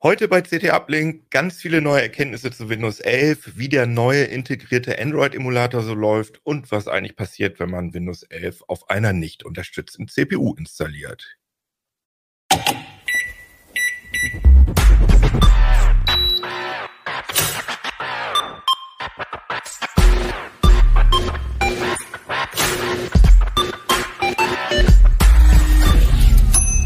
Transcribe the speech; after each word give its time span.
Heute 0.00 0.28
bei 0.28 0.42
CT 0.42 0.70
Uplink 0.70 1.28
ganz 1.28 1.56
viele 1.56 1.80
neue 1.80 2.02
Erkenntnisse 2.02 2.52
zu 2.52 2.68
Windows 2.68 3.00
11, 3.00 3.58
wie 3.58 3.68
der 3.68 3.86
neue 3.86 4.22
integrierte 4.22 4.96
Android-Emulator 4.96 5.82
so 5.82 5.92
läuft 5.92 6.40
und 6.46 6.70
was 6.70 6.86
eigentlich 6.86 7.16
passiert, 7.16 7.58
wenn 7.58 7.70
man 7.70 7.94
Windows 7.94 8.22
11 8.22 8.62
auf 8.68 8.90
einer 8.90 9.12
nicht 9.12 9.44
unterstützten 9.44 10.06
CPU 10.06 10.54
installiert. 10.54 11.36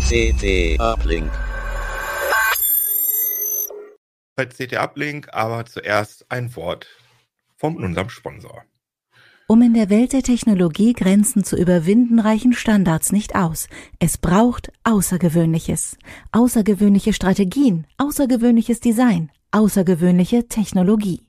CT 0.08 0.80
Uplink 0.80 1.30
CT 4.36 4.76
Uplink, 4.76 5.28
aber 5.32 5.64
zuerst 5.66 6.30
ein 6.30 6.54
Wort 6.56 6.86
von 7.56 7.76
unserem 7.76 8.08
Sponsor. 8.08 8.64
Um 9.48 9.60
in 9.60 9.74
der 9.74 9.90
Welt 9.90 10.12
der 10.12 10.22
Technologie 10.22 10.94
Grenzen 10.94 11.44
zu 11.44 11.56
überwinden, 11.56 12.18
reichen 12.18 12.54
Standards 12.54 13.12
nicht 13.12 13.34
aus. 13.34 13.68
Es 13.98 14.16
braucht 14.16 14.72
Außergewöhnliches. 14.84 15.98
Außergewöhnliche 16.30 17.12
Strategien, 17.12 17.86
außergewöhnliches 17.98 18.80
Design, 18.80 19.30
außergewöhnliche 19.50 20.48
Technologie. 20.48 21.26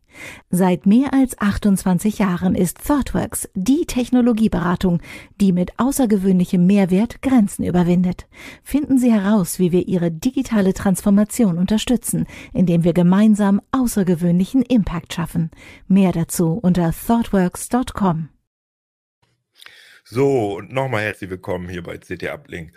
Seit 0.49 0.85
mehr 0.85 1.13
als 1.13 1.37
28 1.39 2.19
Jahren 2.19 2.55
ist 2.55 2.85
ThoughtWorks 2.87 3.49
die 3.55 3.85
Technologieberatung, 3.85 5.01
die 5.39 5.51
mit 5.51 5.79
außergewöhnlichem 5.79 6.65
Mehrwert 6.65 7.21
Grenzen 7.21 7.63
überwindet. 7.63 8.27
Finden 8.63 8.97
Sie 8.97 9.11
heraus, 9.11 9.59
wie 9.59 9.71
wir 9.71 9.87
Ihre 9.87 10.11
digitale 10.11 10.73
Transformation 10.73 11.57
unterstützen, 11.57 12.25
indem 12.53 12.83
wir 12.83 12.93
gemeinsam 12.93 13.61
außergewöhnlichen 13.71 14.61
Impact 14.61 15.13
schaffen. 15.13 15.51
Mehr 15.87 16.11
dazu 16.11 16.53
unter 16.53 16.91
thoughtworks.com. 16.91 18.29
So, 20.05 20.57
und 20.57 20.73
nochmal 20.73 21.03
herzlich 21.03 21.29
willkommen 21.29 21.69
hier 21.69 21.81
bei 21.81 21.97
CT 21.97 22.23
Uplink. 22.29 22.73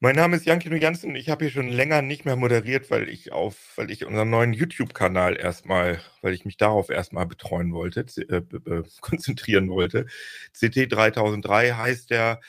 Mein 0.00 0.14
Name 0.14 0.36
ist 0.36 0.46
Jan 0.46 0.60
Kino 0.60 0.76
Jansen. 0.76 1.16
Ich 1.16 1.28
habe 1.28 1.44
hier 1.44 1.52
schon 1.52 1.68
länger 1.68 2.02
nicht 2.02 2.24
mehr 2.24 2.36
moderiert, 2.36 2.88
weil 2.88 3.08
ich 3.08 3.32
auf, 3.32 3.72
weil 3.74 3.90
ich 3.90 4.04
unseren 4.04 4.30
neuen 4.30 4.52
YouTube-Kanal 4.52 5.36
erstmal, 5.36 6.00
weil 6.22 6.34
ich 6.34 6.44
mich 6.44 6.56
darauf 6.56 6.88
erstmal 6.88 7.26
betreuen 7.26 7.72
wollte, 7.72 8.02
äh, 8.28 8.42
konzentrieren 9.00 9.68
wollte. 9.70 10.06
CT 10.52 10.92
3003 10.92 11.72
heißt 11.72 12.10
der. 12.10 12.40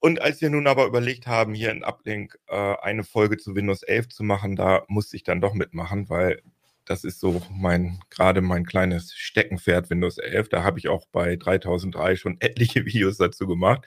Und 0.00 0.22
als 0.22 0.40
wir 0.40 0.48
nun 0.48 0.66
aber 0.66 0.86
überlegt 0.86 1.26
haben, 1.26 1.52
hier 1.52 1.72
in 1.72 1.84
Uplink 1.84 2.38
äh, 2.48 2.76
eine 2.80 3.04
Folge 3.04 3.36
zu 3.36 3.54
Windows 3.54 3.82
11 3.82 4.08
zu 4.08 4.22
machen, 4.22 4.56
da 4.56 4.84
musste 4.88 5.16
ich 5.16 5.24
dann 5.24 5.42
doch 5.42 5.52
mitmachen, 5.52 6.08
weil 6.08 6.40
das 6.86 7.04
ist 7.04 7.20
so 7.20 7.42
mein, 7.50 8.00
gerade 8.08 8.40
mein 8.40 8.64
kleines 8.64 9.12
Steckenpferd 9.14 9.90
Windows 9.90 10.16
11. 10.16 10.48
Da 10.48 10.62
habe 10.64 10.78
ich 10.78 10.88
auch 10.88 11.06
bei 11.12 11.36
3003 11.36 12.16
schon 12.16 12.40
etliche 12.40 12.86
Videos 12.86 13.18
dazu 13.18 13.46
gemacht. 13.46 13.86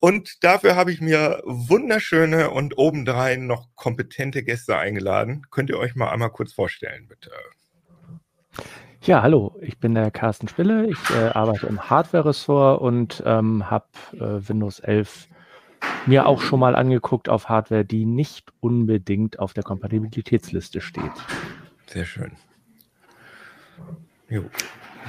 Und 0.00 0.42
dafür 0.42 0.76
habe 0.76 0.92
ich 0.92 1.02
mir 1.02 1.42
wunderschöne 1.44 2.50
und 2.50 2.78
obendrein 2.78 3.46
noch 3.46 3.68
kompetente 3.74 4.42
Gäste 4.42 4.78
eingeladen. 4.78 5.46
Könnt 5.50 5.68
ihr 5.68 5.78
euch 5.78 5.94
mal 5.94 6.08
einmal 6.08 6.30
kurz 6.30 6.54
vorstellen, 6.54 7.06
bitte? 7.06 7.30
Ja, 9.02 9.22
hallo, 9.22 9.56
ich 9.60 9.78
bin 9.78 9.94
der 9.94 10.10
Carsten 10.10 10.48
Spille. 10.48 10.86
Ich 10.86 11.10
äh, 11.10 11.28
arbeite 11.28 11.66
im 11.66 11.90
Hardware-Ressort 11.90 12.80
und 12.80 13.22
ähm, 13.26 13.70
habe 13.70 13.86
äh, 14.14 14.48
Windows 14.48 14.80
11 14.80 15.28
mir 16.06 16.26
auch 16.26 16.40
schon 16.40 16.60
mal 16.60 16.74
angeguckt 16.74 17.28
auf 17.28 17.50
Hardware, 17.50 17.84
die 17.84 18.06
nicht 18.06 18.52
unbedingt 18.60 19.38
auf 19.38 19.52
der 19.52 19.64
Kompatibilitätsliste 19.64 20.80
steht. 20.80 21.12
Sehr 21.86 22.06
schön. 22.06 22.32
Jo. 24.28 24.44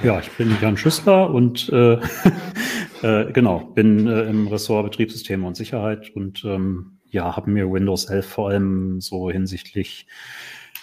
Ja, 0.02 0.18
ich 0.18 0.30
bin 0.32 0.56
Jan 0.60 0.76
Schüssler 0.76 1.30
und 1.30 1.68
äh, 1.68 1.98
äh, 3.02 3.32
genau, 3.32 3.60
bin 3.74 4.06
äh, 4.06 4.22
im 4.22 4.48
Ressort 4.48 4.84
Betriebssysteme 4.84 5.46
und 5.46 5.56
Sicherheit 5.56 6.10
und 6.14 6.44
ähm, 6.44 6.98
ja, 7.10 7.36
habe 7.36 7.50
mir 7.50 7.70
Windows 7.70 8.06
11 8.06 8.26
vor 8.26 8.50
allem 8.50 9.00
so 9.00 9.30
hinsichtlich 9.30 10.06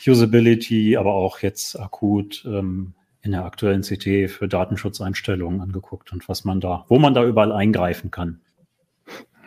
Usability, 0.06 0.98
aber 0.98 1.14
auch 1.14 1.40
jetzt 1.40 1.80
akut 1.80 2.46
ähm, 2.46 2.94
in 3.22 3.32
der 3.32 3.46
aktuellen 3.46 3.82
CT 3.82 4.30
für 4.30 4.48
Datenschutzeinstellungen 4.48 5.62
angeguckt 5.62 6.14
und 6.14 6.28
was 6.30 6.46
man 6.46 6.60
da, 6.62 6.86
wo 6.88 7.00
man 7.00 7.14
da 7.14 7.26
überall 7.26 7.52
eingreifen 7.52 8.12
kann. 8.12 8.40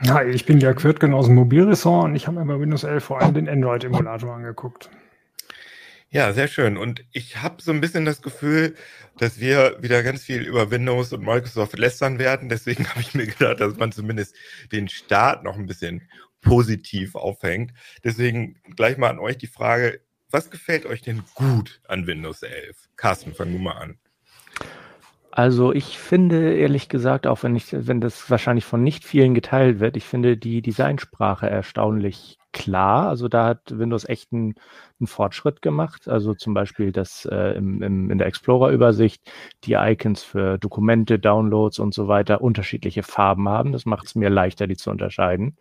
Hi, 0.09 0.25
ich 0.29 0.45
bin 0.47 0.59
Jörg 0.59 0.83
Wirtgen 0.83 1.15
aus 1.15 1.27
dem 1.27 1.37
Mobilressort 1.37 2.07
und 2.07 2.17
ich 2.17 2.27
habe 2.27 2.39
mir 2.39 2.47
bei 2.47 2.61
Windows 2.61 2.83
11 2.83 3.05
vor 3.05 3.23
allem 3.23 3.35
den 3.35 3.49
Android-Emulator 3.49 4.35
angeguckt. 4.35 4.91
Ja, 6.13 6.35
sehr 6.35 6.47
schön. 6.47 6.77
Und 6.77 7.07
ich 7.11 7.41
habe 7.41 7.63
so 7.63 7.73
ein 7.73 7.81
bisschen 7.81 8.05
das 8.05 8.21
Gefühl, 8.21 8.75
dass 9.17 9.41
wir 9.41 9.79
wieder 9.81 10.03
ganz 10.03 10.23
viel 10.23 10.43
über 10.43 10.71
Windows 10.71 11.11
und 11.15 11.25
Microsoft 11.25 11.79
lästern 11.79 12.19
werden. 12.19 12.51
Deswegen 12.51 12.87
habe 12.91 13.01
ich 13.01 13.15
mir 13.15 13.27
gedacht, 13.27 13.61
dass 13.61 13.79
man 13.79 13.93
zumindest 13.93 14.37
den 14.73 14.91
Start 14.91 15.43
noch 15.43 15.57
ein 15.57 15.65
bisschen 15.65 16.07
positiv 16.43 17.15
aufhängt. 17.15 17.73
Deswegen 18.05 18.61
gleich 18.77 18.99
mal 18.99 19.09
an 19.09 19.21
euch 19.21 19.39
die 19.39 19.47
Frage, 19.47 20.01
was 20.31 20.51
gefällt 20.51 20.85
euch 20.85 21.01
denn 21.01 21.23
gut 21.35 21.81
an 21.89 22.07
Windows 22.07 22.43
11? 22.43 22.91
Carsten, 22.97 23.33
fang 23.35 23.51
du 23.51 23.59
mal 23.59 23.73
an. 23.73 23.99
Also 25.31 25.73
ich 25.73 25.97
finde 25.97 26.55
ehrlich 26.59 26.91
gesagt, 26.91 27.27
auch 27.27 27.43
wenn 27.43 27.57
ich, 27.57 27.69
wenn 27.71 28.03
das 28.03 28.29
wahrscheinlich 28.29 28.67
von 28.67 28.83
nicht 28.83 29.05
vielen 29.05 29.33
geteilt 29.33 29.81
wird, 29.81 29.97
ich 29.97 30.05
finde 30.05 30.37
die 30.37 30.61
Designsprache 30.61 31.49
erstaunlich 31.49 32.37
klar. 32.53 33.09
Also 33.09 33.29
da 33.29 33.47
hat 33.47 33.79
Windows 33.79 34.09
echt 34.09 34.33
einen, 34.33 34.55
einen 35.01 35.07
Fortschritt 35.07 35.63
gemacht. 35.63 36.09
Also 36.09 36.35
zum 36.35 36.55
Beispiel, 36.55 36.93
dass 36.93 37.25
äh, 37.27 37.57
im, 37.57 37.83
im, 37.83 38.11
in 38.11 38.19
der 38.19 38.27
Explorer-Übersicht 38.27 39.23
die 39.65 39.75
Icons 39.75 40.23
für 40.23 40.59
Dokumente, 40.59 41.19
Downloads 41.19 41.79
und 41.79 41.95
so 41.95 42.09
weiter 42.09 42.43
unterschiedliche 42.43 43.03
Farben 43.03 43.49
haben. 43.49 43.73
Das 43.73 43.87
macht 43.87 44.07
es 44.07 44.15
mir 44.15 44.31
leichter, 44.31 44.67
die 44.67 44.77
zu 44.77 44.91
unterscheiden. 44.91 45.57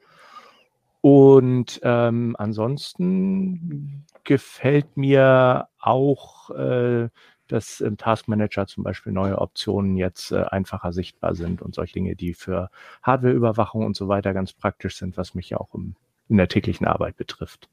Und 1.01 1.79
ähm, 1.83 2.35
ansonsten 2.37 4.05
gefällt 4.23 4.97
mir 4.97 5.67
auch 5.79 6.51
äh, 6.51 7.09
dass 7.51 7.81
im 7.81 7.97
Task 7.97 8.27
Manager 8.27 8.65
zum 8.65 8.83
Beispiel 8.83 9.11
neue 9.11 9.37
Optionen 9.37 9.97
jetzt 9.97 10.31
äh, 10.31 10.43
einfacher 10.43 10.93
sichtbar 10.93 11.35
sind 11.35 11.61
und 11.61 11.75
solche 11.75 11.93
Dinge, 11.93 12.15
die 12.15 12.33
für 12.33 12.69
Hardwareüberwachung 13.03 13.85
und 13.85 13.95
so 13.95 14.07
weiter 14.07 14.33
ganz 14.33 14.53
praktisch 14.53 14.97
sind, 14.97 15.17
was 15.17 15.35
mich 15.35 15.49
ja 15.49 15.57
auch 15.57 15.73
im, 15.73 15.95
in 16.31 16.37
der 16.37 16.47
täglichen 16.47 16.87
Arbeit 16.87 17.17
betrifft. 17.17 17.69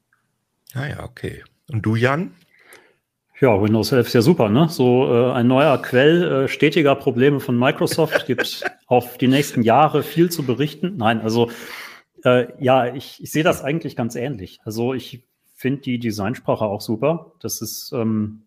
Ah 0.73 0.87
ja, 0.87 1.03
okay. 1.03 1.43
Und 1.71 1.85
du, 1.85 1.95
Jan? 1.95 2.31
Ja, 3.39 3.59
Windows 3.61 3.91
11 3.91 4.07
ist 4.07 4.13
ja 4.13 4.21
super, 4.21 4.49
ne? 4.49 4.67
So 4.69 5.07
äh, 5.07 5.31
ein 5.31 5.47
neuer 5.47 5.81
Quell 5.81 6.23
äh, 6.23 6.47
stetiger 6.49 6.95
Probleme 6.95 7.39
von 7.39 7.57
Microsoft 7.57 8.25
gibt 8.27 8.63
auf 8.87 9.17
die 9.17 9.29
nächsten 9.29 9.63
Jahre 9.63 10.03
viel 10.03 10.29
zu 10.29 10.43
berichten. 10.43 10.97
Nein, 10.97 11.21
also 11.21 11.49
äh, 12.25 12.47
ja, 12.59 12.93
ich, 12.93 13.23
ich 13.23 13.31
sehe 13.31 13.43
das 13.43 13.63
eigentlich 13.63 13.95
ganz 13.95 14.15
ähnlich. 14.15 14.59
Also 14.65 14.93
ich 14.93 15.23
finde 15.55 15.81
die 15.81 15.99
Designsprache 15.99 16.65
auch 16.65 16.81
super. 16.81 17.31
Das 17.39 17.61
ist 17.61 17.93
ähm, 17.93 18.41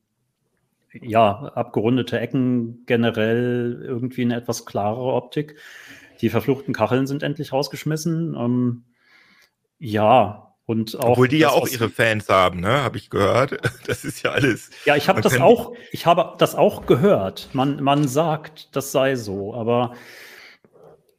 ja, 1.00 1.52
abgerundete 1.54 2.20
Ecken 2.20 2.84
generell 2.84 3.82
irgendwie 3.82 4.22
eine 4.22 4.36
etwas 4.36 4.66
klarere 4.66 5.14
Optik. 5.14 5.56
Die 6.20 6.28
verfluchten 6.28 6.74
Kacheln 6.74 7.06
sind 7.06 7.22
endlich 7.22 7.52
rausgeschmissen. 7.52 8.36
Ähm, 8.38 8.84
ja, 9.84 10.54
und 10.64 10.98
auch. 11.00 11.10
Obwohl 11.10 11.26
die 11.26 11.40
das, 11.40 11.52
ja 11.52 11.58
auch 11.58 11.66
ihre 11.66 11.88
Fans 11.88 12.28
haben, 12.28 12.60
ne? 12.60 12.82
Habe 12.82 12.96
ich 12.96 13.10
gehört. 13.10 13.58
Das 13.86 14.04
ist 14.04 14.22
ja 14.22 14.30
alles. 14.30 14.70
Ja, 14.84 14.94
ich 14.94 15.08
habe 15.08 15.20
das 15.20 15.40
auch, 15.40 15.72
ich 15.90 16.06
habe 16.06 16.36
das 16.38 16.54
auch 16.54 16.86
gehört. 16.86 17.48
Man, 17.52 17.82
man 17.82 18.06
sagt, 18.06 18.74
das 18.76 18.92
sei 18.92 19.16
so, 19.16 19.54
aber 19.54 19.94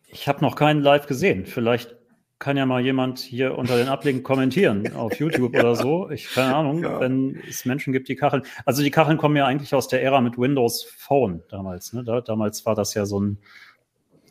ich 0.07 0.29
habe 0.29 0.39
noch 0.41 0.55
keinen 0.55 0.81
live 0.81 1.07
gesehen. 1.07 1.45
Vielleicht 1.45 1.93
kann 2.39 2.55
ja 2.55 2.65
mal 2.65 2.81
jemand 2.81 3.19
hier 3.19 3.57
unter 3.57 3.75
den 3.75 3.89
Ablegen 3.89 4.23
kommentieren 4.23 4.95
auf 4.95 5.19
YouTube 5.19 5.53
ja. 5.55 5.59
oder 5.59 5.75
so. 5.75 6.09
Ich 6.09 6.33
keine 6.33 6.55
Ahnung, 6.55 6.81
ja. 6.81 7.01
wenn 7.01 7.41
es 7.47 7.65
Menschen 7.65 7.91
gibt, 7.91 8.07
die 8.07 8.15
Kacheln. 8.15 8.43
Also 8.65 8.81
die 8.81 8.91
Kacheln 8.91 9.17
kommen 9.17 9.35
ja 9.35 9.45
eigentlich 9.45 9.75
aus 9.75 9.89
der 9.89 10.01
Ära 10.01 10.21
mit 10.21 10.37
Windows 10.37 10.83
Phone 10.83 11.43
damals. 11.49 11.91
Ne? 11.91 12.05
Da, 12.05 12.21
damals 12.21 12.65
war 12.65 12.75
das 12.75 12.93
ja 12.93 13.05
so 13.05 13.19
ein, 13.19 13.39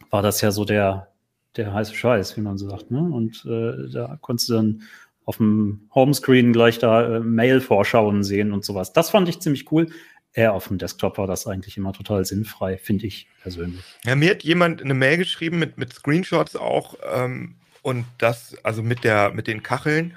war 0.09 0.23
das 0.23 0.41
ja 0.41 0.51
so 0.53 0.65
der, 0.65 1.12
der 1.57 1.73
heiße 1.73 1.95
Scheiß, 1.95 2.37
wie 2.37 2.41
man 2.41 2.59
so 2.59 2.69
sagt. 2.69 2.91
Ne? 2.91 3.01
Und 3.01 3.45
äh, 3.45 3.91
da 3.93 4.19
konntest 4.21 4.49
du 4.49 4.55
dann 4.55 4.83
auf 5.25 5.37
dem 5.37 5.89
Homescreen 5.95 6.53
gleich 6.53 6.79
da 6.79 7.17
äh, 7.17 7.21
Mail-Vorschauen 7.21 8.25
sehen 8.25 8.53
und 8.53 8.65
sowas. 8.65 8.93
Das 8.93 9.11
fand 9.11 9.29
ich 9.29 9.41
ziemlich 9.41 9.71
cool. 9.71 9.89
Eher 10.35 10.55
auf 10.55 10.69
dem 10.69 10.79
Desktop 10.79 11.19
war 11.19 11.27
das 11.27 11.47
eigentlich 11.47 11.77
immer 11.77 11.93
total 11.93 12.25
sinnfrei, 12.25 12.79
finde 12.79 13.07
ich 13.07 13.29
persönlich. 13.43 13.85
Ja, 14.05 14.17
mir 14.17 14.31
hat 14.31 14.43
jemand 14.43 14.83
eine 14.83 14.95
Mail 14.95 15.19
geschrieben 15.19 15.59
mit, 15.59 15.77
mit 15.77 15.93
Screenshots 15.93 16.57
auch, 16.57 16.97
ähm, 17.15 17.57
und 17.83 18.07
das, 18.19 18.57
also 18.63 18.83
mit 18.83 19.05
der, 19.05 19.33
mit 19.33 19.47
den 19.47 19.63
Kacheln. 19.63 20.15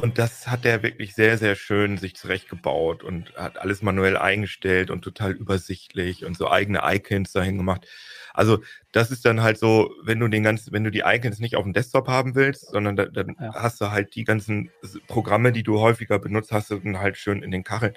Und 0.00 0.18
das 0.18 0.48
hat 0.48 0.64
er 0.64 0.82
wirklich 0.82 1.14
sehr, 1.14 1.36
sehr 1.36 1.54
schön 1.54 1.98
sich 1.98 2.16
zurechtgebaut 2.16 3.02
und 3.02 3.34
hat 3.36 3.58
alles 3.58 3.82
manuell 3.82 4.16
eingestellt 4.16 4.90
und 4.90 5.02
total 5.02 5.32
übersichtlich 5.32 6.24
und 6.24 6.36
so 6.36 6.50
eigene 6.50 6.80
Icons 6.82 7.32
dahin 7.32 7.58
gemacht. 7.58 7.86
Also 8.32 8.62
das 8.92 9.10
ist 9.10 9.24
dann 9.26 9.42
halt 9.42 9.58
so, 9.58 9.90
wenn 10.02 10.18
du 10.18 10.28
den 10.28 10.42
ganzen, 10.42 10.72
wenn 10.72 10.84
du 10.84 10.90
die 10.90 11.02
Icons 11.04 11.38
nicht 11.38 11.56
auf 11.56 11.64
dem 11.64 11.74
Desktop 11.74 12.08
haben 12.08 12.34
willst, 12.34 12.70
sondern 12.70 12.96
da, 12.96 13.06
dann 13.06 13.36
ja. 13.38 13.54
hast 13.54 13.80
du 13.80 13.90
halt 13.90 14.14
die 14.14 14.24
ganzen 14.24 14.70
Programme, 15.06 15.52
die 15.52 15.62
du 15.62 15.80
häufiger 15.80 16.18
benutzt, 16.18 16.50
hast 16.50 16.70
dann 16.70 16.98
halt 16.98 17.18
schön 17.18 17.42
in 17.42 17.50
den 17.50 17.64
Kacheln. 17.64 17.94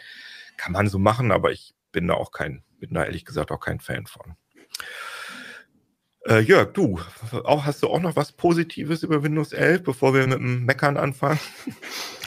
Kann 0.58 0.74
man 0.74 0.90
so 0.90 1.00
machen, 1.00 1.32
aber 1.32 1.52
ich 1.52 1.74
bin 1.92 2.08
da 2.08 2.16
auch 2.16 2.32
kein, 2.32 2.64
bin 2.80 2.94
da 2.94 3.06
ehrlich 3.06 3.24
gesagt 3.24 3.52
auch 3.52 3.60
kein 3.60 3.80
Fan 3.80 4.08
von. 4.08 4.36
Äh, 6.26 6.40
Jörg, 6.40 6.72
du, 6.72 7.00
auch, 7.44 7.66
hast 7.66 7.84
du 7.84 7.88
auch 7.88 8.00
noch 8.00 8.16
was 8.16 8.32
Positives 8.32 9.04
über 9.04 9.24
Windows 9.24 9.52
11, 9.52 9.84
bevor 9.84 10.14
wir 10.14 10.26
mit 10.26 10.40
dem 10.40 10.66
Meckern 10.66 10.98
anfangen? 10.98 11.40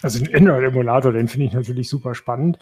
Also 0.02 0.22
den 0.22 0.32
Android-Emulator, 0.32 1.10
den 1.10 1.26
finde 1.26 1.46
ich 1.46 1.52
natürlich 1.54 1.88
super 1.88 2.14
spannend. 2.14 2.58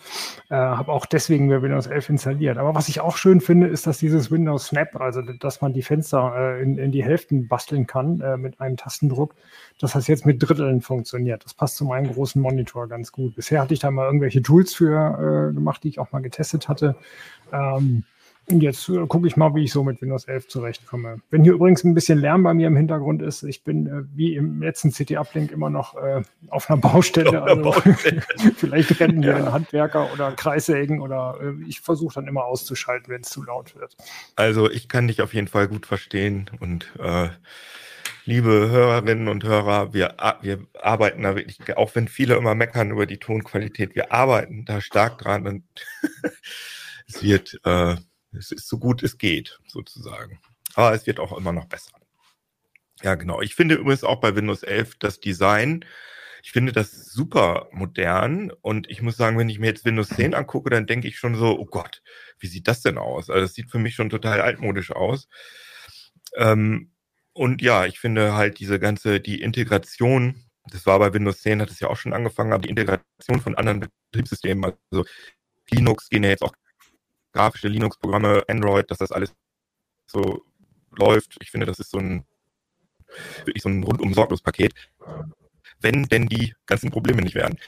Äh, 0.51 0.55
Habe 0.55 0.93
auch 0.93 1.05
deswegen 1.05 1.49
mir 1.49 1.63
Windows 1.63 1.89
11 1.89 2.11
installiert. 2.11 2.59
Aber 2.59 2.77
was 2.77 2.89
ich 2.89 3.01
auch 3.01 3.17
schön 3.17 3.41
finde, 3.41 3.67
ist, 3.67 3.89
dass 3.89 3.99
dieses 3.99 4.31
Windows 4.31 4.69
Snap, 4.69 4.99
also 5.01 5.21
dass 5.21 5.61
man 5.61 5.73
die 5.73 5.83
Fenster 5.83 6.33
äh, 6.37 6.63
in, 6.63 6.79
in, 6.79 6.93
die 6.93 7.03
Hälften 7.03 7.49
basteln 7.49 7.89
kann 7.89 8.21
äh, 8.21 8.37
mit 8.37 8.61
einem 8.61 8.77
Tastendruck, 8.77 9.35
dass 9.81 9.93
das 9.93 10.07
jetzt 10.07 10.25
mit 10.25 10.43
Dritteln 10.43 10.81
funktioniert. 10.81 11.45
Das 11.45 11.55
passt 11.55 11.77
zu 11.77 11.85
meinem 11.85 12.13
großen 12.13 12.41
Monitor 12.41 12.87
ganz 12.87 13.11
gut. 13.11 13.35
Bisher 13.35 13.61
hatte 13.61 13.75
ich 13.75 13.81
da 13.81 13.91
mal 13.91 14.07
irgendwelche 14.07 14.41
Tools 14.41 14.73
für 14.73 15.51
äh, 15.51 15.53
gemacht, 15.53 15.83
die 15.83 15.89
ich 15.89 15.99
auch 15.99 16.13
mal 16.13 16.23
getestet 16.23 16.69
hatte. 16.69 16.95
Ähm, 17.53 18.05
Jetzt 18.49 18.89
äh, 18.91 19.07
gucke 19.07 19.27
ich 19.27 19.37
mal, 19.37 19.55
wie 19.55 19.65
ich 19.65 19.73
so 19.73 19.83
mit 19.85 20.03
Windows 20.03 20.27
11 20.27 20.49
zurechtkomme. 20.49 21.21
Wenn 21.31 21.45
hier 21.45 21.55
übrigens 21.55 21.83
ein 21.83 21.95
bisschen 21.95 22.19
Lärm 22.19 22.43
bei 22.43 22.53
mir 22.53 22.67
im 22.67 22.77
Hintergrund 22.77 23.23
ist, 23.23 23.43
ich 23.43 23.65
bin 23.65 23.87
äh, 23.87 24.03
wie 24.15 24.35
im 24.35 24.61
letzten 24.61 24.91
CT-Uplink 24.91 25.51
immer 25.51 25.71
noch 25.71 25.95
äh, 25.97 26.23
auf 26.49 26.71
einer 26.71 26.79
Baustelle. 26.81 27.29
Auf 27.29 27.35
einer 27.35 27.47
also, 27.47 27.63
Baustelle. 27.63 28.23
vielleicht 28.57 29.01
rennen 29.01 29.23
hier 29.23 29.33
ja. 29.33 29.39
ein 29.39 29.53
Handwerker 29.53 30.13
oder 30.13 30.33
Kreissägen 30.33 31.01
oder 31.01 31.39
äh, 31.43 31.69
ich 31.69 31.81
versuche 31.81 32.17
dann 32.17 32.29
immer 32.29 32.45
auszuschalten, 32.45 33.09
wenn 33.09 33.23
es 33.23 33.31
zu 33.31 33.43
laut 33.43 33.75
wird. 33.77 33.97
Also 34.37 34.71
ich 34.71 34.89
kann 34.89 35.09
dich 35.09 35.23
auf 35.23 35.33
jeden 35.33 35.49
Fall 35.49 35.67
gut 35.67 35.87
verstehen 35.87 36.51
und 36.61 36.93
äh, 36.99 37.29
liebe 38.27 38.51
Hörerinnen 38.51 39.29
und 39.29 39.45
Hörer, 39.45 39.95
wir, 39.95 40.17
wir 40.43 40.67
arbeiten 40.83 41.23
da 41.23 41.35
wirklich, 41.35 41.77
auch 41.77 41.95
wenn 41.95 42.09
viele 42.09 42.37
immer 42.37 42.55
meckern 42.55 42.91
über 42.91 43.07
die 43.07 43.19
Tonqualität, 43.19 43.95
wir 43.95 44.13
arbeiten 44.13 44.65
da 44.65 44.81
stark 44.81 45.19
dran 45.19 45.47
und 45.47 45.65
es 47.07 47.23
wird 47.23 47.59
äh, 47.65 47.97
es 48.37 48.53
ist 48.53 48.69
so 48.69 48.79
gut 48.79 49.03
es 49.03 49.19
geht, 49.19 49.59
sozusagen. 49.67 50.41
Aber 50.75 50.93
es 50.95 51.07
wird 51.07 51.21
auch 51.21 51.37
immer 51.37 51.53
noch 51.53 51.67
besser. 51.67 51.93
Ja, 53.03 53.15
genau. 53.15 53.41
Ich 53.43 53.55
finde 53.55 53.75
übrigens 53.77 54.05
auch 54.05 54.21
bei 54.21 54.35
Windows 54.35 54.63
11 54.63 54.97
das 54.99 55.21
Design, 55.21 55.85
ich 56.45 56.53
finde 56.53 56.73
das 56.73 56.91
super 57.07 57.69
modern 57.73 58.51
und 58.61 58.91
ich 58.91 59.01
muss 59.01 59.17
sagen, 59.17 59.39
wenn 59.39 59.49
ich 59.49 59.59
mir 59.59 59.69
jetzt 59.69 59.87
Windows 59.87 60.11
10 60.11 60.35
angucke, 60.35 60.69
dann 60.69 60.87
denke 60.87 61.09
ich 61.09 61.17
schon 61.17 61.35
so, 61.37 61.59
oh 61.59 61.65
Gott, 61.65 62.03
wie 62.39 62.49
sieht 62.49 62.69
das 62.69 62.83
denn 62.83 62.99
aus? 62.99 63.31
Also 63.31 63.47
es 63.47 63.55
sieht 63.55 63.71
für 63.71 63.79
mich 63.79 63.95
schon 63.95 64.11
total 64.11 64.43
altmodisch 64.43 64.91
aus. 64.93 65.27
Ähm, 66.37 66.93
und 67.33 67.63
ja, 67.63 67.87
ich 67.87 67.99
finde 67.99 68.35
halt 68.35 68.61
diese 68.61 68.79
ganze, 68.79 69.21
die 69.21 69.41
Integration, 69.41 70.45
das 70.71 70.85
war 70.85 70.99
bei 70.99 71.15
Windows 71.15 71.41
10, 71.41 71.63
hat 71.63 71.71
es 71.71 71.81
ja 71.81 71.89
auch 71.89 71.97
schon 71.97 72.13
angefangen, 72.13 72.53
aber 72.53 72.63
die 72.63 72.71
Integration 72.71 73.41
von 73.41 73.55
anderen 73.55 73.89
Betriebssystemen, 74.11 74.73
also 74.91 75.07
Linux 75.71 76.11
gehen 76.11 76.25
ja 76.25 76.31
jetzt 76.31 76.43
auch 76.43 76.53
grafische 77.35 77.69
Linux-Programme, 77.69 78.45
Android, 78.49 78.91
dass 78.91 78.99
das 78.99 79.13
alles 79.13 79.35
so 80.07 80.43
läuft. 80.97 81.37
Ich 81.41 81.51
finde, 81.51 81.67
das 81.67 81.79
ist 81.81 81.91
so 81.91 81.99
ein 81.99 82.25
wirklich 83.45 83.63
so 83.63 83.69
ein 83.69 83.83
rundum 83.83 84.15
sorglos 84.15 84.43
Paket, 84.43 84.73
wenn 85.81 86.05
denn 86.05 86.27
die 86.27 86.55
ganzen 86.67 86.91
Probleme 86.91 87.23
nicht 87.23 87.35
wären. 87.35 87.59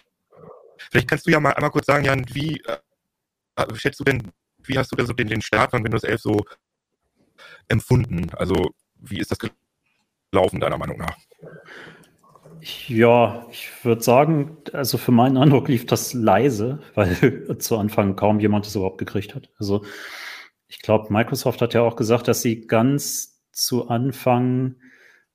Vielleicht 0.90 1.08
kannst 1.08 1.26
du 1.26 1.30
ja 1.30 1.40
mal 1.40 1.52
einmal 1.52 1.70
kurz 1.70 1.86
sagen, 1.86 2.04
Jan, 2.04 2.24
wie 2.32 2.62
äh, 2.62 3.74
schätzt 3.74 4.00
du 4.00 4.04
denn, 4.04 4.32
wie 4.58 4.78
hast 4.78 4.90
du 4.92 4.96
denn 4.96 5.06
so 5.06 5.12
den, 5.12 5.28
den 5.28 5.42
Start 5.42 5.70
von 5.70 5.84
Windows 5.84 6.04
11 6.04 6.20
so 6.20 6.44
empfunden? 7.68 8.30
Also, 8.34 8.70
wie 8.96 9.18
ist 9.18 9.30
das 9.30 9.38
gelaufen, 10.30 10.60
deiner 10.60 10.78
Meinung 10.78 10.98
nach? 10.98 11.16
Ja, 12.88 13.46
ich 13.52 13.70
würde 13.84 14.02
sagen, 14.02 14.56
also 14.72 14.98
für 14.98 15.12
meinen 15.12 15.36
Eindruck 15.36 15.68
lief 15.68 15.86
das 15.86 16.14
leise, 16.14 16.80
weil 16.94 17.46
zu 17.58 17.76
Anfang 17.76 18.16
kaum 18.16 18.40
jemand 18.40 18.66
es 18.66 18.74
überhaupt 18.74 18.98
gekriegt 18.98 19.36
hat. 19.36 19.50
Also 19.58 19.84
ich 20.66 20.80
glaube, 20.80 21.12
Microsoft 21.12 21.62
hat 21.62 21.74
ja 21.74 21.82
auch 21.82 21.94
gesagt, 21.94 22.26
dass 22.26 22.42
sie 22.42 22.66
ganz 22.66 23.40
zu 23.52 23.88
Anfang 23.88 24.76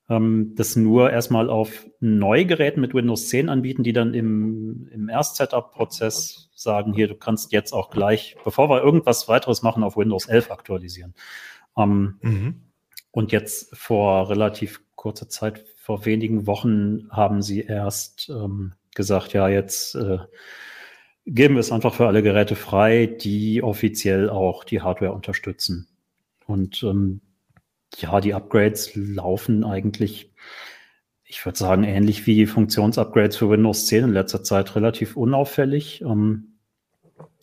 ähm, 0.09 0.55
das 0.57 0.75
nur 0.75 1.09
erstmal 1.11 1.49
auf 1.49 1.85
Neugeräten 2.01 2.81
mit 2.81 2.93
Windows 2.93 3.29
10 3.29 3.47
anbieten, 3.47 3.83
die 3.83 3.93
dann 3.93 4.13
im, 4.13 4.89
im 4.91 5.07
Erst-Setup-Prozess 5.07 6.49
sagen, 6.53 6.93
hier, 6.93 7.07
du 7.07 7.15
kannst 7.15 7.53
jetzt 7.53 7.71
auch 7.71 7.91
gleich, 7.91 8.35
bevor 8.43 8.69
wir 8.69 8.83
irgendwas 8.83 9.29
weiteres 9.29 9.61
machen, 9.61 9.83
auf 9.83 9.95
Windows 9.95 10.27
11 10.27 10.51
aktualisieren. 10.51 11.13
Ähm, 11.77 12.17
mhm. 12.21 12.63
Und 13.11 13.31
jetzt 13.31 13.75
vor 13.75 14.29
relativ 14.29 14.81
kurzer 14.95 15.29
Zeit 15.29 15.65
vor 15.81 16.05
wenigen 16.05 16.45
Wochen 16.45 17.09
haben 17.09 17.41
sie 17.41 17.61
erst 17.61 18.29
ähm, 18.29 18.73
gesagt, 18.93 19.33
ja, 19.33 19.49
jetzt 19.49 19.95
äh, 19.95 20.19
geben 21.25 21.55
wir 21.55 21.59
es 21.59 21.71
einfach 21.71 21.95
für 21.95 22.05
alle 22.05 22.21
Geräte 22.21 22.55
frei, 22.55 23.07
die 23.07 23.63
offiziell 23.63 24.29
auch 24.29 24.63
die 24.63 24.81
Hardware 24.81 25.11
unterstützen. 25.11 25.87
Und 26.45 26.83
ähm, 26.83 27.21
ja, 27.97 28.21
die 28.21 28.35
Upgrades 28.35 28.91
laufen 28.93 29.63
eigentlich, 29.63 30.31
ich 31.25 31.43
würde 31.43 31.57
sagen, 31.57 31.83
ähnlich 31.83 32.27
wie 32.27 32.45
Funktionsupgrades 32.45 33.37
für 33.37 33.49
Windows 33.49 33.87
10 33.87 34.03
in 34.03 34.13
letzter 34.13 34.43
Zeit 34.43 34.75
relativ 34.75 35.17
unauffällig. 35.17 36.01
Ähm, 36.01 36.59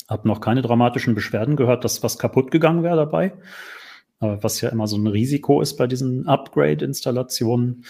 habe 0.09 0.29
noch 0.29 0.41
keine 0.41 0.63
dramatischen 0.63 1.17
Beschwerden 1.17 1.57
gehört, 1.57 1.85
dass 1.85 2.05
was 2.05 2.19
kaputt 2.19 2.53
gegangen 2.53 2.85
wäre 2.85 2.97
dabei, 2.97 3.33
was 4.21 4.61
ja 4.61 4.69
immer 4.69 4.87
so 4.87 4.97
ein 4.97 5.09
Risiko 5.09 5.61
ist 5.61 5.77
bei 5.77 5.89
diesen 5.89 6.29
Upgrade-Installationen. 6.29 7.85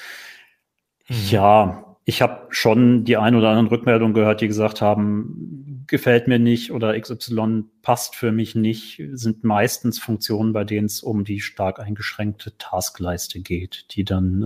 Mhm. 1.08 1.16
Ja, 1.30 1.96
ich 2.04 2.22
habe 2.22 2.46
schon 2.50 3.04
die 3.04 3.16
ein 3.16 3.34
oder 3.34 3.50
anderen 3.50 3.68
Rückmeldungen 3.68 4.14
gehört, 4.14 4.40
die 4.40 4.48
gesagt 4.48 4.80
haben, 4.80 5.84
gefällt 5.86 6.28
mir 6.28 6.38
nicht 6.38 6.72
oder 6.72 6.98
XY 6.98 7.64
passt 7.82 8.16
für 8.16 8.32
mich 8.32 8.54
nicht, 8.54 9.02
sind 9.12 9.44
meistens 9.44 9.98
Funktionen, 9.98 10.52
bei 10.52 10.64
denen 10.64 10.86
es 10.86 11.02
um 11.02 11.24
die 11.24 11.40
stark 11.40 11.80
eingeschränkte 11.80 12.56
Taskleiste 12.58 13.40
geht, 13.40 13.86
die 13.90 14.04
dann 14.04 14.42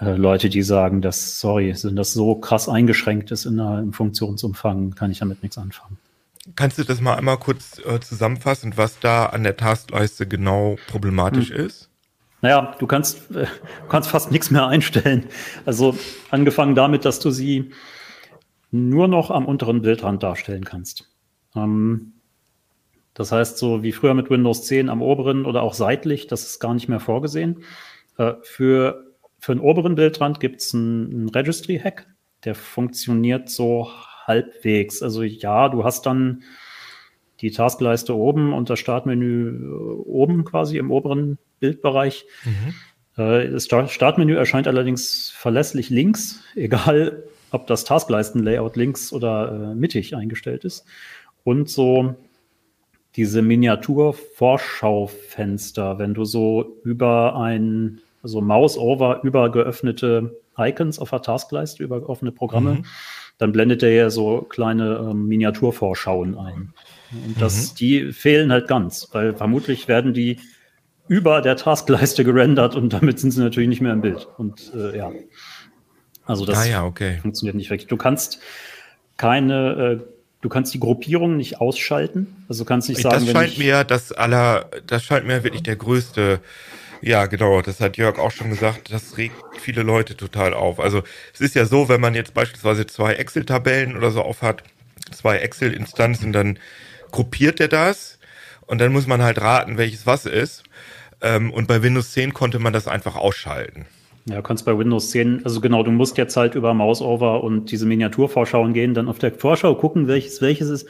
äh, 0.00 0.04
äh, 0.04 0.16
Leute, 0.16 0.48
die 0.48 0.62
sagen, 0.62 1.00
dass, 1.00 1.40
sorry, 1.40 1.74
sind 1.74 1.96
das 1.96 2.12
so 2.12 2.34
krass 2.36 2.68
eingeschränkt 2.68 3.30
ist 3.30 3.46
in 3.46 3.60
einem 3.60 3.92
Funktionsumfang, 3.92 4.94
kann 4.94 5.10
ich 5.10 5.18
damit 5.18 5.42
nichts 5.42 5.58
anfangen. 5.58 5.98
Kannst 6.54 6.78
du 6.78 6.84
das 6.84 7.00
mal 7.00 7.14
einmal 7.14 7.38
kurz 7.38 7.80
äh, 7.84 7.98
zusammenfassen, 8.00 8.74
was 8.76 9.00
da 9.00 9.26
an 9.26 9.42
der 9.42 9.56
Taskleiste 9.56 10.26
genau 10.26 10.76
problematisch 10.86 11.50
hm. 11.50 11.66
ist? 11.66 11.90
Naja, 12.46 12.76
du 12.78 12.86
kannst, 12.86 13.34
äh, 13.34 13.46
kannst 13.88 14.08
fast 14.08 14.30
nichts 14.30 14.52
mehr 14.52 14.68
einstellen. 14.68 15.26
Also 15.64 15.96
angefangen 16.30 16.76
damit, 16.76 17.04
dass 17.04 17.18
du 17.18 17.32
sie 17.32 17.72
nur 18.70 19.08
noch 19.08 19.32
am 19.32 19.46
unteren 19.46 19.82
Bildrand 19.82 20.22
darstellen 20.22 20.64
kannst. 20.64 21.10
Ähm, 21.56 22.12
das 23.14 23.32
heißt, 23.32 23.58
so 23.58 23.82
wie 23.82 23.90
früher 23.90 24.14
mit 24.14 24.30
Windows 24.30 24.62
10 24.62 24.90
am 24.90 25.02
oberen 25.02 25.44
oder 25.44 25.62
auch 25.62 25.74
seitlich, 25.74 26.28
das 26.28 26.44
ist 26.46 26.60
gar 26.60 26.72
nicht 26.72 26.88
mehr 26.88 27.00
vorgesehen. 27.00 27.64
Äh, 28.16 28.34
für, 28.42 29.16
für 29.40 29.52
den 29.52 29.60
oberen 29.60 29.96
Bildrand 29.96 30.38
gibt 30.38 30.60
es 30.60 30.72
einen, 30.72 31.12
einen 31.12 31.28
Registry-Hack, 31.30 32.06
der 32.44 32.54
funktioniert 32.54 33.50
so 33.50 33.90
halbwegs. 34.24 35.02
Also 35.02 35.24
ja, 35.24 35.68
du 35.68 35.82
hast 35.82 36.06
dann 36.06 36.44
die 37.40 37.50
Taskleiste 37.50 38.14
oben 38.14 38.52
und 38.52 38.70
das 38.70 38.78
Startmenü 38.78 39.50
äh, 39.50 39.68
oben 40.04 40.44
quasi 40.44 40.78
im 40.78 40.92
oberen 40.92 41.38
Bildbereich. 41.60 42.24
Mhm. 42.44 42.74
Äh, 43.22 43.50
das 43.50 43.66
Startmenü 43.66 44.34
erscheint 44.34 44.66
allerdings 44.68 45.30
verlässlich 45.30 45.90
links, 45.90 46.40
egal 46.54 47.24
ob 47.50 47.66
das 47.66 47.84
Taskleisten-Layout 47.84 48.76
links 48.76 49.12
oder 49.12 49.72
äh, 49.72 49.74
mittig 49.74 50.16
eingestellt 50.16 50.64
ist. 50.64 50.86
Und 51.44 51.68
so 51.70 52.14
diese 53.14 53.42
Miniatur-Vorschaufenster, 53.42 55.98
wenn 55.98 56.14
du 56.14 56.24
so 56.24 56.78
über 56.84 57.36
ein, 57.36 58.00
also 58.22 58.40
Mouse-Over 58.40 59.20
über 59.22 59.50
geöffnete 59.50 60.40
Icons 60.58 60.98
auf 60.98 61.10
der 61.10 61.22
Taskleiste, 61.22 61.82
über 61.82 62.08
offene 62.08 62.32
Programme, 62.32 62.74
mhm. 62.74 62.84
dann 63.38 63.52
blendet 63.52 63.82
er 63.82 63.92
ja 63.92 64.10
so 64.10 64.42
kleine 64.42 65.08
ähm, 65.10 65.26
Miniaturvorschauen 65.28 66.36
ein. 66.36 66.74
Und 67.12 67.40
das, 67.40 67.72
mhm. 67.72 67.76
die 67.76 68.12
fehlen 68.12 68.52
halt 68.52 68.68
ganz, 68.68 69.08
weil 69.12 69.34
vermutlich 69.34 69.88
werden 69.88 70.12
die 70.12 70.38
über 71.08 71.40
der 71.40 71.56
Taskleiste 71.56 72.24
gerendert 72.24 72.74
und 72.74 72.92
damit 72.92 73.18
sind 73.20 73.30
sie 73.30 73.40
natürlich 73.40 73.68
nicht 73.68 73.80
mehr 73.80 73.92
im 73.92 74.00
Bild. 74.00 74.26
Und 74.38 74.72
äh, 74.74 74.96
ja, 74.96 75.12
also 76.24 76.44
das 76.44 76.58
ah, 76.58 76.64
ja, 76.64 76.84
okay. 76.84 77.18
funktioniert 77.22 77.54
nicht 77.54 77.70
wirklich. 77.70 77.86
Du 77.86 77.96
kannst 77.96 78.40
keine, 79.16 80.00
äh, 80.00 80.04
du 80.40 80.48
kannst 80.48 80.74
die 80.74 80.80
Gruppierung 80.80 81.36
nicht 81.36 81.60
ausschalten. 81.60 82.44
Also 82.48 82.64
du 82.64 82.68
kannst 82.68 82.88
nicht 82.88 83.00
sagen, 83.00 83.24
das 83.24 83.32
scheint 83.32 83.58
mir 83.58 83.84
das 83.84 84.12
aller, 84.12 84.68
das 84.86 85.04
scheint 85.04 85.26
mir 85.26 85.44
wirklich 85.44 85.62
der 85.62 85.76
größte 85.76 86.40
Ja, 87.02 87.26
genau, 87.26 87.62
das 87.62 87.80
hat 87.80 87.96
Jörg 87.96 88.18
auch 88.18 88.32
schon 88.32 88.50
gesagt, 88.50 88.92
das 88.92 89.16
regt 89.16 89.36
viele 89.60 89.82
Leute 89.82 90.16
total 90.16 90.54
auf. 90.54 90.80
Also 90.80 91.02
es 91.32 91.40
ist 91.40 91.54
ja 91.54 91.64
so, 91.66 91.88
wenn 91.88 92.00
man 92.00 92.14
jetzt 92.14 92.34
beispielsweise 92.34 92.86
zwei 92.86 93.14
Excel-Tabellen 93.14 93.96
oder 93.96 94.10
so 94.10 94.22
aufhat, 94.22 94.64
zwei 95.12 95.38
Excel-Instanzen, 95.38 96.32
dann 96.32 96.58
gruppiert 97.12 97.60
er 97.60 97.68
das 97.68 98.18
und 98.66 98.78
dann 98.78 98.92
muss 98.92 99.06
man 99.06 99.22
halt 99.22 99.40
raten, 99.40 99.78
welches 99.78 100.06
was 100.06 100.26
ist. 100.26 100.64
Ähm, 101.20 101.50
und 101.50 101.68
bei 101.68 101.82
Windows 101.82 102.12
10 102.12 102.34
konnte 102.34 102.58
man 102.58 102.72
das 102.72 102.88
einfach 102.88 103.16
ausschalten. 103.16 103.86
Ja, 104.28 104.36
du 104.36 104.42
kannst 104.42 104.64
bei 104.64 104.76
Windows 104.76 105.10
10, 105.10 105.44
also 105.44 105.60
genau, 105.60 105.84
du 105.84 105.92
musst 105.92 106.18
jetzt 106.18 106.36
halt 106.36 106.56
über 106.56 106.74
Mouseover 106.74 107.44
und 107.44 107.70
diese 107.70 107.86
Miniaturvorschauen 107.86 108.72
gehen, 108.72 108.92
dann 108.92 109.08
auf 109.08 109.18
der 109.18 109.32
Vorschau 109.32 109.74
gucken, 109.76 110.08
welches 110.08 110.42
welches 110.42 110.68
ist. 110.68 110.88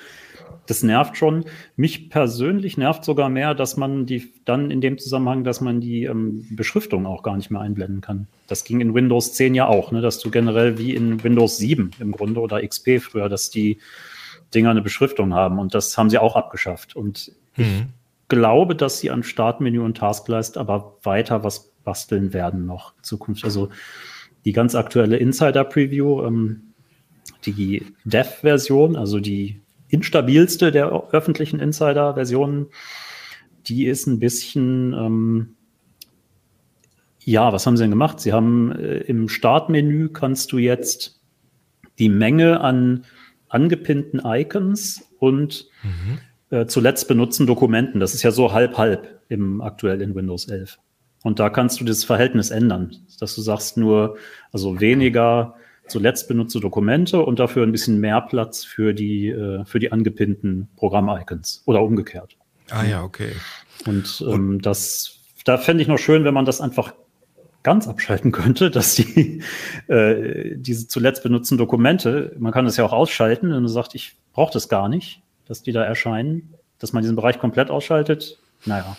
Das 0.67 0.83
nervt 0.83 1.17
schon. 1.17 1.45
Mich 1.77 2.11
persönlich 2.11 2.77
nervt 2.77 3.05
sogar 3.05 3.29
mehr, 3.29 3.55
dass 3.55 3.77
man 3.77 4.07
die 4.07 4.33
dann 4.45 4.71
in 4.71 4.81
dem 4.81 4.99
Zusammenhang, 4.99 5.45
dass 5.45 5.61
man 5.61 5.81
die 5.81 6.05
ähm, 6.05 6.47
Beschriftung 6.51 7.07
auch 7.07 7.23
gar 7.23 7.37
nicht 7.37 7.51
mehr 7.51 7.61
einblenden 7.61 8.01
kann. 8.01 8.27
Das 8.49 8.65
ging 8.65 8.81
in 8.81 8.95
Windows 8.95 9.35
10 9.35 9.55
ja 9.55 9.67
auch, 9.67 9.93
ne, 9.93 10.01
dass 10.01 10.19
du 10.19 10.31
generell 10.31 10.79
wie 10.79 10.95
in 10.95 11.23
Windows 11.23 11.59
7 11.59 11.93
im 12.01 12.13
Grunde 12.13 12.41
oder 12.41 12.67
XP 12.67 13.01
früher, 13.01 13.29
dass 13.29 13.51
die 13.51 13.79
Dinger 14.55 14.71
eine 14.71 14.83
Beschriftung 14.83 15.35
haben 15.35 15.59
und 15.59 15.75
das 15.75 15.97
haben 15.97 16.11
sie 16.11 16.19
auch 16.19 16.37
abgeschafft. 16.37 16.97
Und 16.97 17.33
mhm. 17.57 17.93
Glaube, 18.29 18.75
dass 18.75 18.99
sie 18.99 19.11
an 19.11 19.23
Startmenü 19.23 19.81
und 19.81 19.97
Taskleist 19.97 20.59
aber 20.59 20.99
weiter 21.03 21.45
was 21.45 21.73
basteln 21.85 22.33
werden 22.33 22.67
noch 22.67 22.97
in 22.97 23.03
Zukunft. 23.05 23.45
Also 23.45 23.71
die 24.45 24.53
ganz 24.53 24.75
aktuelle 24.75 25.17
Insider-Preview, 25.17 26.25
ähm, 26.25 26.75
die 27.45 27.87
Dev-Version, 28.05 28.97
also 28.97 29.21
die 29.21 29.63
instabilste 29.89 30.73
der 30.73 30.93
öffentlichen 31.13 31.61
Insider-Versionen, 31.61 32.67
die 33.67 33.87
ist 33.87 34.07
ein 34.07 34.19
bisschen, 34.19 34.93
ähm, 34.93 35.57
ja, 37.23 37.53
was 37.53 37.67
haben 37.67 37.77
sie 37.77 37.85
denn 37.85 37.91
gemacht? 37.91 38.21
Sie 38.21 38.33
haben 38.33 38.73
äh, 38.73 38.99
im 38.99 39.29
Startmenü 39.29 40.09
kannst 40.09 40.53
du 40.53 40.59
jetzt 40.59 41.21
die 41.99 42.09
Menge 42.09 42.61
an 42.61 43.05
angepinnten 43.49 44.21
Icons 44.25 45.09
und 45.19 45.69
mhm. 45.83 46.19
Äh, 46.51 46.67
zuletzt 46.67 47.09
benutzten 47.09 47.47
Dokumenten. 47.47 48.01
Das 48.01 48.15
ist 48.15 48.23
ja 48.23 48.31
so 48.31 48.53
halb-halb 48.53 49.21
im 49.29 49.61
aktuell 49.61 50.01
in 50.03 50.15
Windows 50.15 50.49
11. 50.49 50.79
Und 51.23 51.41
da 51.41 51.51
kannst 51.51 51.81
du 51.81 51.85
das 51.85 52.05
Verhältnis 52.05 52.51
ändern, 52.51 52.97
dass 53.19 53.35
du 53.35 53.41
sagst 53.41 53.77
nur, 53.77 54.17
also 54.53 54.81
weniger 54.81 55.55
zuletzt 55.89 56.29
benutzte 56.29 56.61
Dokumente 56.61 57.21
und 57.21 57.39
dafür 57.39 57.63
ein 57.63 57.73
bisschen 57.73 58.01
mehr 58.01 58.21
Platz 58.21 58.65
für 58.65 58.93
die, 58.93 59.29
äh, 59.29 59.65
für 59.65 59.79
die 59.79 59.93
angepinnten 59.93 60.69
Programm-Icons 60.77 61.63
oder 61.67 61.83
umgekehrt. 61.83 62.37
Ah 62.71 62.85
ja, 62.85 63.03
okay. 63.03 63.33
Und 63.87 64.25
ähm, 64.29 64.61
das, 64.61 65.21
da 65.45 65.59
fände 65.59 65.83
ich 65.83 65.89
noch 65.89 65.99
schön, 65.99 66.25
wenn 66.25 66.35
man 66.35 66.45
das 66.45 66.61
einfach 66.61 66.95
ganz 67.63 67.89
abschalten 67.89 68.33
könnte, 68.33 68.71
dass 68.71 68.95
die 68.95 69.43
äh, 69.89 70.57
diese 70.57 70.89
zuletzt 70.89 71.23
benutzten 71.23 71.59
Dokumente, 71.59 72.35
man 72.39 72.53
kann 72.53 72.65
das 72.65 72.77
ja 72.77 72.85
auch 72.85 72.93
ausschalten, 72.93 73.53
wenn 73.53 73.63
du 73.63 73.69
sagst, 73.69 73.95
ich 73.95 74.17
brauche 74.33 74.53
das 74.53 74.69
gar 74.69 74.89
nicht, 74.89 75.23
dass 75.47 75.63
die 75.63 75.73
da 75.73 75.85
erscheinen, 75.85 76.55
dass 76.79 76.93
man 76.93 77.03
diesen 77.03 77.17
Bereich 77.17 77.39
komplett 77.39 77.71
ausschaltet. 77.71 78.39
Naja, 78.65 78.97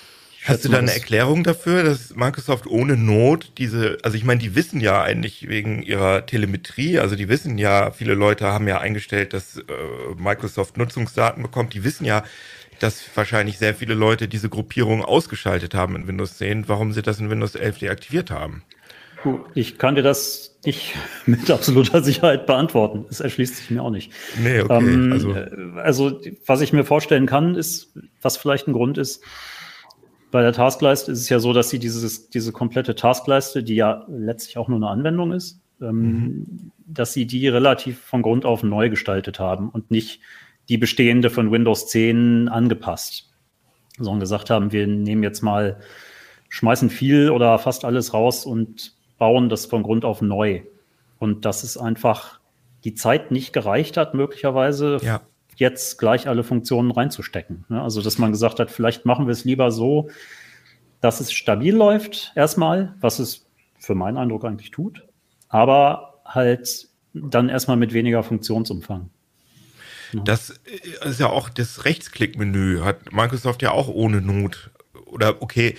Hast 0.47 0.63
du 0.63 0.69
da 0.69 0.77
eine 0.77 0.93
Erklärung 0.93 1.43
dafür, 1.43 1.83
dass 1.83 2.15
Microsoft 2.15 2.67
ohne 2.67 2.95
Not 2.95 3.51
diese, 3.57 3.97
also 4.03 4.15
ich 4.15 4.23
meine, 4.23 4.39
die 4.39 4.55
wissen 4.55 4.79
ja 4.79 5.01
eigentlich 5.01 5.49
wegen 5.49 5.83
ihrer 5.83 6.25
Telemetrie, 6.25 6.99
also 6.99 7.17
die 7.17 7.27
wissen 7.27 7.57
ja, 7.57 7.91
viele 7.91 8.13
Leute 8.13 8.45
haben 8.45 8.65
ja 8.67 8.79
eingestellt, 8.79 9.33
dass 9.33 9.57
äh, 9.57 9.63
Microsoft 10.17 10.77
Nutzungsdaten 10.77 11.43
bekommt, 11.43 11.73
die 11.73 11.83
wissen 11.83 12.05
ja, 12.05 12.23
dass 12.79 13.03
wahrscheinlich 13.15 13.57
sehr 13.57 13.75
viele 13.75 13.93
Leute 13.93 14.29
diese 14.29 14.47
Gruppierung 14.47 15.03
ausgeschaltet 15.03 15.75
haben 15.75 15.97
in 15.97 16.07
Windows 16.07 16.37
10, 16.37 16.69
warum 16.69 16.93
sie 16.93 17.01
das 17.01 17.19
in 17.19 17.29
Windows 17.29 17.55
11 17.55 17.79
deaktiviert 17.79 18.31
haben. 18.31 18.63
Ich 19.55 19.77
kann 19.77 19.95
dir 19.95 20.03
das 20.03 20.59
nicht 20.65 20.95
mit 21.25 21.49
absoluter 21.49 22.03
Sicherheit 22.03 22.45
beantworten. 22.45 23.05
Es 23.09 23.19
erschließt 23.19 23.55
sich 23.55 23.71
mir 23.71 23.83
auch 23.83 23.89
nicht. 23.89 24.11
Nee, 24.41 24.61
okay. 24.61 24.77
Ähm, 24.77 25.11
also. 25.13 25.33
also, 25.77 26.21
was 26.45 26.61
ich 26.61 26.73
mir 26.73 26.83
vorstellen 26.83 27.25
kann, 27.25 27.55
ist, 27.55 27.97
was 28.21 28.37
vielleicht 28.37 28.67
ein 28.67 28.73
Grund 28.73 28.97
ist, 28.97 29.23
bei 30.29 30.41
der 30.41 30.53
Taskleiste 30.53 31.11
ist 31.11 31.21
es 31.21 31.29
ja 31.29 31.39
so, 31.39 31.53
dass 31.53 31.69
sie 31.69 31.79
dieses, 31.79 32.29
diese 32.29 32.51
komplette 32.51 32.95
Taskleiste, 32.95 33.63
die 33.63 33.75
ja 33.75 34.05
letztlich 34.09 34.57
auch 34.57 34.67
nur 34.67 34.77
eine 34.77 34.89
Anwendung 34.89 35.31
ist, 35.31 35.61
ähm, 35.81 36.01
mhm. 36.01 36.71
dass 36.85 37.13
sie 37.13 37.25
die 37.25 37.47
relativ 37.47 37.99
von 37.99 38.21
Grund 38.21 38.45
auf 38.45 38.61
neu 38.61 38.89
gestaltet 38.89 39.39
haben 39.39 39.69
und 39.69 39.89
nicht 39.89 40.19
die 40.69 40.77
bestehende 40.77 41.29
von 41.29 41.51
Windows 41.51 41.87
10 41.87 42.49
angepasst. 42.49 43.29
Sondern 43.97 44.19
gesagt 44.19 44.49
haben, 44.49 44.71
wir 44.71 44.85
nehmen 44.85 45.23
jetzt 45.23 45.41
mal, 45.41 45.79
schmeißen 46.49 46.89
viel 46.89 47.29
oder 47.29 47.57
fast 47.59 47.85
alles 47.85 48.13
raus 48.13 48.45
und 48.45 48.96
bauen 49.17 49.49
das 49.49 49.65
von 49.65 49.83
Grund 49.83 50.05
auf 50.05 50.21
neu. 50.21 50.61
Und 51.19 51.45
dass 51.45 51.63
es 51.63 51.77
einfach 51.77 52.39
die 52.83 52.93
Zeit 52.93 53.31
nicht 53.31 53.53
gereicht 53.53 53.97
hat, 53.97 54.13
möglicherweise 54.13 54.99
ja 55.01 55.21
jetzt 55.57 55.97
gleich 55.97 56.27
alle 56.27 56.43
Funktionen 56.43 56.91
reinzustecken. 56.91 57.65
Ne? 57.67 57.81
Also, 57.81 58.01
dass 58.01 58.17
man 58.17 58.31
gesagt 58.31 58.59
hat, 58.59 58.71
vielleicht 58.71 59.05
machen 59.05 59.27
wir 59.27 59.31
es 59.31 59.43
lieber 59.43 59.71
so, 59.71 60.09
dass 61.01 61.19
es 61.19 61.31
stabil 61.31 61.75
läuft, 61.75 62.31
erstmal, 62.35 62.95
was 63.01 63.19
es 63.19 63.45
für 63.79 63.95
meinen 63.95 64.17
Eindruck 64.17 64.45
eigentlich 64.45 64.71
tut, 64.71 65.03
aber 65.49 66.21
halt 66.25 66.87
dann 67.13 67.49
erstmal 67.49 67.77
mit 67.77 67.93
weniger 67.93 68.23
Funktionsumfang. 68.23 69.09
Ja. 70.13 70.21
Das 70.21 70.53
ist 71.03 71.19
ja 71.19 71.27
auch 71.27 71.49
das 71.49 71.85
Rechtsklickmenü, 71.85 72.81
hat 72.81 73.11
Microsoft 73.11 73.61
ja 73.61 73.71
auch 73.71 73.87
ohne 73.89 74.21
Not. 74.21 74.71
Oder 75.05 75.41
okay, 75.41 75.75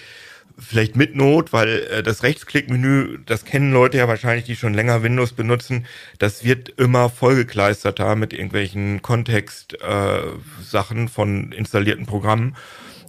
vielleicht 0.59 0.97
mit 0.97 1.15
Not, 1.15 1.53
weil 1.53 1.87
äh, 1.91 2.03
das 2.03 2.23
Rechtsklickmenü, 2.23 3.19
das 3.25 3.45
kennen 3.45 3.73
Leute 3.73 3.99
ja 3.99 4.09
wahrscheinlich, 4.09 4.45
die 4.45 4.57
schon 4.57 4.75
länger 4.75 5.03
Windows 5.03 5.33
benutzen, 5.33 5.87
das 6.19 6.45
wird 6.45 6.71
immer 6.71 7.11
vollgekleisterter 7.11 8.17
mit 8.17 8.33
irgendwelchen 8.33 9.03
Kontext-Sachen 9.03 11.05
äh, 11.05 11.09
von 11.09 11.53
installierten 11.53 12.07
Programmen. 12.07 12.57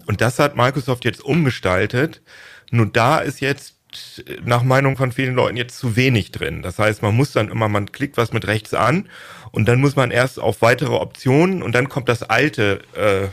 Und 0.05 0.21
das 0.21 0.39
hat 0.39 0.55
Microsoft 0.55 1.05
jetzt 1.05 1.23
umgestaltet. 1.23 2.21
Nur 2.71 2.87
da 2.87 3.19
ist 3.19 3.41
jetzt 3.41 3.75
nach 4.43 4.63
Meinung 4.63 4.97
von 4.97 5.11
vielen 5.11 5.35
Leuten 5.35 5.57
jetzt 5.57 5.77
zu 5.77 5.95
wenig 5.95 6.31
drin. 6.31 6.61
Das 6.61 6.77
heißt, 6.77 7.01
man 7.01 7.15
muss 7.15 7.31
dann 7.31 7.49
immer, 7.49 7.67
man 7.67 7.91
klickt 7.91 8.17
was 8.17 8.33
mit 8.33 8.45
rechts 8.45 8.73
an 8.73 9.09
und 9.51 9.67
dann 9.67 9.79
muss 9.79 9.95
man 9.95 10.11
erst 10.11 10.39
auf 10.39 10.61
weitere 10.61 10.93
Optionen 10.93 11.63
und 11.63 11.73
dann 11.73 11.89
kommt 11.89 12.07
das 12.07 12.21
alte 12.21 12.81
äh, 12.95 13.29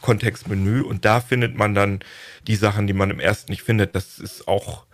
Kontextmenü 0.00 0.80
und 0.80 1.04
da 1.04 1.20
findet 1.20 1.56
man 1.56 1.74
dann 1.74 2.00
die 2.48 2.56
Sachen, 2.56 2.86
die 2.86 2.92
man 2.92 3.10
im 3.10 3.20
ersten 3.20 3.52
nicht 3.52 3.62
findet. 3.62 3.94
Das 3.94 4.18
ist 4.18 4.48
auch, 4.48 4.84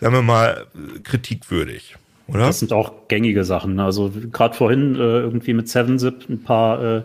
sagen 0.00 0.14
wir 0.14 0.22
mal, 0.22 0.66
kritikwürdig. 1.02 1.96
Oder? 2.28 2.46
Das 2.46 2.60
sind 2.60 2.72
auch 2.72 3.08
gängige 3.08 3.44
Sachen. 3.44 3.78
Also 3.80 4.10
gerade 4.32 4.54
vorhin 4.54 4.94
äh, 4.94 4.98
irgendwie 4.98 5.52
mit 5.52 5.66
7-Zip 5.66 6.28
ein 6.30 6.42
paar 6.42 6.82
äh, 6.82 7.02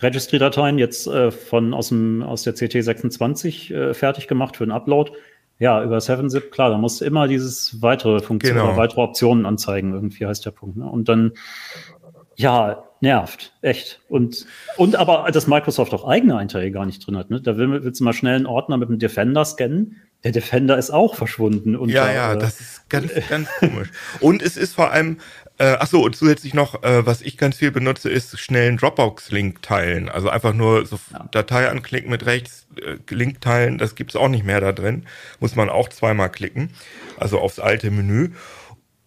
Registry-Dateien 0.00 0.78
jetzt 0.78 1.06
äh, 1.06 1.30
von 1.30 1.74
aus 1.74 1.88
dem 1.88 2.22
aus 2.22 2.42
der 2.42 2.54
CT26 2.54 3.74
äh, 3.74 3.94
fertig 3.94 4.28
gemacht 4.28 4.56
für 4.56 4.64
den 4.64 4.72
Upload. 4.72 5.12
Ja, 5.58 5.82
über 5.82 5.96
7-Zip, 5.96 6.52
klar, 6.52 6.68
da 6.68 6.76
musst 6.76 7.00
du 7.00 7.06
immer 7.06 7.28
dieses 7.28 7.80
weitere 7.80 8.20
Funktion 8.20 8.56
genau. 8.56 8.68
oder 8.68 8.76
weitere 8.76 9.00
Optionen 9.00 9.46
anzeigen, 9.46 9.94
irgendwie 9.94 10.26
heißt 10.26 10.44
der 10.44 10.50
Punkt. 10.50 10.76
Ne? 10.76 10.84
Und 10.84 11.08
dann, 11.08 11.32
ja, 12.36 12.84
nervt, 13.00 13.52
echt. 13.62 14.00
Und, 14.08 14.46
und 14.76 14.96
aber, 14.96 15.30
dass 15.32 15.46
Microsoft 15.46 15.92
auch 15.92 16.06
eigene 16.06 16.36
Einträge 16.36 16.70
gar 16.72 16.86
nicht 16.86 17.06
drin 17.06 17.16
hat. 17.16 17.30
Ne? 17.30 17.40
Da 17.40 17.56
will, 17.56 17.84
willst 17.84 18.00
du 18.00 18.04
mal 18.04 18.12
schnell 18.12 18.36
einen 18.36 18.46
Ordner 18.46 18.76
mit 18.76 18.88
dem 18.88 18.98
Defender 18.98 19.44
scannen. 19.44 20.02
Der 20.24 20.32
Defender 20.32 20.78
ist 20.78 20.90
auch 20.90 21.14
verschwunden. 21.14 21.76
Und 21.76 21.90
ja, 21.90 22.10
ja, 22.10 22.32
äh, 22.32 22.38
das 22.38 22.60
ist 22.60 22.88
ganz, 22.88 23.12
ganz 23.28 23.48
komisch. 23.60 23.90
Und 24.20 24.42
es 24.42 24.56
ist 24.56 24.74
vor 24.74 24.90
allem, 24.90 25.18
äh, 25.58 25.76
ach 25.78 25.86
so, 25.86 26.02
und 26.04 26.16
zusätzlich 26.16 26.54
noch, 26.54 26.82
äh, 26.82 27.06
was 27.06 27.22
ich 27.22 27.36
ganz 27.36 27.56
viel 27.56 27.70
benutze, 27.70 28.10
ist 28.10 28.38
schnell 28.38 28.68
einen 28.68 28.78
Dropbox-Link 28.78 29.62
teilen. 29.62 30.08
Also 30.08 30.28
einfach 30.28 30.54
nur 30.54 30.86
so 30.86 30.98
ja. 31.12 31.28
Datei 31.30 31.68
anklicken 31.68 32.10
mit 32.10 32.26
rechts, 32.26 32.66
äh, 32.82 32.96
Link 33.14 33.40
teilen, 33.40 33.78
das 33.78 33.94
gibt's 33.94 34.16
auch 34.16 34.28
nicht 34.28 34.44
mehr 34.44 34.60
da 34.60 34.72
drin. 34.72 35.04
Muss 35.38 35.54
man 35.54 35.68
auch 35.68 35.90
zweimal 35.90 36.30
klicken. 36.30 36.70
Also 37.18 37.38
aufs 37.38 37.58
alte 37.58 37.90
Menü. 37.90 38.30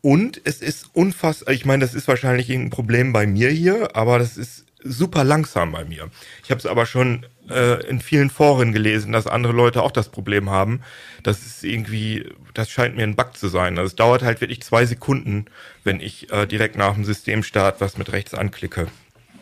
Und 0.02 0.40
es 0.46 0.62
ist 0.62 0.90
unfassbar, 0.94 1.54
ich 1.54 1.66
meine, 1.66 1.84
das 1.84 1.94
ist 1.94 2.08
wahrscheinlich 2.08 2.50
ein 2.50 2.70
Problem 2.70 3.12
bei 3.12 3.28
mir 3.28 3.50
hier, 3.50 3.96
aber 3.96 4.20
das 4.20 4.38
ist 4.38 4.66
super 4.82 5.24
langsam 5.24 5.72
bei 5.74 5.84
mir. 5.84 6.10
Ich 6.44 6.52
habe 6.52 6.60
es 6.60 6.66
aber 6.66 6.86
schon 6.86 7.26
äh, 7.50 7.86
in 7.88 8.00
vielen 8.00 8.30
Foren 8.30 8.72
gelesen, 8.72 9.12
dass 9.12 9.28
andere 9.28 9.54
Leute 9.54 9.84
auch 9.84 9.92
das 9.92 10.10
Problem 10.10 10.50
haben. 10.50 10.82
Das 11.24 11.46
ist 11.46 11.64
irgendwie, 11.64 12.30
das 12.54 12.70
scheint 12.70 12.96
mir 12.96 13.04
ein 13.04 13.16
Bug 13.16 13.36
zu 13.36 13.50
sein. 13.50 13.78
Also 13.78 13.88
es 13.88 13.96
dauert 13.96 14.24
halt 14.24 14.40
wirklich 14.40 14.62
zwei 14.62 14.86
Sekunden, 14.86 15.46
wenn 15.84 16.00
ich 16.00 16.32
äh, 16.32 16.46
direkt 16.46 16.78
nach 16.78 16.94
dem 16.94 17.04
Systemstart 17.04 17.82
was 17.82 17.98
mit 17.98 18.12
rechts 18.14 18.34
anklicke. 18.34 18.88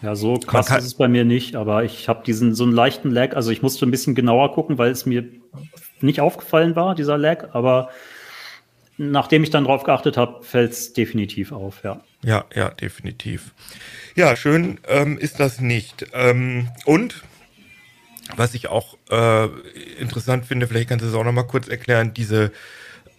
Ja, 0.02 0.16
so 0.16 0.36
krass 0.36 0.70
ist 0.70 0.86
es 0.86 0.94
bei 0.94 1.08
mir 1.08 1.26
nicht, 1.26 1.56
aber 1.56 1.84
ich 1.84 2.08
habe 2.08 2.24
diesen 2.24 2.54
so 2.54 2.64
einen 2.64 2.74
leichten 2.74 3.10
Lag. 3.10 3.36
Also 3.36 3.52
ich 3.52 3.62
musste 3.62 3.86
ein 3.86 3.92
bisschen 3.92 4.16
genauer 4.16 4.54
gucken, 4.54 4.78
weil 4.78 4.92
es 4.92 5.06
mir 5.06 5.26
nicht 6.02 6.22
aufgefallen 6.22 6.76
war, 6.76 6.94
dieser 6.94 7.18
Lag, 7.18 7.50
aber 7.54 7.90
nachdem 8.98 9.44
ich 9.44 9.50
dann 9.50 9.63
drauf 9.63 9.84
geachtet 9.84 10.18
habe, 10.18 10.44
fällt 10.44 10.72
es 10.72 10.94
definitiv 10.94 11.51
auf, 11.51 11.84
ja. 11.84 12.01
Ja, 12.24 12.46
ja, 12.54 12.70
definitiv. 12.70 13.54
Ja, 14.16 14.36
schön 14.36 14.80
ähm, 14.88 15.18
ist 15.18 15.39
das 15.39 15.62
nicht. 15.62 16.08
Ähm, 16.13 16.70
und 16.86 17.24
was 18.36 18.54
ich 18.54 18.68
auch 18.68 18.98
äh, 19.10 19.46
interessant 20.00 20.46
finde, 20.46 20.68
vielleicht 20.68 20.89
kannst 20.89 21.06
du 21.06 21.10
es 21.10 21.16
auch 21.16 21.24
noch 21.24 21.32
mal 21.32 21.44
kurz 21.44 21.68
erklären, 21.68 22.13
diese, 22.13 22.51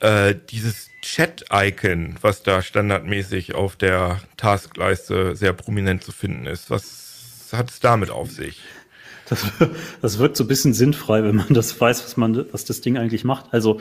äh, 0.00 0.34
dieses 0.50 0.90
Chat-Icon, 1.00 2.16
was 2.20 2.42
da 2.42 2.60
standardmäßig 2.60 3.54
auf 3.54 3.76
der 3.76 4.20
Taskleiste 4.36 5.36
sehr 5.36 5.52
prominent 5.52 6.02
zu 6.02 6.12
finden 6.12 6.46
ist. 6.46 6.70
Was 6.70 7.50
hat 7.52 7.70
es 7.70 7.80
damit 7.80 8.10
auf 8.10 8.30
sich? 8.30 8.60
Das, 9.28 9.46
das 10.02 10.18
wirkt 10.18 10.36
so 10.36 10.44
ein 10.44 10.48
bisschen 10.48 10.74
sinnfrei, 10.74 11.22
wenn 11.22 11.36
man 11.36 11.54
das 11.54 11.80
weiß, 11.80 12.04
was 12.04 12.16
man, 12.16 12.46
was 12.52 12.64
das 12.64 12.80
Ding 12.80 12.98
eigentlich 12.98 13.24
macht. 13.24 13.46
Also 13.52 13.80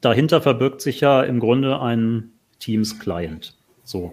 dahinter 0.00 0.40
verbirgt 0.40 0.80
sich 0.80 1.00
ja 1.00 1.22
im 1.22 1.40
Grunde 1.40 1.80
ein 1.80 2.32
Teams-Client. 2.60 3.56
So. 3.84 4.12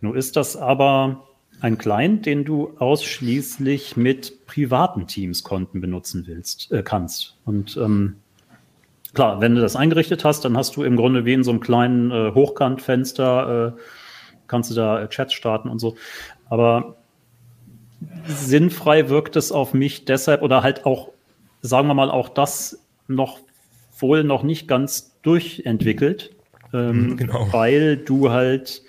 Nun 0.00 0.16
ist 0.16 0.36
das 0.36 0.56
aber 0.56 1.26
ein 1.60 1.78
Client, 1.78 2.26
den 2.26 2.44
du 2.44 2.74
ausschließlich 2.78 3.96
mit 3.96 4.46
privaten 4.46 5.06
Teams-Konten 5.06 5.80
benutzen 5.80 6.24
willst, 6.26 6.72
äh, 6.72 6.82
kannst. 6.82 7.36
Und 7.44 7.76
ähm, 7.76 8.16
klar, 9.12 9.40
wenn 9.40 9.54
du 9.54 9.60
das 9.60 9.76
eingerichtet 9.76 10.24
hast, 10.24 10.44
dann 10.44 10.56
hast 10.56 10.76
du 10.76 10.82
im 10.82 10.96
Grunde 10.96 11.24
wie 11.24 11.34
in 11.34 11.44
so 11.44 11.50
einem 11.50 11.60
kleinen 11.60 12.10
äh, 12.10 12.32
Hochkantfenster, 12.34 13.74
äh, 13.76 13.80
kannst 14.46 14.70
du 14.70 14.74
da 14.74 15.02
äh, 15.02 15.08
Chats 15.08 15.34
starten 15.34 15.68
und 15.68 15.78
so. 15.78 15.96
Aber 16.48 16.96
sinnfrei 18.26 19.08
wirkt 19.08 19.36
es 19.36 19.52
auf 19.52 19.74
mich 19.74 20.06
deshalb 20.06 20.42
oder 20.42 20.62
halt 20.62 20.86
auch, 20.86 21.10
sagen 21.60 21.88
wir 21.88 21.94
mal, 21.94 22.10
auch 22.10 22.30
das 22.30 22.82
noch 23.06 23.40
wohl 23.98 24.24
noch 24.24 24.42
nicht 24.42 24.66
ganz 24.66 25.09
durchentwickelt, 25.22 26.30
ähm, 26.72 27.16
genau. 27.16 27.48
weil 27.52 27.96
du 27.96 28.30
halt 28.30 28.82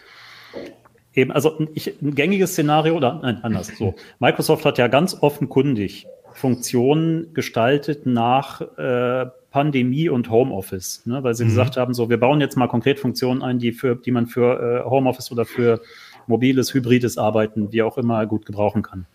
eben, 1.14 1.32
also 1.32 1.68
ich, 1.74 2.02
ein 2.02 2.16
gängiges 2.16 2.52
Szenario 2.52 2.96
oder 2.96 3.20
nein, 3.22 3.40
anders 3.44 3.72
so. 3.78 3.96
Microsoft 4.20 4.66
hat 4.66 4.78
ja 4.78 4.88
ganz 4.88 5.18
offenkundig 5.20 6.08
Funktionen 6.34 7.34
gestaltet 7.34 8.06
nach 8.06 8.62
äh, 8.78 9.26
Pandemie 9.52 10.08
und 10.08 10.30
Homeoffice, 10.30 11.06
ne? 11.06 11.24
weil 11.24 11.36
sie 11.36 11.44
mhm. 11.44 11.50
gesagt 11.50 11.78
haben, 11.78 11.94
so 11.94 12.10
wir 12.10 12.20
bauen 12.20 12.40
jetzt 12.40 12.56
mal 12.56 12.68
konkret 12.68 13.00
Funktionen 13.00 13.42
ein, 13.42 13.60
die 13.60 13.74
für, 13.74 13.96
die 13.96 14.12
man 14.12 14.28
für 14.28 14.84
äh, 14.86 14.90
Homeoffice 14.90 15.32
oder 15.32 15.46
für 15.46 15.82
mobiles, 16.28 16.74
hybrides 16.74 17.18
Arbeiten, 17.18 17.72
wie 17.72 17.82
auch 17.82 17.98
immer, 17.98 18.26
gut 18.26 18.46
gebrauchen 18.46 18.82
kann. 18.82 19.06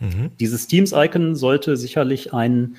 Mhm. 0.00 0.30
Dieses 0.40 0.66
Teams-Icon 0.68 1.36
sollte 1.36 1.76
sicherlich 1.76 2.32
ein, 2.32 2.76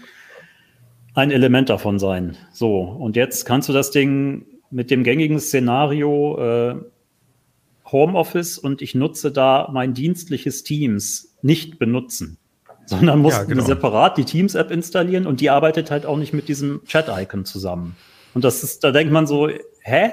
ein 1.19 1.31
Element 1.31 1.69
davon 1.69 1.99
sein. 1.99 2.37
So, 2.51 2.79
und 2.79 3.15
jetzt 3.15 3.45
kannst 3.45 3.69
du 3.69 3.73
das 3.73 3.91
Ding 3.91 4.45
mit 4.71 4.89
dem 4.89 5.03
gängigen 5.03 5.39
Szenario 5.39 6.37
äh, 6.39 6.75
Homeoffice 7.91 8.57
und 8.57 8.81
ich 8.81 8.95
nutze 8.95 9.31
da 9.31 9.69
mein 9.71 9.93
dienstliches 9.93 10.63
Teams 10.63 11.35
nicht 11.41 11.79
benutzen, 11.79 12.37
sondern 12.85 13.19
muss 13.19 13.33
ja, 13.33 13.43
genau. 13.43 13.63
separat 13.63 14.17
die 14.17 14.25
Teams-App 14.25 14.71
installieren 14.71 15.27
und 15.27 15.41
die 15.41 15.49
arbeitet 15.49 15.91
halt 15.91 16.05
auch 16.05 16.17
nicht 16.17 16.33
mit 16.33 16.47
diesem 16.47 16.81
Chat-Icon 16.85 17.45
zusammen. 17.45 17.95
Und 18.33 18.43
das 18.43 18.63
ist, 18.63 18.83
da 18.83 18.91
denkt 18.91 19.11
man 19.11 19.27
so, 19.27 19.49
hä? 19.81 20.11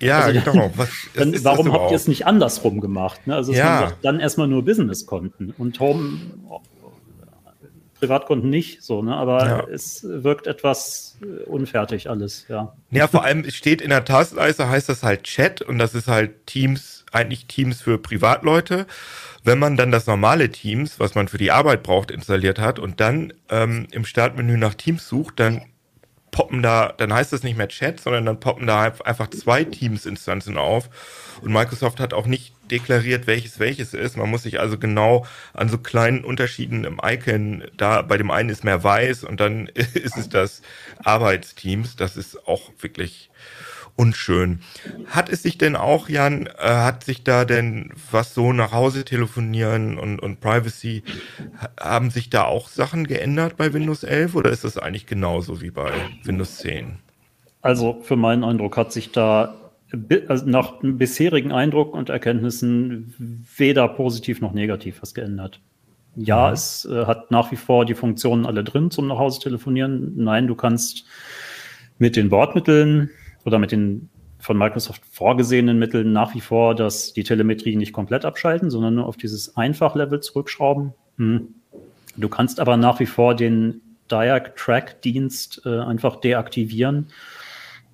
Ja, 0.00 0.20
also, 0.20 0.40
genau. 0.40 0.70
Was, 0.76 0.90
dann, 1.16 1.44
warum 1.44 1.72
habt 1.72 1.90
ihr 1.90 1.96
es 1.96 2.08
nicht 2.08 2.26
andersrum 2.26 2.80
gemacht? 2.80 3.26
Ne? 3.26 3.34
Also 3.34 3.52
ja. 3.52 3.80
sagt, 3.80 4.04
dann 4.04 4.20
erstmal 4.20 4.48
nur 4.48 4.64
Business-Konten 4.64 5.54
und 5.56 5.80
Home 5.80 6.20
Privatkunden 7.98 8.50
nicht, 8.50 8.82
so, 8.82 9.02
ne? 9.02 9.14
Aber 9.14 9.46
ja. 9.46 9.66
es 9.72 10.04
wirkt 10.04 10.46
etwas 10.46 11.18
äh, 11.22 11.44
unfertig 11.44 12.10
alles, 12.10 12.46
ja. 12.48 12.74
Ja, 12.90 13.08
vor 13.08 13.24
allem 13.24 13.48
steht 13.50 13.80
in 13.80 13.90
der 13.90 14.04
Taskleiste 14.04 14.68
heißt 14.68 14.88
das 14.88 15.02
halt 15.02 15.24
Chat 15.24 15.62
und 15.62 15.78
das 15.78 15.94
ist 15.94 16.08
halt 16.08 16.46
Teams, 16.46 17.04
eigentlich 17.12 17.46
Teams 17.46 17.80
für 17.80 17.98
Privatleute. 17.98 18.86
Wenn 19.42 19.58
man 19.58 19.76
dann 19.76 19.90
das 19.90 20.06
normale 20.06 20.50
Teams, 20.50 20.98
was 20.98 21.14
man 21.14 21.28
für 21.28 21.38
die 21.38 21.50
Arbeit 21.50 21.82
braucht, 21.82 22.10
installiert 22.10 22.58
hat 22.58 22.78
und 22.78 23.00
dann 23.00 23.32
ähm, 23.50 23.86
im 23.92 24.04
Startmenü 24.04 24.56
nach 24.56 24.74
Teams 24.74 25.08
sucht, 25.08 25.38
dann 25.38 25.62
poppen 26.34 26.62
da, 26.62 26.92
dann 26.96 27.14
heißt 27.14 27.32
das 27.32 27.44
nicht 27.44 27.56
mehr 27.56 27.68
Chat, 27.68 28.00
sondern 28.00 28.26
dann 28.26 28.40
poppen 28.40 28.66
da 28.66 28.82
einfach 28.82 29.30
zwei 29.30 29.62
Teams-Instanzen 29.62 30.56
auf. 30.58 30.90
Und 31.42 31.52
Microsoft 31.52 32.00
hat 32.00 32.12
auch 32.12 32.26
nicht 32.26 32.54
deklariert, 32.74 33.26
welches 33.26 33.58
welches 33.58 33.94
ist. 33.94 34.16
Man 34.16 34.30
muss 34.30 34.42
sich 34.42 34.58
also 34.58 34.78
genau 34.78 35.26
an 35.52 35.68
so 35.68 35.78
kleinen 35.78 36.24
Unterschieden 36.24 36.84
im 36.84 37.00
Icon, 37.02 37.64
da 37.76 38.02
bei 38.02 38.16
dem 38.16 38.30
einen 38.30 38.50
ist 38.50 38.64
mehr 38.64 38.82
weiß 38.82 39.24
und 39.24 39.40
dann 39.40 39.66
ist 39.74 40.16
es 40.16 40.28
das 40.28 40.62
Arbeitsteams. 41.04 41.96
Das 41.96 42.16
ist 42.16 42.46
auch 42.48 42.72
wirklich 42.80 43.30
unschön. 43.96 44.58
Hat 45.06 45.28
es 45.28 45.44
sich 45.44 45.56
denn 45.56 45.76
auch, 45.76 46.08
Jan, 46.08 46.46
äh, 46.46 46.50
hat 46.58 47.04
sich 47.04 47.22
da 47.22 47.44
denn, 47.44 47.92
was 48.10 48.34
so 48.34 48.52
nach 48.52 48.72
Hause 48.72 49.04
telefonieren 49.04 49.98
und, 49.98 50.18
und 50.18 50.40
Privacy, 50.40 51.04
haben 51.78 52.10
sich 52.10 52.28
da 52.28 52.44
auch 52.44 52.68
Sachen 52.68 53.06
geändert 53.06 53.56
bei 53.56 53.72
Windows 53.72 54.02
11 54.02 54.34
oder 54.34 54.50
ist 54.50 54.64
das 54.64 54.78
eigentlich 54.78 55.06
genauso 55.06 55.60
wie 55.60 55.70
bei 55.70 55.92
Windows 56.24 56.56
10? 56.56 56.98
Also 57.62 58.00
für 58.02 58.16
meinen 58.16 58.42
Eindruck 58.42 58.76
hat 58.76 58.92
sich 58.92 59.12
da 59.12 59.54
nach 60.46 60.74
bisherigen 60.82 61.52
Eindruck 61.52 61.94
und 61.94 62.08
Erkenntnissen 62.08 63.42
weder 63.56 63.88
positiv 63.88 64.40
noch 64.40 64.52
negativ 64.52 65.02
was 65.02 65.14
geändert. 65.14 65.60
Ja, 66.16 66.48
mhm. 66.48 66.54
es 66.54 66.84
äh, 66.84 67.06
hat 67.06 67.30
nach 67.30 67.50
wie 67.50 67.56
vor 67.56 67.84
die 67.84 67.94
Funktionen 67.94 68.46
alle 68.46 68.64
drin 68.64 68.90
zum 68.90 69.08
nach 69.08 69.18
Hause 69.18 69.40
telefonieren. 69.40 70.12
Nein, 70.16 70.46
du 70.46 70.54
kannst 70.54 71.04
mit 71.98 72.16
den 72.16 72.28
Bordmitteln 72.28 73.10
oder 73.44 73.58
mit 73.58 73.72
den 73.72 74.08
von 74.38 74.58
Microsoft 74.58 75.02
vorgesehenen 75.10 75.78
Mitteln 75.78 76.12
nach 76.12 76.34
wie 76.34 76.40
vor 76.40 76.74
das, 76.74 77.14
die 77.14 77.24
Telemetrie 77.24 77.76
nicht 77.76 77.94
komplett 77.94 78.26
abschalten, 78.26 78.70
sondern 78.70 78.96
nur 78.96 79.06
auf 79.06 79.16
dieses 79.16 79.56
Einfach-Level 79.56 80.20
zurückschrauben. 80.20 80.92
Hm. 81.16 81.54
Du 82.16 82.28
kannst 82.28 82.60
aber 82.60 82.76
nach 82.76 83.00
wie 83.00 83.06
vor 83.06 83.34
den 83.34 83.80
Diag-Track-Dienst 84.10 85.62
äh, 85.64 85.78
einfach 85.78 86.16
deaktivieren. 86.16 87.08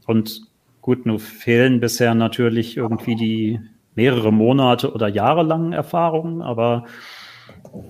Und 0.07 0.50
gut, 0.81 1.07
nur 1.07 1.21
fehlen 1.21 1.81
bisher 1.81 2.15
natürlich 2.15 2.77
irgendwie 2.77 3.17
die 3.17 3.61
mehrere 3.95 4.33
Monate 4.33 4.93
oder 4.93 5.09
Jahre 5.09 5.43
langen 5.43 5.73
Erfahrungen, 5.73 6.43
aber 6.43 6.87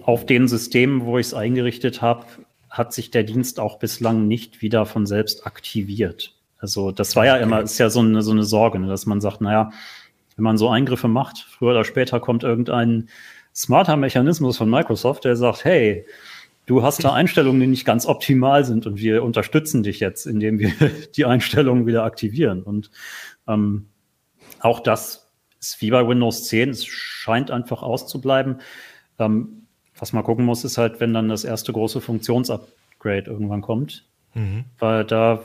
auf 0.03 0.27
den 0.27 0.49
Systemen, 0.49 1.05
wo 1.05 1.19
ich 1.19 1.29
es 1.29 1.35
eingerichtet 1.35 2.03
habe, 2.03 2.27
hat 2.69 2.93
sich 2.93 3.11
der 3.11 3.25
Dienst 3.25 3.61
auch 3.61 3.79
bislang 3.79 4.29
nicht 4.29 4.63
wieder 4.63 4.87
von 4.87 5.07
selbst 5.07 5.47
aktiviert. 5.47 6.35
Also 6.59 6.91
das 6.91 7.17
war 7.17 7.27
ja 7.27 7.37
immer, 7.37 7.63
ist 7.63 7.79
ja 7.79 7.91
so 7.91 8.01
eine, 8.01 8.23
so 8.23 8.33
eine 8.33 8.45
Sorge, 8.45 8.79
ne, 8.79 8.87
dass 8.87 9.07
man 9.07 9.21
sagt, 9.21 9.41
naja, 9.41 9.71
wenn 10.37 10.45
man 10.45 10.59
so 10.59 10.69
Eingriffe 10.69 11.09
macht, 11.09 11.39
früher 11.39 11.71
oder 11.71 11.85
später 11.85 12.21
kommt 12.21 12.45
irgendein 12.45 13.09
smarter 13.55 13.97
Mechanismus 13.97 14.57
von 14.57 14.71
Microsoft, 14.71 15.25
der 15.25 15.37
sagt, 15.37 15.65
hey, 15.65 16.07
du 16.71 16.85
hast 16.85 17.03
da 17.03 17.13
Einstellungen, 17.13 17.61
die 17.61 17.67
nicht 17.67 17.85
ganz 17.85 18.07
optimal 18.07 18.65
sind 18.65 18.87
und 18.87 18.97
wir 19.01 19.25
unterstützen 19.25 19.83
dich 19.83 19.99
jetzt, 19.99 20.25
indem 20.25 20.61
wir 20.61 20.71
die 21.17 21.25
Einstellungen 21.25 21.85
wieder 21.85 22.05
aktivieren. 22.05 22.63
Und 22.63 22.93
ähm, 23.49 23.89
auch 24.61 24.79
das 24.79 25.33
ist 25.59 25.81
wie 25.83 25.91
bei 25.91 26.07
Windows 26.07 26.45
10, 26.45 26.71
es 26.71 26.87
scheint 26.87 27.51
einfach 27.51 27.83
auszubleiben. 27.83 28.61
Ähm, 29.19 29.67
was 29.99 30.13
man 30.13 30.23
gucken 30.23 30.45
muss, 30.45 30.63
ist 30.63 30.79
halt, 30.79 31.01
wenn 31.01 31.13
dann 31.13 31.29
das 31.29 31.43
erste 31.43 31.73
große 31.73 32.01
Funktionsupgrade 32.01 33.29
irgendwann 33.29 33.63
kommt, 33.63 34.07
mhm. 34.35 34.65
weil 34.79 35.05
da 35.05 35.43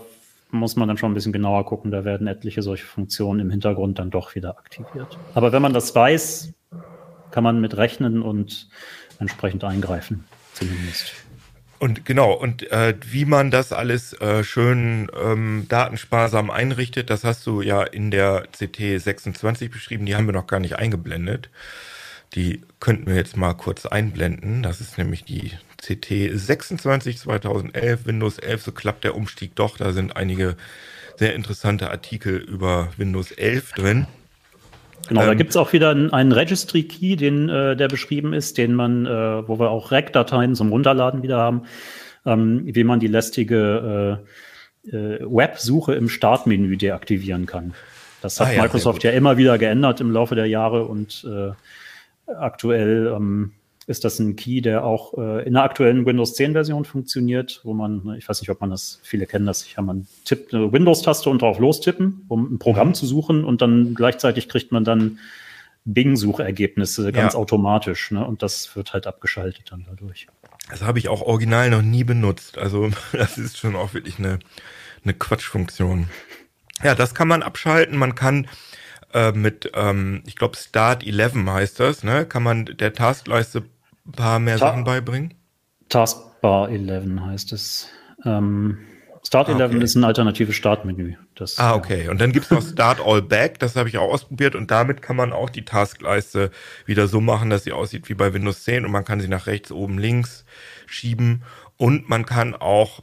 muss 0.51 0.75
man 0.75 0.87
dann 0.87 0.97
schon 0.97 1.09
ein 1.09 1.15
bisschen 1.15 1.33
genauer 1.33 1.65
gucken. 1.65 1.89
Da 1.89 2.05
werden 2.05 2.27
etliche 2.27 2.61
solche 2.61 2.85
Funktionen 2.85 3.39
im 3.39 3.49
Hintergrund 3.49 3.97
dann 3.97 4.11
doch 4.11 4.35
wieder 4.35 4.59
aktiviert. 4.59 5.17
Aber 5.33 5.51
wenn 5.51 5.63
man 5.63 5.73
das 5.73 5.93
weiß, 5.95 6.53
kann 7.31 7.43
man 7.43 7.59
mit 7.61 7.75
rechnen 7.75 8.21
und 8.21 8.69
entsprechend 9.19 9.63
eingreifen, 9.63 10.23
zumindest. 10.55 11.13
Und 11.77 12.05
genau, 12.05 12.33
und 12.33 12.71
äh, 12.71 12.95
wie 13.05 13.25
man 13.25 13.51
das 13.51 13.73
alles 13.73 14.13
äh, 14.13 14.43
schön 14.43 15.11
ähm, 15.21 15.65
datensparsam 15.67 16.49
einrichtet, 16.49 17.09
das 17.09 17.23
hast 17.23 17.45
du 17.45 17.61
ja 17.61 17.83
in 17.83 18.11
der 18.11 18.47
CT 18.53 19.01
26 19.01 19.69
beschrieben, 19.69 20.05
die 20.05 20.15
haben 20.15 20.25
wir 20.25 20.33
noch 20.33 20.47
gar 20.47 20.59
nicht 20.59 20.77
eingeblendet. 20.77 21.49
Die 22.33 22.61
könnten 22.79 23.07
wir 23.07 23.15
jetzt 23.15 23.37
mal 23.37 23.53
kurz 23.53 23.85
einblenden. 23.85 24.63
Das 24.63 24.81
ist 24.81 24.97
nämlich 24.97 25.25
die 25.25 25.51
CT 25.81 26.31
26 26.33 27.19
2011, 27.19 28.05
Windows 28.05 28.39
11, 28.39 28.63
so 28.63 28.71
klappt 28.71 29.03
der 29.03 29.15
Umstieg 29.15 29.55
doch. 29.55 29.77
Da 29.77 29.91
sind 29.91 30.15
einige 30.15 30.55
sehr 31.17 31.35
interessante 31.35 31.91
Artikel 31.91 32.37
über 32.37 32.91
Windows 32.97 33.31
11 33.31 33.73
drin. 33.73 34.07
Genau, 35.07 35.21
ähm, 35.21 35.27
da 35.27 35.33
gibt 35.33 35.51
es 35.51 35.57
auch 35.57 35.73
wieder 35.73 35.89
einen 35.89 36.31
Registry 36.31 36.83
Key, 36.83 37.15
den, 37.15 37.49
äh, 37.49 37.75
der 37.75 37.87
beschrieben 37.87 38.33
ist, 38.33 38.57
den 38.57 38.73
man, 38.73 39.05
äh, 39.05 39.47
wo 39.47 39.59
wir 39.59 39.69
auch 39.69 39.91
REC-Dateien 39.91 40.55
zum 40.55 40.69
Runterladen 40.69 41.23
wieder 41.23 41.37
haben, 41.37 41.63
ähm, 42.25 42.63
wie 42.65 42.83
man 42.83 42.99
die 42.99 43.07
lästige 43.07 44.21
äh, 44.91 44.95
äh 44.95 45.19
Web-Suche 45.21 45.93
im 45.95 46.09
Startmenü 46.09 46.77
deaktivieren 46.77 47.45
kann. 47.45 47.73
Das 48.21 48.39
hat 48.39 48.47
ah, 48.47 48.53
ja, 48.53 48.61
Microsoft 48.63 49.03
ja 49.03 49.11
immer 49.11 49.37
wieder 49.37 49.57
geändert 49.57 50.01
im 50.01 50.11
Laufe 50.11 50.35
der 50.35 50.47
Jahre 50.47 50.85
und 50.85 51.27
äh, 51.29 51.51
aktuell 52.31 53.13
ähm, 53.15 53.51
ist 53.87 54.03
das 54.03 54.19
ein 54.19 54.35
Key, 54.35 54.61
der 54.61 54.83
auch 54.83 55.17
äh, 55.17 55.45
in 55.45 55.53
der 55.53 55.63
aktuellen 55.63 56.05
Windows 56.05 56.33
10 56.33 56.53
Version 56.53 56.85
funktioniert, 56.85 57.61
wo 57.63 57.73
man, 57.73 58.03
ne, 58.03 58.17
ich 58.17 58.27
weiß 58.27 58.41
nicht, 58.41 58.49
ob 58.49 58.59
man 58.61 58.71
das, 58.71 58.99
viele 59.03 59.27
kennen 59.27 59.45
das, 59.45 59.63
ich 59.65 59.77
habe 59.77 59.87
man 59.87 60.07
tippt 60.23 60.53
eine 60.53 60.71
Windows-Taste 60.71 61.29
und 61.29 61.41
drauf 61.41 61.59
lostippen, 61.59 62.25
um 62.27 62.55
ein 62.55 62.59
Programm 62.59 62.89
mhm. 62.89 62.93
zu 62.95 63.05
suchen 63.05 63.43
und 63.43 63.61
dann 63.61 63.93
gleichzeitig 63.93 64.49
kriegt 64.49 64.71
man 64.71 64.83
dann 64.83 65.19
Bing-Suchergebnisse 65.85 67.11
ganz 67.11 67.33
ja. 67.33 67.39
automatisch. 67.39 68.11
Ne? 68.11 68.25
Und 68.25 68.41
das 68.41 68.75
wird 68.75 68.93
halt 68.93 69.07
abgeschaltet 69.07 69.65
dann 69.69 69.85
dadurch. 69.87 70.27
Das 70.69 70.81
habe 70.81 70.97
ich 70.97 71.07
auch 71.07 71.21
original 71.21 71.69
noch 71.69 71.83
nie 71.83 72.03
benutzt. 72.03 72.57
Also 72.57 72.89
das 73.13 73.37
ist 73.37 73.57
schon 73.57 73.75
auch 73.75 73.93
wirklich 73.93 74.17
eine, 74.17 74.39
eine 75.03 75.13
Quatschfunktion. 75.13 76.09
Ja, 76.83 76.95
das 76.95 77.13
kann 77.13 77.27
man 77.27 77.43
abschalten. 77.43 77.97
Man 77.97 78.15
kann 78.15 78.47
äh, 79.13 79.31
mit, 79.31 79.71
ähm, 79.75 80.23
ich 80.25 80.35
glaube, 80.35 80.57
Start 80.57 81.05
11 81.05 81.35
heißt 81.47 81.79
das, 81.79 82.03
ne? 82.03 82.25
Kann 82.25 82.43
man 82.43 82.65
der 82.65 82.93
Taskleiste 82.93 83.63
ein 84.05 84.11
paar 84.11 84.39
mehr 84.39 84.57
Ta 84.57 84.67
Sachen 84.67 84.83
beibringen? 84.83 85.33
Taskbar 85.89 86.69
11 86.69 87.19
heißt 87.21 87.53
es. 87.53 87.89
Ähm, 88.23 88.79
Start 89.25 89.49
11 89.49 89.59
ah, 89.59 89.65
okay. 89.65 89.83
ist 89.83 89.95
ein 89.95 90.03
alternatives 90.03 90.55
Startmenü. 90.55 91.15
Das, 91.33 91.57
ah, 91.57 91.73
okay. 91.73 92.09
Und 92.09 92.21
dann 92.21 92.31
gibt's 92.31 92.51
noch 92.51 92.61
Start 92.61 92.99
All 93.03 93.23
Back, 93.23 93.59
das 93.59 93.75
habe 93.75 93.89
ich 93.89 93.97
auch 93.97 94.11
ausprobiert 94.11 94.55
und 94.55 94.69
damit 94.69 95.01
kann 95.01 95.15
man 95.15 95.33
auch 95.33 95.49
die 95.49 95.65
Taskleiste 95.65 96.51
wieder 96.85 97.07
so 97.07 97.21
machen, 97.21 97.49
dass 97.49 97.63
sie 97.63 97.71
aussieht 97.71 98.07
wie 98.07 98.13
bei 98.13 98.33
Windows 98.33 98.63
10 98.63 98.85
und 98.85 98.91
man 98.91 99.03
kann 99.03 99.19
sie 99.19 99.27
nach 99.27 99.47
rechts, 99.47 99.71
oben, 99.71 99.97
links 99.97 100.45
schieben 100.85 101.43
und 101.77 102.07
man 102.07 102.25
kann 102.25 102.53
auch, 102.53 103.01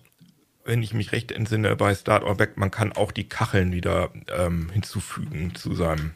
wenn 0.64 0.82
ich 0.82 0.94
mich 0.94 1.10
recht 1.10 1.32
entsinne, 1.32 1.74
bei 1.74 1.94
Start 1.94 2.24
All 2.24 2.36
Back, 2.36 2.56
man 2.56 2.70
kann 2.70 2.92
auch 2.92 3.10
die 3.10 3.28
Kacheln 3.28 3.72
wieder 3.72 4.10
ähm, 4.34 4.70
hinzufügen 4.70 5.54
zu 5.56 5.74
seinem 5.74 6.12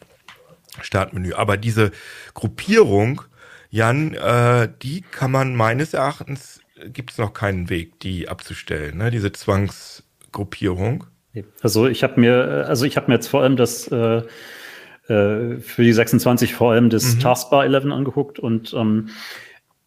Startmenü. 0.81 1.33
Aber 1.33 1.57
diese 1.57 1.91
Gruppierung, 2.33 3.23
Jan, 3.69 4.13
äh, 4.13 4.69
die 4.81 5.01
kann 5.01 5.31
man 5.31 5.55
meines 5.55 5.93
Erachtens 5.93 6.61
gibt 6.85 7.11
es 7.11 7.17
noch 7.17 7.33
keinen 7.33 7.69
Weg, 7.69 7.99
die 7.99 8.29
abzustellen, 8.29 8.97
ne? 8.97 9.11
diese 9.11 9.31
Zwangsgruppierung. 9.31 11.05
Also 11.61 11.87
ich 11.87 12.03
habe 12.03 12.19
mir, 12.19 12.65
also 12.67 12.85
ich 12.85 12.97
habe 12.97 13.07
mir 13.07 13.15
jetzt 13.15 13.27
vor 13.27 13.43
allem 13.43 13.57
das 13.57 13.87
äh, 13.87 14.23
äh, 15.07 15.59
für 15.59 15.83
die 15.83 15.93
26 15.93 16.53
vor 16.53 16.71
allem 16.71 16.89
das 16.89 17.15
mhm. 17.15 17.19
Taskbar 17.19 17.65
11 17.65 17.85
angeguckt 17.85 18.39
und 18.39 18.73
ähm, 18.73 19.09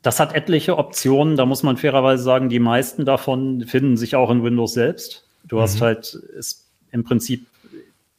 das 0.03 0.21
hat 0.21 0.35
etliche 0.35 0.79
Optionen. 0.79 1.37
Da 1.37 1.45
muss 1.45 1.63
man 1.63 1.77
fairerweise 1.77 2.23
sagen, 2.23 2.49
die 2.49 2.59
meisten 2.59 3.05
davon 3.05 3.67
finden 3.67 3.97
sich 3.97 4.17
auch 4.17 4.31
in 4.31 4.43
Windows 4.43 4.73
selbst. 4.73 5.27
Du 5.45 5.57
mhm. 5.57 5.61
hast 5.61 5.81
halt 5.81 6.15
ist 6.15 6.71
im 6.91 7.05
Prinzip 7.05 7.47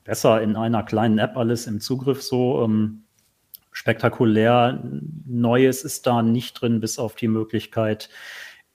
besser 0.03 0.41
in 0.41 0.55
einer 0.55 0.83
kleinen 0.83 1.17
App 1.17 1.37
alles 1.37 1.67
im 1.67 1.79
Zugriff 1.79 2.21
so. 2.21 2.63
Ähm, 2.63 3.03
spektakulär 3.71 4.83
Neues 5.25 5.83
ist 5.83 6.07
da 6.07 6.21
nicht 6.21 6.61
drin, 6.61 6.79
bis 6.79 6.99
auf 6.99 7.15
die 7.15 7.27
Möglichkeit, 7.27 8.09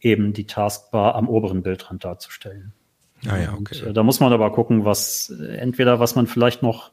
eben 0.00 0.32
die 0.32 0.46
Taskbar 0.46 1.14
am 1.14 1.28
oberen 1.28 1.62
Bildrand 1.62 2.04
darzustellen. 2.04 2.72
Ah 3.26 3.38
ja, 3.38 3.54
okay. 3.54 3.82
Und, 3.82 3.88
äh, 3.88 3.92
da 3.92 4.02
muss 4.02 4.20
man 4.20 4.32
aber 4.32 4.52
gucken, 4.52 4.85
was 4.85 5.32
äh, 5.40 5.56
entweder 5.56 6.00
was 6.00 6.14
man 6.14 6.26
vielleicht 6.26 6.62
noch 6.62 6.92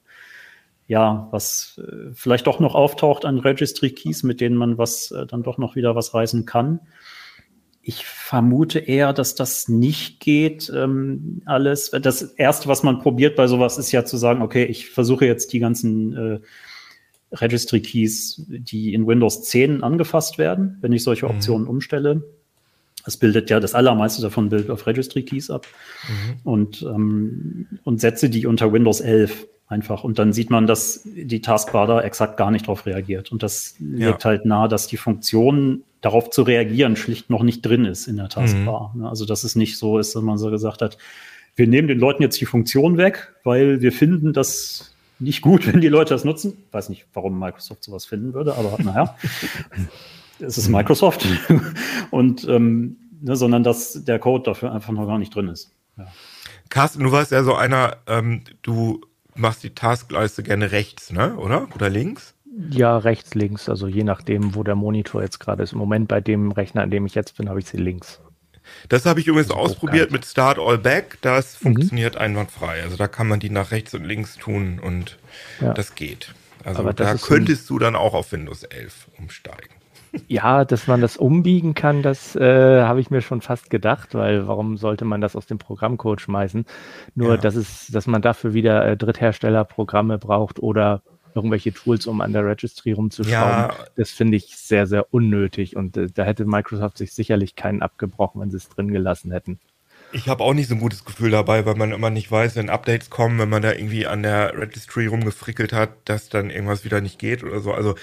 ja, 0.88 1.28
was 1.32 1.80
äh, 1.82 2.12
vielleicht 2.14 2.48
doch 2.48 2.60
noch 2.60 2.76
auftaucht 2.76 3.26
an 3.26 3.40
Registry 3.40 3.92
Keys, 3.92 4.24
mit 4.24 4.42
denen 4.42 4.56
man 4.56 4.78
was 4.78 5.12
äh, 5.12 5.26
dann 5.26 5.44
doch 5.44 5.58
noch 5.58 5.76
wieder 5.76 5.96
was 5.96 6.14
reißen 6.14 6.46
kann. 6.46 6.82
Ich 7.82 8.06
vermute 8.06 8.80
eher, 8.80 9.12
dass 9.14 9.36
das 9.36 9.68
nicht 9.68 10.20
geht. 10.20 10.72
Ähm, 10.74 11.42
alles. 11.46 11.92
Das 11.92 12.22
erste, 12.22 12.70
was 12.70 12.84
man 12.84 13.00
probiert 13.00 13.36
bei 13.36 13.48
sowas, 13.48 13.78
ist 13.78 13.92
ja 13.92 14.06
zu 14.06 14.18
sagen, 14.18 14.42
okay, 14.42 14.66
ich 14.66 14.90
versuche 14.90 15.26
jetzt 15.26 15.52
die 15.54 15.60
ganzen 15.60 16.16
äh, 16.16 16.40
Registry 17.34 17.82
Keys, 17.82 18.44
die 18.48 18.94
in 18.94 19.08
Windows 19.08 19.44
10 19.44 19.84
angefasst 19.84 20.38
werden, 20.38 20.78
wenn 20.82 20.94
ich 20.94 21.04
solche 21.04 21.26
mhm. 21.26 21.32
Optionen 21.32 21.64
mhm. 21.64 21.70
umstelle, 21.70 22.24
das 23.06 23.18
bildet 23.18 23.50
ja 23.50 23.60
das 23.60 23.74
allermeiste 23.74 24.22
davon 24.22 24.50
bildet 24.50 24.70
auf 24.70 24.88
Registry 24.88 25.24
Keys 25.24 25.50
ab 25.50 25.68
mhm. 26.08 26.40
und, 26.44 26.82
ähm, 26.84 27.68
und 27.84 28.00
setze 28.00 28.30
die 28.30 28.46
unter 28.46 28.72
Windows 28.72 29.02
11 29.02 29.48
einfach. 29.68 30.04
Und 30.04 30.20
dann 30.20 30.32
sieht 30.32 30.50
man, 30.50 30.68
dass 30.68 31.02
die 31.04 31.42
Taskbar 31.42 31.88
da 31.88 32.02
exakt 32.02 32.38
gar 32.38 32.52
nicht 32.52 32.66
darauf 32.66 32.86
reagiert. 32.86 33.32
Und 33.32 33.44
das 33.44 33.76
ja. 33.80 34.10
legt 34.10 34.24
halt 34.24 34.46
nahe, 34.46 34.70
dass 34.70 34.88
die 34.88 34.98
Funktion 34.98 35.84
darauf 36.02 36.30
zu 36.30 36.44
reagieren 36.44 36.96
schlicht 36.96 37.30
noch 37.30 37.44
nicht 37.44 37.62
drin 37.62 37.86
ist 37.86 38.08
in 38.08 38.18
der 38.18 38.30
Taskbar. 38.30 38.92
Mhm. 38.94 39.06
Also 39.06 39.26
dass 39.26 39.44
es 39.44 39.56
nicht 39.56 39.78
so 39.78 40.00
ist, 40.00 40.16
dass 40.16 40.22
man 40.22 40.38
so 40.38 40.50
gesagt 40.50 40.82
hat, 40.82 40.98
wir 41.56 41.68
nehmen 41.68 41.88
den 41.88 42.00
Leuten 42.00 42.24
jetzt 42.24 42.40
die 42.42 42.46
Funktion 42.46 42.98
weg, 42.98 43.34
weil 43.44 43.82
wir 43.82 43.92
finden 43.92 44.34
das 44.34 44.93
nicht 45.24 45.42
gut, 45.42 45.66
wenn 45.66 45.82
die 45.82 45.88
Leute 45.88 46.14
das 46.14 46.24
nutzen. 46.24 46.58
Ich 46.68 46.74
weiß 46.74 46.90
nicht, 46.90 47.06
warum 47.14 47.40
Microsoft 47.40 47.84
sowas 47.84 48.06
finden 48.06 48.34
würde, 48.34 48.56
aber 48.56 48.78
naja. 48.84 49.16
es 50.40 50.58
ist 50.58 50.70
Microsoft. 50.70 51.26
und 52.12 52.48
ähm, 52.48 52.98
ne, 53.22 53.36
sondern 53.36 53.64
dass 53.64 54.04
der 54.06 54.20
Code 54.20 54.44
dafür 54.44 54.72
einfach 54.74 54.94
noch 54.94 55.08
gar 55.08 55.18
nicht 55.18 55.34
drin 55.34 55.48
ist. 55.48 55.72
Ja. 55.98 56.08
Carsten, 56.70 57.04
du 57.04 57.12
warst 57.12 57.32
ja 57.32 57.44
so 57.44 57.56
einer, 57.56 57.98
ähm, 58.08 58.42
du 58.62 59.02
machst 59.36 59.64
die 59.64 59.74
Taskleiste 59.74 60.44
gerne 60.44 60.72
rechts, 60.72 61.12
ne? 61.12 61.36
Oder? 61.38 61.68
Oder 61.76 61.90
links? 61.90 62.36
Ja, 62.70 62.98
rechts, 62.98 63.34
links, 63.34 63.68
also 63.68 63.88
je 63.88 64.04
nachdem, 64.04 64.54
wo 64.54 64.64
der 64.64 64.76
Monitor 64.76 65.24
jetzt 65.24 65.40
gerade 65.40 65.64
ist. 65.64 65.74
Im 65.74 65.80
Moment 65.80 66.08
bei 66.08 66.22
dem 66.22 66.52
Rechner, 66.52 66.84
an 66.84 66.92
dem 66.92 67.06
ich 67.06 67.16
jetzt 67.16 67.38
bin, 67.38 67.50
habe 67.50 67.60
ich 67.60 67.66
sie 67.66 67.78
links. 67.78 68.22
Das 68.90 69.06
habe 69.06 69.20
ich 69.20 69.28
übrigens 69.28 69.52
ausprobiert 69.52 70.12
mit 70.12 70.26
Start 70.26 70.60
All 70.60 70.78
Back. 70.78 71.18
Das 71.22 71.60
mhm. 71.60 71.64
funktioniert 71.64 72.18
einwandfrei. 72.18 72.84
Also 72.84 72.98
da 72.98 73.08
kann 73.08 73.28
man 73.28 73.40
die 73.40 73.50
nach 73.50 73.72
rechts 73.72 73.94
und 73.94 74.04
links 74.04 74.38
tun 74.38 74.80
und 74.80 75.18
ja. 75.62 75.74
das 75.74 75.96
geht. 75.96 76.34
Also 76.64 76.92
da 76.92 77.16
könntest 77.16 77.70
du 77.70 77.80
dann 77.80 77.96
auch 77.96 78.14
auf 78.14 78.32
Windows 78.32 78.64
11 78.64 79.10
umsteigen. 79.18 79.76
Ja, 80.28 80.64
dass 80.64 80.86
man 80.86 81.02
das 81.02 81.18
umbiegen 81.18 81.74
kann, 81.74 82.04
das 82.04 82.36
äh, 82.36 82.84
habe 82.84 83.00
ich 83.00 83.10
mir 83.10 83.22
schon 83.22 83.42
fast 83.42 83.72
gedacht, 83.72 84.14
weil 84.14 84.48
warum 84.48 84.78
sollte 84.78 85.06
man 85.06 85.22
das 85.22 85.36
aus 85.36 85.48
dem 85.48 85.58
Programmcode 85.58 86.22
schmeißen? 86.22 86.66
Nur, 87.16 87.32
ja. 87.32 87.38
dass 87.38 87.56
es, 87.56 87.88
dass 87.88 88.06
man 88.06 88.22
dafür 88.22 88.54
wieder 88.54 88.86
äh, 88.86 88.96
Drittherstellerprogramme 88.96 90.20
braucht 90.20 90.60
oder 90.60 91.02
irgendwelche 91.36 91.74
Tools, 91.74 92.08
um 92.08 92.22
an 92.22 92.34
der 92.34 92.46
Registry 92.46 92.92
rumzuschrauben. 92.92 93.32
Ja. 93.32 93.76
Das 93.96 94.12
finde 94.12 94.38
ich 94.38 94.56
sehr, 94.58 94.88
sehr 94.88 95.14
unnötig 95.14 95.76
und 95.76 95.98
äh, 95.98 96.08
da 96.14 96.24
hätte 96.24 96.46
Microsoft 96.46 96.98
sich 96.98 97.14
sicherlich 97.14 97.56
keinen 97.56 97.82
abgebrochen, 97.82 98.42
wenn 98.42 98.52
sie 98.52 98.58
es 98.58 98.70
drin 98.70 98.92
gelassen 98.92 99.32
hätten. 99.32 99.60
Ich 100.12 100.30
habe 100.30 100.44
auch 100.44 100.54
nicht 100.54 100.70
so 100.70 100.76
ein 100.76 100.80
gutes 100.80 101.06
Gefühl 101.06 101.32
dabei, 101.32 101.66
weil 101.66 101.74
man 101.74 101.92
immer 101.92 102.12
nicht 102.12 102.32
weiß, 102.32 102.56
wenn 102.56 102.70
Updates 102.70 103.10
kommen, 103.10 103.40
wenn 103.40 103.50
man 103.50 103.64
da 103.64 103.72
irgendwie 103.72 104.06
an 104.06 104.22
der 104.22 104.56
Registry 104.56 105.08
rumgefrickelt 105.08 105.74
hat, 105.74 105.90
dass 106.06 106.30
dann 106.30 106.52
irgendwas 106.52 106.86
wieder 106.86 107.02
nicht 107.02 107.18
geht 107.18 107.44
oder 107.44 107.60
so. 107.62 107.74
Also 107.74 107.96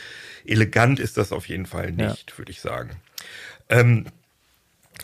elegant 0.45 0.99
ist 0.99 1.17
das 1.17 1.31
auf 1.31 1.49
jeden 1.49 1.67
Fall 1.67 1.93
nicht, 1.93 2.31
ja. 2.31 2.39
würde 2.39 2.51
ich 2.51 2.61
sagen. 2.61 2.91
Ähm, 3.69 4.07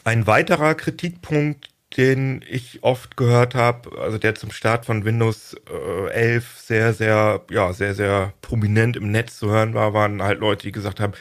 ein 0.02 0.26
weiterer 0.26 0.74
Kritikpunkt, 0.74 1.70
den 1.96 2.44
ich 2.48 2.82
oft 2.82 3.16
gehört 3.16 3.54
habe, 3.54 3.98
also 3.98 4.18
der 4.18 4.35
zum 4.35 4.50
Start 4.50 4.85
von 4.85 5.04
Windows 5.04 5.56
äh, 5.70 6.11
11 6.11 6.59
sehr, 6.59 6.92
sehr, 6.92 7.40
ja, 7.50 7.72
sehr, 7.72 7.94
sehr 7.94 8.32
prominent 8.42 8.96
im 8.96 9.11
Netz 9.11 9.38
zu 9.38 9.48
hören 9.48 9.74
war, 9.74 9.94
waren 9.94 10.22
halt 10.22 10.40
Leute, 10.40 10.64
die 10.66 10.72
gesagt 10.72 11.00
haben, 11.00 11.14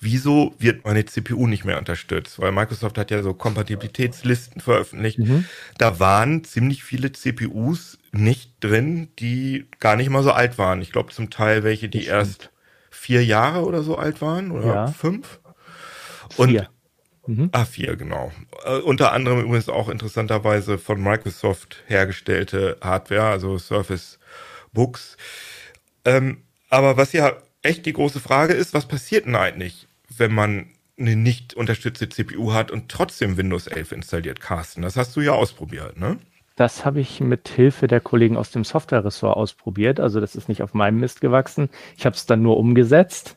wieso 0.00 0.54
wird 0.58 0.84
meine 0.84 1.04
CPU 1.04 1.46
nicht 1.46 1.64
mehr 1.64 1.78
unterstützt? 1.78 2.38
Weil 2.38 2.52
Microsoft 2.52 2.96
hat 2.98 3.10
ja 3.10 3.22
so 3.22 3.34
Kompatibilitätslisten 3.34 4.60
veröffentlicht. 4.60 5.18
Mhm. 5.18 5.44
Da 5.78 6.00
waren 6.00 6.44
ziemlich 6.44 6.82
viele 6.82 7.12
CPUs 7.12 7.98
nicht 8.10 8.52
drin, 8.60 9.08
die 9.18 9.66
gar 9.80 9.96
nicht 9.96 10.10
mal 10.10 10.22
so 10.22 10.32
alt 10.32 10.58
waren. 10.58 10.80
Ich 10.80 10.92
glaube 10.92 11.12
zum 11.12 11.30
Teil 11.30 11.62
welche, 11.62 11.88
die 11.88 12.06
erst 12.06 12.50
vier 12.90 13.24
Jahre 13.24 13.64
oder 13.64 13.82
so 13.82 13.96
alt 13.96 14.20
waren 14.20 14.50
oder 14.50 14.74
ja. 14.74 14.86
fünf. 14.88 15.40
Und 16.36 16.50
vier. 16.50 16.68
Mhm. 17.26 17.50
Ah, 17.52 17.64
vier, 17.64 17.96
genau. 17.96 18.32
Äh, 18.64 18.78
unter 18.78 19.12
anderem 19.12 19.40
übrigens 19.40 19.68
auch 19.68 19.88
interessanterweise 19.88 20.78
von 20.78 21.02
Microsoft 21.02 21.82
hergestellte 21.86 22.76
Hardware, 22.80 23.24
also 23.30 23.58
Surface 23.58 24.18
Books. 24.72 25.16
Ähm, 26.04 26.42
aber 26.68 26.96
was 26.96 27.12
ja 27.12 27.32
echt 27.62 27.86
die 27.86 27.92
große 27.92 28.20
Frage 28.20 28.54
ist, 28.54 28.74
was 28.74 28.86
passiert 28.88 29.26
denn 29.26 29.36
eigentlich, 29.36 29.86
wenn 30.08 30.32
man 30.32 30.70
eine 30.98 31.16
nicht 31.16 31.54
unterstützte 31.54 32.08
CPU 32.08 32.52
hat 32.52 32.70
und 32.70 32.88
trotzdem 32.90 33.36
Windows 33.36 33.66
11 33.66 33.92
installiert, 33.92 34.40
Carsten. 34.40 34.82
Das 34.82 34.96
hast 34.96 35.14
du 35.16 35.20
ja 35.20 35.32
ausprobiert, 35.32 35.98
ne? 35.98 36.18
Das 36.62 36.84
habe 36.84 37.00
ich 37.00 37.20
mit 37.20 37.48
Hilfe 37.48 37.88
der 37.88 37.98
Kollegen 37.98 38.36
aus 38.36 38.52
dem 38.52 38.62
Software-Ressort 38.62 39.36
ausprobiert. 39.36 39.98
Also 39.98 40.20
das 40.20 40.36
ist 40.36 40.48
nicht 40.48 40.62
auf 40.62 40.74
meinem 40.74 41.00
Mist 41.00 41.20
gewachsen. 41.20 41.68
Ich 41.96 42.06
habe 42.06 42.14
es 42.14 42.24
dann 42.24 42.40
nur 42.40 42.56
umgesetzt 42.56 43.36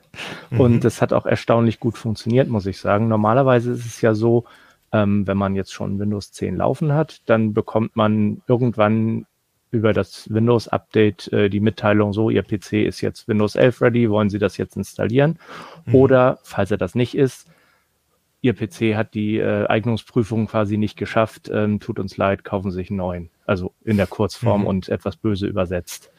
mhm. 0.52 0.60
und 0.60 0.86
es 0.86 1.02
hat 1.02 1.12
auch 1.12 1.26
erstaunlich 1.26 1.80
gut 1.80 1.98
funktioniert, 1.98 2.50
muss 2.50 2.68
ich 2.68 2.78
sagen. 2.78 3.08
Normalerweise 3.08 3.72
ist 3.72 3.84
es 3.84 4.00
ja 4.02 4.14
so, 4.14 4.46
ähm, 4.92 5.26
wenn 5.26 5.38
man 5.38 5.56
jetzt 5.56 5.74
schon 5.74 5.98
Windows 5.98 6.34
10 6.34 6.58
laufen 6.58 6.94
hat, 6.94 7.24
dann 7.26 7.56
bekommt 7.56 7.96
man 7.96 8.44
irgendwann 8.48 9.26
über 9.72 9.92
das 9.92 10.32
Windows-Update 10.32 11.34
äh, 11.34 11.50
die 11.50 11.62
Mitteilung, 11.62 12.14
so, 12.14 12.30
Ihr 12.30 12.44
PC 12.44 12.74
ist 12.86 13.02
jetzt 13.02 13.28
Windows 13.28 13.56
11 13.56 13.82
ready, 13.82 14.08
wollen 14.12 14.30
Sie 14.30 14.38
das 14.38 14.58
jetzt 14.58 14.78
installieren? 14.78 15.40
Mhm. 15.88 15.96
Oder, 15.96 16.38
falls 16.44 16.70
er 16.70 16.78
das 16.78 16.94
nicht 16.94 17.18
ist, 17.18 17.48
Ihr 18.46 18.54
PC 18.54 18.96
hat 18.96 19.16
die 19.16 19.40
äh, 19.40 19.66
Eignungsprüfung 19.66 20.46
quasi 20.46 20.78
nicht 20.78 20.98
geschafft, 20.98 21.50
ähm, 21.52 21.80
tut 21.80 21.98
uns 21.98 22.16
leid, 22.16 22.44
kaufen 22.44 22.70
Sie 22.70 22.76
sich 22.76 22.92
einen 22.92 22.98
neuen. 22.98 23.32
Also 23.48 23.74
in 23.84 23.98
der 23.98 24.06
Kurzform 24.06 24.62
mhm. 24.62 24.68
und 24.68 24.90
etwas 24.90 25.16
böse 25.16 25.48
übersetzt. 25.48 26.12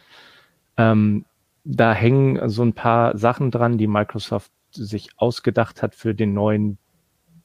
Ähm, 0.76 1.24
da 1.62 1.92
hängen 1.92 2.48
so 2.48 2.64
ein 2.64 2.72
paar 2.72 3.16
Sachen 3.16 3.52
dran, 3.52 3.78
die 3.78 3.86
Microsoft 3.86 4.50
sich 4.72 5.10
ausgedacht 5.16 5.82
hat 5.82 5.94
für 5.94 6.16
den 6.16 6.34
neuen 6.34 6.78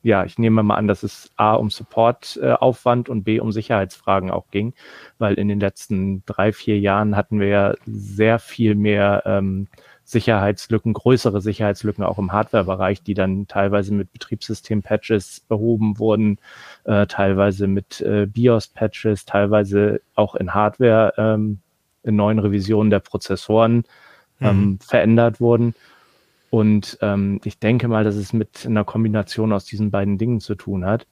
ja, 0.04 0.26
ich 0.26 0.40
nehme 0.40 0.64
mal 0.64 0.78
an, 0.78 0.88
dass 0.88 1.04
es 1.04 1.30
A 1.36 1.54
um 1.54 1.70
Supportaufwand 1.70 3.08
äh, 3.08 3.12
und 3.12 3.24
B 3.24 3.40
um 3.40 3.52
Sicherheitsfragen 3.52 4.32
auch 4.32 4.50
ging, 4.50 4.74
weil 5.20 5.36
in 5.36 5.48
den 5.48 5.60
letzten 5.60 6.26
drei, 6.26 6.54
vier 6.54 6.80
Jahren 6.80 7.16
hatten 7.16 7.40
wir 7.40 7.48
ja 7.48 7.74
sehr 7.86 8.40
viel 8.40 8.74
mehr 8.74 9.22
ähm, 9.28 9.68
Sicherheitslücken, 10.04 10.94
größere 10.94 11.42
Sicherheitslücken 11.42 12.04
auch 12.04 12.20
im 12.20 12.32
Hardware-Bereich, 12.32 13.04
die 13.04 13.14
dann 13.14 13.48
teilweise 13.48 13.94
mit 13.94 14.12
Betriebssystem-Patches 14.12 15.42
behoben 15.48 16.00
wurden, 16.00 16.40
äh, 16.84 17.08
teilweise 17.08 17.68
mit 17.68 18.02
äh, 18.02 18.26
BIOS-Patches, 18.26 19.26
teilweise 19.26 20.02
auch 20.16 20.36
in 20.36 20.54
Hardware, 20.54 21.14
ähm, 21.18 21.60
in 22.04 22.16
neuen 22.16 22.40
Revisionen 22.40 22.90
der 22.90 23.00
Prozessoren 23.00 23.86
ähm, 24.42 24.58
mhm. 24.58 24.80
verändert 24.80 25.40
wurden. 25.40 25.76
Und 26.50 26.98
ähm, 27.02 27.40
ich 27.46 27.60
denke 27.60 27.88
mal, 27.88 28.04
dass 28.04 28.16
es 28.16 28.34
mit 28.34 28.66
einer 28.66 28.84
Kombination 28.84 29.54
aus 29.54 29.66
diesen 29.66 29.92
beiden 29.92 30.18
Dingen 30.18 30.42
zu 30.42 30.56
tun 30.56 30.86
hat. 30.86 31.08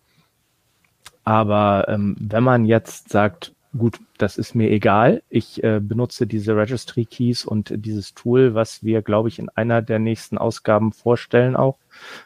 Aber 1.24 1.86
ähm, 1.88 2.18
wenn 2.20 2.44
man 2.44 2.66
jetzt 2.66 3.10
sagt, 3.10 3.54
gut, 3.78 4.00
das 4.18 4.38
ist 4.38 4.56
mir 4.56 4.72
egal, 4.72 5.22
ich 5.30 5.64
äh, 5.64 5.80
benutze 5.80 6.26
diese 6.26 6.56
Registry 6.56 7.06
Keys 7.06 7.46
und 7.46 7.72
dieses 7.76 8.14
Tool, 8.16 8.56
was 8.56 8.84
wir, 8.84 9.02
glaube 9.02 9.30
ich, 9.30 9.40
in 9.40 9.50
einer 9.50 9.82
der 9.82 10.00
nächsten 10.00 10.38
Ausgaben 10.38 10.92
vorstellen 10.92 11.56
auch, 11.56 11.78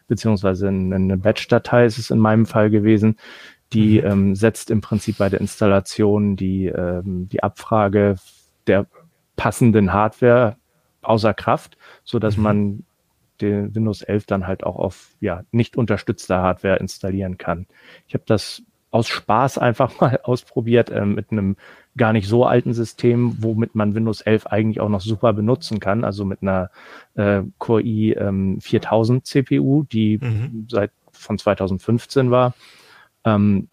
beziehungsweise 0.08 0.70
eine 0.70 1.18
Batch-Datei 1.18 1.86
ist 1.86 1.98
es 1.98 2.12
in 2.12 2.20
meinem 2.20 2.46
Fall 2.46 2.70
gewesen, 2.70 3.18
die 3.74 4.02
mhm. 4.02 4.08
ähm, 4.08 4.36
setzt 4.36 4.72
im 4.72 4.82
Prinzip 4.82 5.18
bei 5.18 5.30
der 5.30 5.42
Installation 5.42 6.36
die, 6.36 6.68
ähm, 6.68 7.28
die 7.30 7.44
Abfrage 7.44 8.16
der 8.68 8.86
passenden 9.36 9.92
Hardware 9.92 10.56
außer 11.02 11.34
Kraft, 11.34 11.78
so 12.04 12.20
dass 12.20 12.38
mhm. 12.38 12.44
man 12.44 12.84
den 13.42 13.76
Windows 13.76 14.02
11 14.02 14.26
dann 14.28 14.48
halt 14.48 14.64
auch 14.64 14.78
auf 14.78 15.10
ja 15.20 15.44
nicht 15.52 15.76
unterstützter 15.76 16.42
Hardware 16.42 16.78
installieren 16.78 17.38
kann. 17.38 17.68
Ich 18.08 18.14
habe 18.14 18.24
das 18.26 18.62
aus 18.94 19.08
Spaß 19.08 19.58
einfach 19.58 20.00
mal 20.02 20.20
ausprobiert 20.24 20.90
äh, 20.90 21.06
mit 21.06 21.32
einem 21.32 21.58
gar 21.96 22.14
nicht 22.14 22.28
so 22.28 22.46
alten 22.46 22.74
System, 22.74 23.36
womit 23.40 23.76
man 23.76 23.96
Windows 23.96 24.22
11 24.22 24.48
eigentlich 24.48 24.80
auch 24.80 24.90
noch 24.90 25.02
super 25.02 25.34
benutzen 25.34 25.80
kann, 25.80 26.04
also 26.04 26.26
mit 26.26 26.42
einer 26.42 26.72
äh, 27.16 27.44
Core 27.60 27.84
i 27.84 28.14
ähm, 28.14 28.60
4000 28.62 29.26
CPU, 29.26 29.84
die 29.84 30.18
mhm. 30.20 30.68
seit 30.70 30.92
von 31.12 31.38
2015 31.38 32.32
war. 32.32 32.56
Ähm, 33.26 33.68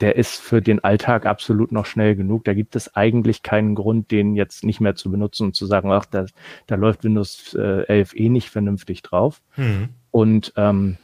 der 0.00 0.16
ist 0.16 0.36
für 0.36 0.60
den 0.60 0.84
Alltag 0.84 1.24
absolut 1.24 1.72
noch 1.72 1.86
schnell 1.86 2.16
genug. 2.16 2.44
Da 2.44 2.52
gibt 2.52 2.76
es 2.76 2.94
eigentlich 2.94 3.42
keinen 3.42 3.74
Grund, 3.74 4.10
den 4.10 4.36
jetzt 4.36 4.62
nicht 4.62 4.80
mehr 4.80 4.94
zu 4.94 5.10
benutzen 5.10 5.44
und 5.46 5.56
zu 5.56 5.64
sagen, 5.64 5.90
ach, 5.90 6.04
da, 6.04 6.26
da 6.66 6.74
läuft 6.74 7.04
Windows 7.04 7.54
äh, 7.54 7.86
11 7.86 8.14
eh 8.14 8.28
nicht 8.28 8.50
vernünftig 8.50 9.00
drauf. 9.00 9.40
Mhm. 9.56 9.88
Und 10.10 10.52
ähm, 10.56 10.98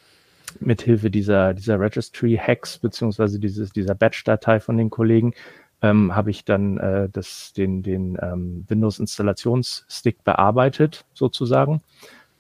mithilfe 0.61 1.11
dieser, 1.11 1.55
dieser 1.55 1.79
Registry-Hacks 1.81 2.79
beziehungsweise 2.79 3.39
dieses, 3.39 3.73
dieser 3.73 3.95
Batch-Datei 3.95 4.61
von 4.61 4.77
den 4.77 4.91
Kollegen 4.91 5.35
ähm, 5.83 6.15
habe 6.15 6.31
ich 6.31 6.45
dann 6.45 6.79
äh, 6.79 7.09
das, 7.11 7.53
den, 7.53 7.83
den 7.83 8.17
ähm, 8.23 8.65
Windows-Installationsstick 8.69 10.25
bearbeitet, 10.25 11.05
sozusagen. 11.13 11.83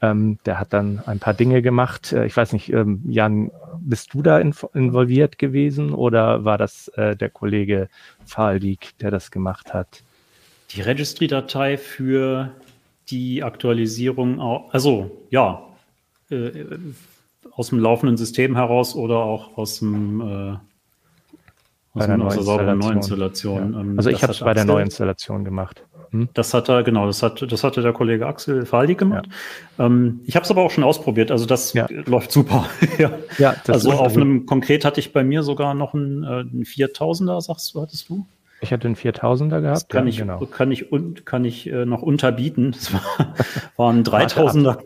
Ähm, 0.00 0.38
der 0.46 0.58
hat 0.58 0.72
dann 0.72 1.00
ein 1.06 1.18
paar 1.18 1.34
Dinge 1.34 1.62
gemacht. 1.62 2.12
Äh, 2.12 2.26
ich 2.26 2.36
weiß 2.36 2.52
nicht, 2.52 2.72
ähm, 2.72 3.02
Jan, 3.06 3.50
bist 3.80 4.14
du 4.14 4.22
da 4.22 4.38
involviert 4.38 5.38
gewesen 5.38 5.92
oder 5.92 6.44
war 6.44 6.58
das 6.58 6.88
äh, 6.96 7.16
der 7.16 7.30
Kollege 7.30 7.88
Faldik, 8.24 8.98
der 9.00 9.10
das 9.10 9.30
gemacht 9.30 9.74
hat? 9.74 10.02
Die 10.70 10.80
Registry-Datei 10.80 11.76
für 11.76 12.50
die 13.10 13.42
Aktualisierung, 13.42 14.40
also 14.70 15.26
ja, 15.30 15.62
äh, 16.30 16.50
aus 17.54 17.68
dem 17.68 17.78
laufenden 17.78 18.16
System 18.16 18.56
heraus 18.56 18.94
oder 18.94 19.18
auch 19.18 19.56
aus 19.56 19.78
dem 19.80 20.20
äh, 20.20 20.56
aus, 21.94 22.06
der 22.06 22.42
sauberen 22.42 22.78
Neuinstallation. 22.78 23.74
Ja. 23.74 23.80
Ähm, 23.80 23.94
also 23.98 24.10
ich 24.10 24.22
habe 24.22 24.32
es 24.32 24.40
bei 24.40 24.54
der 24.54 24.64
Neuinstallation 24.64 25.44
gemacht. 25.44 25.84
Hm? 26.10 26.28
Das 26.34 26.54
hat 26.54 26.68
er, 26.68 26.82
genau, 26.82 27.06
das, 27.06 27.22
hat, 27.22 27.44
das 27.50 27.64
hatte 27.64 27.82
der 27.82 27.92
Kollege 27.92 28.26
Axel 28.26 28.64
Faldi 28.64 28.94
gemacht. 28.94 29.28
Ja. 29.78 29.86
Ähm, 29.86 30.20
ich 30.24 30.36
habe 30.36 30.44
es 30.44 30.50
aber 30.50 30.62
auch 30.62 30.70
schon 30.70 30.84
ausprobiert, 30.84 31.30
also 31.30 31.44
das 31.44 31.72
ja. 31.74 31.86
läuft 32.06 32.32
super. 32.32 32.66
ja. 32.98 33.10
ja 33.38 33.54
also 33.68 33.92
auf 33.92 34.16
einem, 34.16 34.46
konkret 34.46 34.84
hatte 34.84 35.00
ich 35.00 35.12
bei 35.12 35.24
mir 35.24 35.42
sogar 35.42 35.74
noch 35.74 35.94
einen, 35.94 36.22
äh, 36.24 36.26
einen 36.26 36.64
4000er, 36.64 37.40
sagst 37.40 37.74
du, 37.74 37.82
hattest 37.82 38.08
du? 38.08 38.26
Ich 38.60 38.72
hatte 38.72 38.86
einen 38.86 38.96
4000er 38.96 39.60
gehabt. 39.60 39.76
Das 39.76 39.88
kann, 39.88 40.06
ich, 40.06 40.18
genau. 40.18 40.38
kann 40.46 40.70
ich, 40.70 40.86
kann 41.24 41.44
ich 41.44 41.68
äh, 41.68 41.84
noch 41.84 42.00
unterbieten. 42.00 42.72
Das 42.72 42.92
war, 42.92 43.02
war 43.76 43.92
ein 43.92 44.04
3000er. 44.04 44.78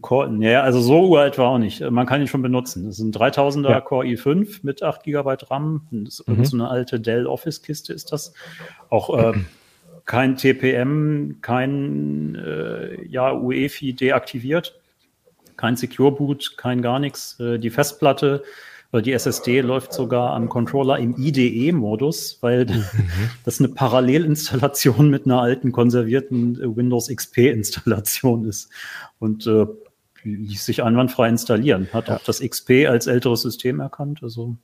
Core, 0.00 0.34
ja, 0.40 0.62
also 0.62 0.80
so 0.80 1.08
uralt 1.08 1.36
war 1.36 1.50
auch 1.50 1.58
nicht. 1.58 1.80
Man 1.82 2.06
kann 2.06 2.22
ihn 2.22 2.26
schon 2.26 2.40
benutzen. 2.40 2.86
Das 2.86 2.98
ist 2.98 3.04
ein 3.04 3.12
3000er 3.12 3.70
ja. 3.70 3.80
Core 3.80 4.06
i5 4.06 4.60
mit 4.62 4.82
8 4.82 5.02
GB 5.02 5.36
RAM. 5.50 5.86
Das 5.90 6.20
ist 6.20 6.28
mhm. 6.28 6.44
so 6.44 6.56
eine 6.56 6.68
alte 6.68 6.98
Dell 6.98 7.26
Office-Kiste 7.26 7.92
ist 7.92 8.10
das. 8.10 8.32
Auch 8.88 9.16
äh, 9.18 9.34
kein 10.06 10.36
TPM, 10.36 11.40
kein 11.42 12.34
äh, 12.36 13.06
ja, 13.06 13.32
UEFI 13.32 13.92
deaktiviert, 13.92 14.80
kein 15.56 15.76
Secure 15.76 16.12
Boot, 16.12 16.56
kein 16.56 16.80
gar 16.80 16.98
nichts. 16.98 17.38
Äh, 17.38 17.58
die 17.58 17.70
Festplatte 17.70 18.42
die 19.00 19.12
SSD 19.12 19.62
läuft 19.62 19.94
sogar 19.94 20.34
am 20.34 20.50
Controller 20.50 20.98
im 20.98 21.16
IDE-Modus, 21.16 22.38
weil 22.42 22.66
mhm. 22.66 22.84
das 23.44 23.58
eine 23.58 23.68
Parallelinstallation 23.68 25.08
mit 25.08 25.24
einer 25.24 25.40
alten 25.40 25.72
konservierten 25.72 26.60
äh, 26.60 26.76
Windows 26.76 27.08
XP-Installation 27.08 28.44
ist. 28.44 28.68
Und 29.18 29.46
äh, 29.46 29.66
ließ 30.24 30.64
sich 30.64 30.82
einwandfrei 30.82 31.28
installieren. 31.28 31.88
Hat 31.92 32.08
ja. 32.08 32.16
auch 32.16 32.24
das 32.24 32.40
XP 32.40 32.86
als 32.86 33.06
älteres 33.06 33.42
System 33.42 33.80
erkannt. 33.80 34.20
Also 34.22 34.56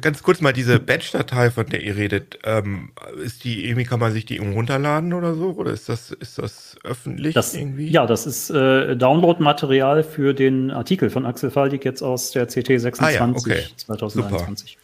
Ganz 0.00 0.22
kurz 0.22 0.40
mal 0.40 0.52
diese 0.52 0.78
Batch-Datei, 0.78 1.50
von 1.50 1.66
der 1.66 1.82
ihr 1.82 1.96
redet, 1.96 2.38
ähm, 2.44 2.90
ist 3.22 3.44
die 3.44 3.66
irgendwie, 3.66 3.84
kann 3.84 4.00
man 4.00 4.12
sich 4.12 4.24
die 4.24 4.38
runterladen 4.38 5.12
oder 5.12 5.34
so? 5.34 5.50
Oder 5.50 5.72
ist 5.72 5.88
das, 5.88 6.10
ist 6.10 6.38
das 6.38 6.76
öffentlich 6.82 7.34
das, 7.34 7.54
irgendwie? 7.54 7.90
Ja, 7.90 8.06
das 8.06 8.26
ist 8.26 8.50
äh, 8.50 8.96
Download-Material 8.96 10.02
für 10.02 10.34
den 10.34 10.70
Artikel 10.70 11.10
von 11.10 11.26
Axel 11.26 11.50
Faldig 11.50 11.84
jetzt 11.84 12.02
aus 12.02 12.30
der 12.30 12.46
CT 12.46 12.80
26 12.80 13.00
ah, 13.00 13.10
ja, 13.10 13.28
okay. 13.28 13.64
2021. 13.76 14.70
Super. 14.70 14.82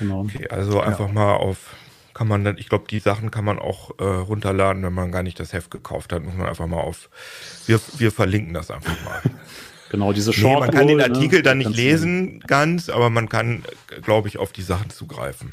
Genau. 0.00 0.20
Okay, 0.22 0.48
also 0.48 0.80
einfach 0.80 1.08
ja. 1.08 1.12
mal 1.12 1.34
auf, 1.34 1.76
kann 2.14 2.26
man 2.26 2.42
dann, 2.42 2.58
ich 2.58 2.68
glaube, 2.68 2.86
die 2.90 2.98
Sachen 2.98 3.30
kann 3.30 3.44
man 3.44 3.58
auch 3.58 3.98
äh, 3.98 4.04
runterladen, 4.04 4.82
wenn 4.82 4.94
man 4.94 5.12
gar 5.12 5.22
nicht 5.22 5.38
das 5.38 5.52
Heft 5.52 5.70
gekauft 5.70 6.12
hat, 6.12 6.24
muss 6.24 6.34
man 6.34 6.48
einfach 6.48 6.66
mal 6.66 6.80
auf, 6.80 7.10
wir, 7.66 7.78
wir 7.98 8.10
verlinken 8.10 8.54
das 8.54 8.70
einfach 8.70 8.96
mal. 9.04 9.20
Genau, 9.90 10.12
diese 10.12 10.32
Short. 10.32 10.54
Nee, 10.54 10.60
man 10.60 10.70
kann 10.70 10.86
den 10.86 10.96
ne? 10.98 11.04
Artikel 11.04 11.40
ne? 11.40 11.42
dann 11.42 11.58
nicht 11.58 11.76
lesen 11.76 12.40
ganz, 12.46 12.88
aber 12.88 13.10
man 13.10 13.28
kann, 13.28 13.64
glaube 14.02 14.28
ich, 14.28 14.38
auf 14.38 14.52
die 14.52 14.62
Sachen 14.62 14.90
zugreifen. 14.90 15.52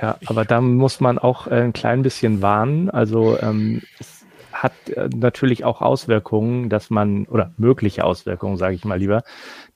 Ja, 0.00 0.16
aber 0.26 0.44
da 0.44 0.60
muss 0.60 1.00
man 1.00 1.18
auch 1.18 1.46
äh, 1.46 1.62
ein 1.62 1.72
klein 1.72 2.02
bisschen 2.02 2.42
warnen. 2.42 2.90
Also 2.90 3.38
ähm, 3.40 3.82
es 3.98 4.24
hat 4.52 4.72
äh, 4.90 5.08
natürlich 5.14 5.64
auch 5.64 5.80
Auswirkungen, 5.80 6.68
dass 6.68 6.90
man, 6.90 7.26
oder 7.26 7.52
mögliche 7.56 8.04
Auswirkungen, 8.04 8.56
sage 8.56 8.74
ich 8.74 8.84
mal 8.84 8.98
lieber, 8.98 9.22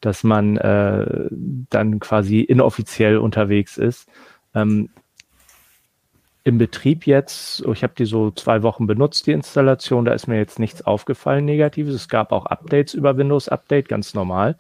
dass 0.00 0.24
man 0.24 0.56
äh, 0.56 1.28
dann 1.30 2.00
quasi 2.00 2.40
inoffiziell 2.40 3.18
unterwegs 3.18 3.78
ist. 3.78 4.08
Ähm, 4.54 4.90
im 6.44 6.58
Betrieb 6.58 7.06
jetzt, 7.06 7.64
ich 7.72 7.82
habe 7.82 7.94
die 7.96 8.04
so 8.04 8.30
zwei 8.32 8.62
Wochen 8.62 8.86
benutzt, 8.86 9.26
die 9.26 9.32
Installation, 9.32 10.04
da 10.04 10.12
ist 10.12 10.26
mir 10.26 10.38
jetzt 10.38 10.58
nichts 10.58 10.82
aufgefallen 10.82 11.44
Negatives. 11.44 11.94
Es 11.94 12.08
gab 12.08 12.32
auch 12.32 12.46
Updates 12.46 12.94
über 12.94 13.16
Windows 13.16 13.48
Update, 13.48 13.88
ganz 13.88 14.14
normal. 14.14 14.56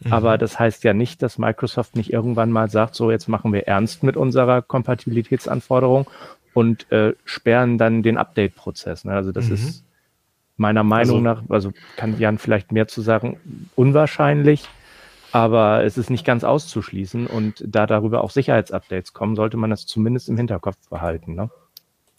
Mhm. 0.00 0.12
Aber 0.12 0.38
das 0.38 0.58
heißt 0.58 0.84
ja 0.84 0.94
nicht, 0.94 1.22
dass 1.22 1.38
Microsoft 1.38 1.96
nicht 1.96 2.12
irgendwann 2.12 2.50
mal 2.50 2.70
sagt, 2.70 2.94
so 2.94 3.10
jetzt 3.10 3.28
machen 3.28 3.52
wir 3.52 3.66
ernst 3.66 4.02
mit 4.04 4.16
unserer 4.16 4.62
Kompatibilitätsanforderung 4.62 6.08
und 6.52 6.90
äh, 6.92 7.14
sperren 7.24 7.78
dann 7.78 8.02
den 8.02 8.16
Update-Prozess. 8.16 9.04
Ne? 9.04 9.12
Also 9.12 9.32
das 9.32 9.48
mhm. 9.48 9.54
ist 9.54 9.84
meiner 10.56 10.84
Meinung 10.84 11.26
also, 11.26 11.42
nach, 11.42 11.50
also 11.50 11.72
kann 11.96 12.18
Jan 12.18 12.38
vielleicht 12.38 12.70
mehr 12.70 12.86
zu 12.86 13.00
sagen, 13.02 13.38
unwahrscheinlich. 13.74 14.68
Aber 15.34 15.82
es 15.82 15.98
ist 15.98 16.10
nicht 16.10 16.24
ganz 16.24 16.44
auszuschließen 16.44 17.26
und 17.26 17.64
da 17.66 17.88
darüber 17.88 18.22
auch 18.22 18.30
Sicherheitsupdates 18.30 19.14
kommen, 19.14 19.34
sollte 19.34 19.56
man 19.56 19.68
das 19.68 19.84
zumindest 19.84 20.28
im 20.28 20.36
Hinterkopf 20.36 20.76
behalten. 20.88 21.34
Ne? 21.34 21.50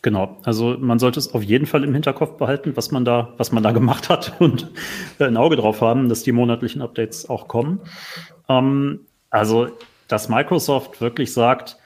Genau, 0.01 0.35
also 0.43 0.75
man 0.77 0.99
sollte 0.99 1.19
es 1.19 1.33
auf 1.33 1.41
jeden 1.41 1.65
Fall 1.65 1.85
im 1.85 1.93
Hinterkopf 1.93 2.37
behalten, 2.37 2.75
was 2.75 2.91
man 2.91 3.05
da, 3.05 3.33
was 3.37 3.53
man 3.53 3.63
da 3.63 3.71
gemacht 3.71 4.09
hat 4.09 4.33
und 4.41 4.69
ein 5.17 5.37
Auge 5.37 5.55
drauf 5.55 5.79
haben, 5.79 6.09
dass 6.09 6.23
die 6.23 6.33
monatlichen 6.33 6.81
Updates 6.81 7.29
auch 7.29 7.47
kommen. 7.47 7.79
Ähm, 8.49 9.05
also, 9.29 9.69
dass 10.09 10.27
Microsoft 10.27 10.99
wirklich 10.99 11.31
sagt, 11.31 11.77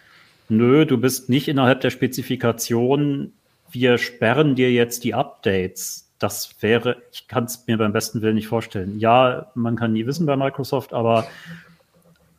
nö, 0.49 0.87
du 0.87 0.97
bist 0.97 1.29
nicht 1.29 1.47
innerhalb 1.47 1.81
der 1.81 1.91
Spezifikation, 1.91 3.33
wir 3.69 3.99
sperren 3.99 4.55
dir 4.55 4.71
jetzt 4.71 5.03
die 5.03 5.13
Updates 5.13 6.08
das 6.19 6.61
wäre, 6.61 6.97
ich 7.11 7.27
kann 7.27 7.45
es 7.45 7.65
mir 7.65 7.77
beim 7.77 7.93
besten 7.93 8.21
Willen 8.21 8.35
nicht 8.35 8.47
vorstellen. 8.47 8.99
Ja, 8.99 9.51
man 9.55 9.75
kann 9.75 9.93
nie 9.93 10.05
wissen 10.05 10.25
bei 10.25 10.35
Microsoft, 10.35 10.93
aber 10.93 11.27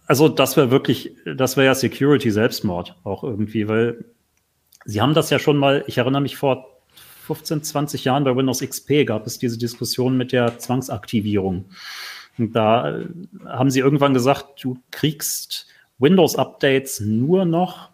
also 0.07 0.29
das 0.29 0.57
wäre 0.57 0.71
wirklich, 0.71 1.13
das 1.25 1.57
wäre 1.57 1.67
ja 1.67 1.75
Security 1.75 2.31
Selbstmord 2.31 2.97
auch 3.05 3.25
irgendwie, 3.25 3.69
weil 3.69 4.05
sie 4.85 5.01
haben 5.01 5.15
das 5.15 5.31
ja 5.31 5.39
schon 5.39 5.57
mal, 5.57 5.85
ich 5.87 5.99
erinnere 5.99 6.23
mich 6.23 6.37
vor 6.37 6.81
15, 7.27 7.63
20 7.63 8.05
Jahren 8.05 8.25
bei 8.25 8.35
Windows 8.35 8.61
XP 8.61 9.07
gab 9.07 9.27
es 9.27 9.39
diese 9.39 9.57
Diskussion 9.57 10.17
mit 10.17 10.33
der 10.33 10.59
Zwangsaktivierung. 10.59 11.67
Und 12.39 12.57
da 12.57 13.05
haben 13.47 13.71
sie 13.71 13.81
irgendwann 13.81 14.15
gesagt, 14.15 14.65
du 14.65 14.79
kriegst 14.91 15.67
Windows-Updates 15.99 17.01
nur 17.01 17.45
noch, 17.45 17.91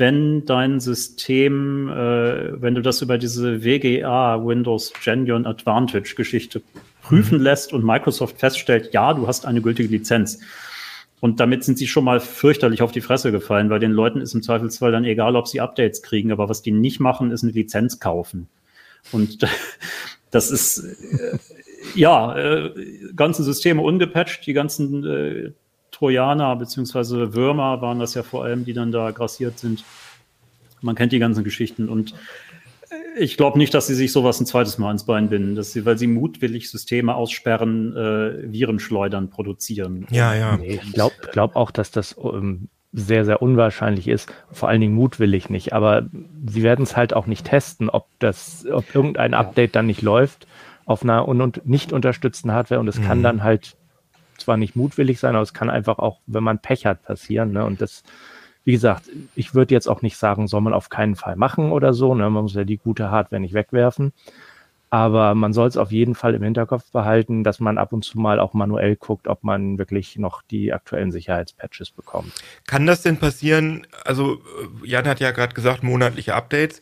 wenn 0.00 0.44
dein 0.46 0.80
System, 0.80 1.88
äh, 1.88 2.60
wenn 2.60 2.74
du 2.74 2.82
das 2.82 3.02
über 3.02 3.18
diese 3.18 3.62
WGA, 3.62 4.44
Windows 4.44 4.92
Genuine 5.04 5.46
Advantage 5.46 6.14
Geschichte 6.16 6.62
prüfen 7.02 7.38
mhm. 7.38 7.44
lässt 7.44 7.72
und 7.72 7.84
Microsoft 7.84 8.38
feststellt, 8.38 8.92
ja, 8.92 9.14
du 9.14 9.28
hast 9.28 9.46
eine 9.46 9.62
gültige 9.62 9.88
Lizenz. 9.88 10.40
Und 11.20 11.38
damit 11.38 11.64
sind 11.64 11.76
sie 11.76 11.86
schon 11.86 12.04
mal 12.04 12.18
fürchterlich 12.18 12.80
auf 12.80 12.92
die 12.92 13.02
Fresse 13.02 13.30
gefallen, 13.30 13.68
weil 13.68 13.78
den 13.78 13.92
Leuten 13.92 14.22
ist 14.22 14.34
im 14.34 14.42
Zweifelsfall 14.42 14.90
dann 14.90 15.04
egal, 15.04 15.36
ob 15.36 15.46
sie 15.46 15.60
Updates 15.60 16.02
kriegen, 16.02 16.32
aber 16.32 16.48
was 16.48 16.62
die 16.62 16.72
nicht 16.72 16.98
machen, 16.98 17.30
ist 17.30 17.42
eine 17.42 17.52
Lizenz 17.52 18.00
kaufen. 18.00 18.48
Und 19.12 19.46
das 20.30 20.50
ist, 20.50 20.78
äh, 20.78 21.38
ja, 21.94 22.36
äh, 22.36 22.72
ganze 23.14 23.44
Systeme 23.44 23.82
ungepatcht, 23.82 24.46
die 24.46 24.54
ganzen 24.54 25.04
äh, 25.04 25.52
Trojaner 25.90 26.56
bzw. 26.56 27.34
Würmer 27.34 27.80
waren 27.80 27.98
das 27.98 28.14
ja 28.14 28.22
vor 28.22 28.44
allem, 28.44 28.64
die 28.64 28.72
dann 28.72 28.92
da 28.92 29.10
grassiert 29.10 29.58
sind. 29.58 29.84
Man 30.80 30.94
kennt 30.94 31.12
die 31.12 31.18
ganzen 31.18 31.44
Geschichten 31.44 31.88
und 31.88 32.14
ich 33.16 33.36
glaube 33.36 33.58
nicht, 33.58 33.74
dass 33.74 33.86
sie 33.86 33.94
sich 33.94 34.12
sowas 34.12 34.40
ein 34.40 34.46
zweites 34.46 34.78
Mal 34.78 34.90
ins 34.92 35.04
Bein 35.04 35.28
binden, 35.28 35.54
dass 35.54 35.72
sie, 35.72 35.84
weil 35.84 35.98
sie 35.98 36.06
mutwillig 36.06 36.70
Systeme 36.70 37.14
aussperren, 37.14 37.96
äh, 37.96 38.52
Virenschleudern 38.52 39.30
produzieren. 39.30 40.06
Ja, 40.10 40.34
ja. 40.34 40.56
Nee, 40.56 40.80
ich 40.82 40.92
glaube 40.92 41.14
glaub 41.32 41.56
auch, 41.56 41.70
dass 41.70 41.90
das 41.90 42.16
ähm, 42.22 42.68
sehr, 42.92 43.24
sehr 43.24 43.42
unwahrscheinlich 43.42 44.08
ist. 44.08 44.32
Vor 44.50 44.68
allen 44.68 44.80
Dingen 44.80 44.94
mutwillig 44.94 45.50
nicht. 45.50 45.72
Aber 45.72 46.08
sie 46.46 46.62
werden 46.62 46.82
es 46.82 46.96
halt 46.96 47.14
auch 47.14 47.26
nicht 47.26 47.46
testen, 47.46 47.88
ob 47.88 48.06
das, 48.18 48.66
ob 48.70 48.94
irgendein 48.94 49.34
Update 49.34 49.76
dann 49.76 49.86
nicht 49.86 50.02
läuft 50.02 50.46
auf 50.86 51.04
einer 51.04 51.28
un 51.28 51.40
und 51.40 51.66
nicht 51.66 51.92
unterstützten 51.92 52.50
Hardware 52.50 52.80
und 52.80 52.88
es 52.88 52.98
mhm. 52.98 53.04
kann 53.04 53.22
dann 53.22 53.42
halt 53.44 53.76
zwar 54.40 54.56
nicht 54.56 54.76
mutwillig 54.76 55.20
sein, 55.20 55.34
aber 55.34 55.42
es 55.42 55.54
kann 55.54 55.70
einfach 55.70 55.98
auch, 55.98 56.20
wenn 56.26 56.44
man 56.44 56.58
Pech 56.58 56.86
hat, 56.86 57.02
passieren. 57.02 57.52
Ne? 57.52 57.64
Und 57.64 57.80
das, 57.80 58.02
wie 58.64 58.72
gesagt, 58.72 59.08
ich 59.34 59.54
würde 59.54 59.74
jetzt 59.74 59.88
auch 59.88 60.02
nicht 60.02 60.16
sagen, 60.16 60.48
soll 60.48 60.60
man 60.60 60.74
auf 60.74 60.88
keinen 60.88 61.16
Fall 61.16 61.36
machen 61.36 61.72
oder 61.72 61.94
so. 61.94 62.14
Ne? 62.14 62.28
Man 62.30 62.42
muss 62.42 62.54
ja 62.54 62.64
die 62.64 62.78
gute 62.78 63.10
Hardware 63.10 63.40
nicht 63.40 63.54
wegwerfen. 63.54 64.12
Aber 64.92 65.36
man 65.36 65.52
soll 65.52 65.68
es 65.68 65.76
auf 65.76 65.92
jeden 65.92 66.16
Fall 66.16 66.34
im 66.34 66.42
Hinterkopf 66.42 66.90
behalten, 66.90 67.44
dass 67.44 67.60
man 67.60 67.78
ab 67.78 67.92
und 67.92 68.04
zu 68.04 68.18
mal 68.18 68.40
auch 68.40 68.54
manuell 68.54 68.96
guckt, 68.96 69.28
ob 69.28 69.44
man 69.44 69.78
wirklich 69.78 70.18
noch 70.18 70.42
die 70.42 70.72
aktuellen 70.72 71.12
Sicherheitspatches 71.12 71.92
bekommt. 71.92 72.32
Kann 72.66 72.86
das 72.86 73.02
denn 73.02 73.16
passieren? 73.16 73.86
Also 74.04 74.40
Jan 74.84 75.06
hat 75.06 75.20
ja 75.20 75.30
gerade 75.30 75.54
gesagt, 75.54 75.84
monatliche 75.84 76.34
Updates. 76.34 76.80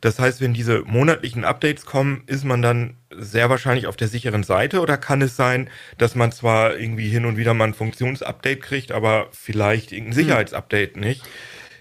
Das 0.00 0.18
heißt, 0.18 0.40
wenn 0.40 0.54
diese 0.54 0.82
monatlichen 0.84 1.44
Updates 1.44 1.86
kommen, 1.86 2.22
ist 2.26 2.44
man 2.44 2.62
dann 2.62 2.96
sehr 3.10 3.50
wahrscheinlich 3.50 3.86
auf 3.86 3.96
der 3.96 4.08
sicheren 4.08 4.42
Seite 4.42 4.80
oder 4.80 4.96
kann 4.96 5.22
es 5.22 5.36
sein, 5.36 5.70
dass 5.96 6.14
man 6.14 6.32
zwar 6.32 6.76
irgendwie 6.76 7.08
hin 7.08 7.24
und 7.24 7.36
wieder 7.36 7.54
mal 7.54 7.64
ein 7.64 7.74
Funktionsupdate 7.74 8.60
kriegt, 8.60 8.92
aber 8.92 9.28
vielleicht 9.32 9.92
irgendein 9.92 10.16
hm. 10.16 10.24
Sicherheitsupdate 10.24 10.96
nicht? 10.96 11.22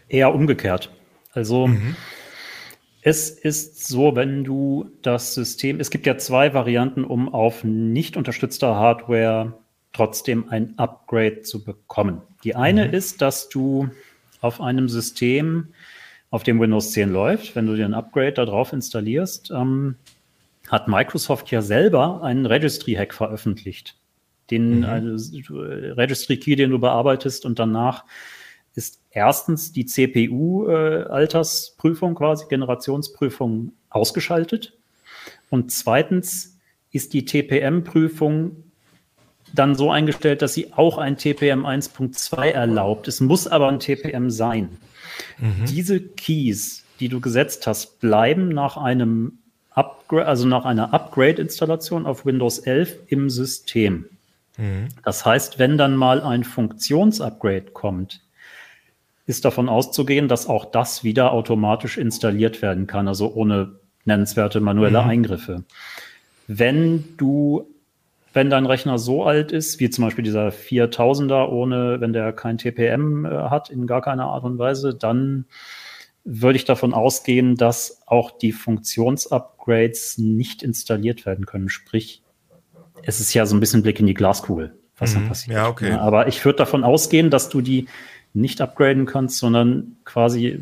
Eher 0.09 0.33
umgekehrt. 0.33 0.91
Also 1.33 1.67
mhm. 1.67 1.95
Es 3.09 3.29
ist 3.29 3.87
so, 3.87 4.17
wenn 4.17 4.43
du 4.43 4.91
das 5.01 5.33
System, 5.33 5.79
es 5.79 5.91
gibt 5.91 6.05
ja 6.05 6.17
zwei 6.17 6.53
Varianten, 6.53 7.05
um 7.05 7.33
auf 7.33 7.63
nicht 7.63 8.17
unterstützter 8.17 8.75
Hardware 8.75 9.53
trotzdem 9.93 10.49
ein 10.49 10.73
Upgrade 10.77 11.41
zu 11.41 11.63
bekommen. 11.63 12.21
Die 12.43 12.55
eine 12.55 12.85
mhm. 12.85 12.93
ist, 12.93 13.21
dass 13.21 13.47
du 13.47 13.89
auf 14.41 14.59
einem 14.59 14.89
System, 14.89 15.69
auf 16.29 16.43
dem 16.43 16.59
Windows 16.59 16.91
10 16.91 17.11
läuft, 17.11 17.55
wenn 17.55 17.65
du 17.67 17.75
dir 17.75 17.85
ein 17.85 17.93
Upgrade 17.93 18.33
darauf 18.33 18.73
installierst, 18.73 19.51
ähm, 19.51 19.95
hat 20.67 20.87
Microsoft 20.87 21.51
ja 21.51 21.61
selber 21.61 22.23
einen 22.23 22.45
Registry-Hack 22.45 23.13
veröffentlicht. 23.13 23.95
Den 24.51 24.79
mhm. 24.79 24.85
also, 24.85 25.37
Registry-Key, 25.55 26.55
den 26.55 26.71
du 26.71 26.79
bearbeitest 26.79 27.45
und 27.45 27.59
danach 27.59 28.03
ist 28.75 28.99
erstens 29.09 29.71
die 29.71 29.85
CPU-Altersprüfung 29.85 32.11
äh, 32.11 32.15
quasi, 32.15 32.45
Generationsprüfung 32.47 33.71
ausgeschaltet. 33.89 34.77
Und 35.49 35.71
zweitens 35.71 36.57
ist 36.91 37.13
die 37.13 37.23
TPM-Prüfung 37.25 38.63
dann 39.53 39.75
so 39.75 39.91
eingestellt, 39.91 40.41
dass 40.41 40.53
sie 40.53 40.73
auch 40.73 40.97
ein 40.97 41.17
TPM 41.17 41.65
1.2 41.65 42.49
erlaubt. 42.49 43.07
Es 43.07 43.21
muss 43.21 43.47
aber 43.47 43.69
ein 43.69 43.79
TPM 43.79 44.29
sein. 44.29 44.77
Mhm. 45.37 45.65
Diese 45.65 45.99
Keys, 46.01 46.83
die 46.99 47.09
du 47.09 47.19
gesetzt 47.19 47.67
hast, 47.67 47.99
bleiben 47.99 48.49
nach 48.49 48.77
einem 48.77 49.39
Upgrade, 49.71 50.25
also 50.25 50.47
nach 50.47 50.65
einer 50.65 50.93
Upgrade-Installation 50.93 52.05
auf 52.05 52.25
Windows 52.25 52.59
11 52.59 52.97
im 53.07 53.29
System. 53.29 54.05
Mhm. 54.57 54.89
Das 55.03 55.25
heißt, 55.25 55.59
wenn 55.59 55.77
dann 55.77 55.95
mal 55.95 56.21
ein 56.21 56.43
Funktionsupgrade 56.43 57.71
kommt, 57.71 58.21
ist 59.27 59.45
davon 59.45 59.69
auszugehen, 59.69 60.27
dass 60.27 60.47
auch 60.47 60.65
das 60.65 61.03
wieder 61.03 61.31
automatisch 61.33 61.97
installiert 61.97 62.61
werden 62.61 62.87
kann, 62.87 63.07
also 63.07 63.33
ohne 63.33 63.75
nennenswerte 64.05 64.61
manuelle 64.61 65.03
mhm. 65.03 65.09
Eingriffe. 65.09 65.63
Wenn 66.47 67.03
du, 67.17 67.67
wenn 68.37 68.51
dein 68.51 68.67
Rechner 68.67 68.99
so 68.99 69.23
alt 69.23 69.51
ist, 69.51 69.79
wie 69.79 69.89
zum 69.89 70.05
Beispiel 70.05 70.23
dieser 70.23 70.49
4000er, 70.49 71.49
ohne, 71.49 71.99
wenn 72.01 72.13
der 72.13 72.33
kein 72.33 72.59
TPM 72.59 73.25
äh, 73.25 73.29
hat, 73.29 73.71
in 73.71 73.87
gar 73.87 74.03
keiner 74.03 74.25
Art 74.25 74.43
und 74.43 74.59
Weise, 74.59 74.93
dann 74.93 75.45
würde 76.23 76.55
ich 76.55 76.63
davon 76.63 76.93
ausgehen, 76.93 77.55
dass 77.55 78.03
auch 78.05 78.29
die 78.29 78.51
Funktionsupgrades 78.51 80.19
nicht 80.19 80.61
installiert 80.61 81.25
werden 81.25 81.47
können. 81.47 81.67
Sprich, 81.67 82.21
es 83.01 83.19
ist 83.19 83.33
ja 83.33 83.47
so 83.47 83.55
ein 83.55 83.59
bisschen 83.59 83.81
Blick 83.81 83.99
in 83.99 84.05
die 84.05 84.13
Glaskugel, 84.13 84.75
was 84.99 85.15
mhm. 85.15 85.15
dann 85.15 85.27
passiert. 85.29 85.55
Ja, 85.55 85.67
okay. 85.67 85.93
Aber 85.93 86.27
ich 86.27 86.45
würde 86.45 86.57
davon 86.57 86.83
ausgehen, 86.83 87.31
dass 87.31 87.49
du 87.49 87.61
die 87.61 87.87
nicht 88.35 88.61
upgraden 88.61 89.07
kannst, 89.07 89.39
sondern 89.39 89.97
quasi 90.05 90.59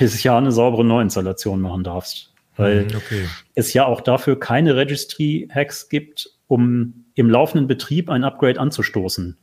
jedes 0.00 0.24
Jahr 0.24 0.38
eine 0.38 0.50
saubere 0.50 0.84
Neuinstallation 0.84 1.60
machen 1.60 1.84
darfst. 1.84 2.32
Weil 2.56 2.88
hm, 2.88 2.96
okay. 2.96 3.28
es 3.54 3.72
ja 3.72 3.86
auch 3.86 4.00
dafür 4.00 4.38
keine 4.38 4.74
Registry-Hacks 4.74 5.88
gibt, 5.88 6.30
um 6.48 7.03
im 7.14 7.30
laufenden 7.30 7.66
Betrieb 7.66 8.10
ein 8.10 8.24
Upgrade 8.24 8.60
anzustoßen 8.60 9.36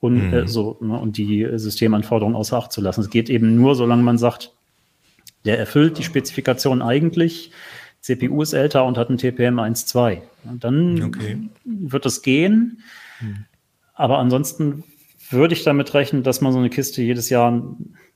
und, 0.00 0.28
mhm. 0.28 0.34
äh, 0.34 0.48
so, 0.48 0.78
ne, 0.80 0.98
und 0.98 1.16
die 1.16 1.48
Systemanforderungen 1.54 2.36
außer 2.36 2.56
Acht 2.56 2.72
zu 2.72 2.80
lassen. 2.80 3.00
Es 3.00 3.10
geht 3.10 3.30
eben 3.30 3.56
nur, 3.56 3.74
solange 3.74 4.02
man 4.02 4.18
sagt, 4.18 4.52
der 5.44 5.58
erfüllt 5.58 5.98
die 5.98 6.04
Spezifikation 6.04 6.82
eigentlich, 6.82 7.50
CPU 8.00 8.42
ist 8.42 8.52
älter 8.52 8.84
und 8.84 8.98
hat 8.98 9.08
ein 9.08 9.16
TPM 9.16 9.58
1.2. 9.58 10.20
Dann 10.60 11.02
okay. 11.02 11.38
wird 11.64 12.04
es 12.04 12.20
gehen. 12.20 12.82
Mhm. 13.20 13.46
Aber 13.94 14.18
ansonsten 14.18 14.84
würde 15.30 15.54
ich 15.54 15.64
damit 15.64 15.94
rechnen, 15.94 16.22
dass 16.22 16.42
man 16.42 16.52
so 16.52 16.58
eine 16.58 16.68
Kiste 16.68 17.00
jedes 17.00 17.30
Jahr 17.30 17.62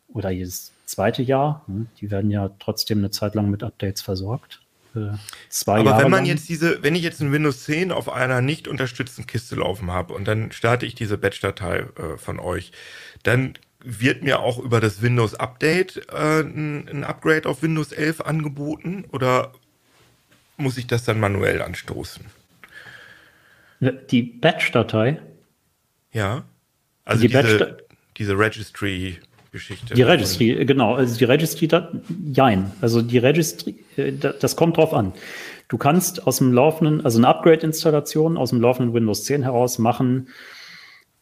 oder 0.08 0.30
jedes 0.30 0.72
zweite 0.84 1.22
Jahr, 1.22 1.62
hm, 1.66 1.86
die 2.00 2.10
werden 2.10 2.30
ja 2.30 2.50
trotzdem 2.58 2.98
eine 2.98 3.10
Zeit 3.10 3.34
lang 3.34 3.50
mit 3.50 3.62
Updates 3.62 4.02
versorgt. 4.02 4.60
Äh, 4.94 5.16
zwei 5.48 5.80
Aber 5.80 5.90
Jahre 5.90 6.04
wenn 6.04 6.10
man 6.10 6.20
lang. 6.20 6.26
jetzt 6.26 6.48
diese, 6.48 6.82
wenn 6.82 6.94
ich 6.94 7.02
jetzt 7.02 7.20
ein 7.20 7.32
Windows 7.32 7.64
10 7.64 7.92
auf 7.92 8.08
einer 8.08 8.40
nicht 8.40 8.68
unterstützten 8.68 9.26
Kiste 9.26 9.56
laufen 9.56 9.90
habe 9.90 10.14
und 10.14 10.26
dann 10.26 10.52
starte 10.52 10.86
ich 10.86 10.94
diese 10.94 11.18
Batch-Datei 11.18 11.78
äh, 11.78 12.16
von 12.16 12.38
euch, 12.38 12.72
dann 13.22 13.54
wird 13.80 14.22
mir 14.22 14.40
auch 14.40 14.58
über 14.58 14.80
das 14.80 15.02
Windows 15.02 15.34
Update 15.34 16.08
äh, 16.12 16.40
ein, 16.40 16.88
ein 16.88 17.04
Upgrade 17.04 17.48
auf 17.48 17.62
Windows 17.62 17.92
11 17.92 18.22
angeboten 18.22 19.04
oder 19.12 19.52
muss 20.56 20.76
ich 20.76 20.86
das 20.86 21.04
dann 21.04 21.20
manuell 21.20 21.62
anstoßen? 21.62 22.24
Die 23.80 24.22
Batch-Datei? 24.22 25.20
Ja. 26.12 26.44
Also 27.04 27.22
die 27.22 27.28
diese, 27.28 27.78
diese 28.16 28.36
Registry-Geschichte. 29.52 29.94
Die 29.94 30.02
Registry, 30.02 30.64
genau. 30.64 30.94
Also 30.94 31.18
die 31.18 31.24
Registry, 31.24 31.68
da, 31.68 31.90
jein. 32.32 32.72
Also 32.80 33.02
die 33.02 33.18
Registry, 33.18 33.76
äh, 33.96 34.12
das 34.12 34.56
kommt 34.56 34.76
drauf 34.76 34.94
an. 34.94 35.12
Du 35.68 35.76
kannst 35.78 36.26
aus 36.26 36.38
dem 36.38 36.52
laufenden, 36.52 37.04
also 37.04 37.18
eine 37.18 37.28
Upgrade-Installation 37.28 38.36
aus 38.36 38.50
dem 38.50 38.60
laufenden 38.60 38.94
Windows 38.94 39.24
10 39.24 39.42
heraus 39.42 39.78
machen, 39.78 40.28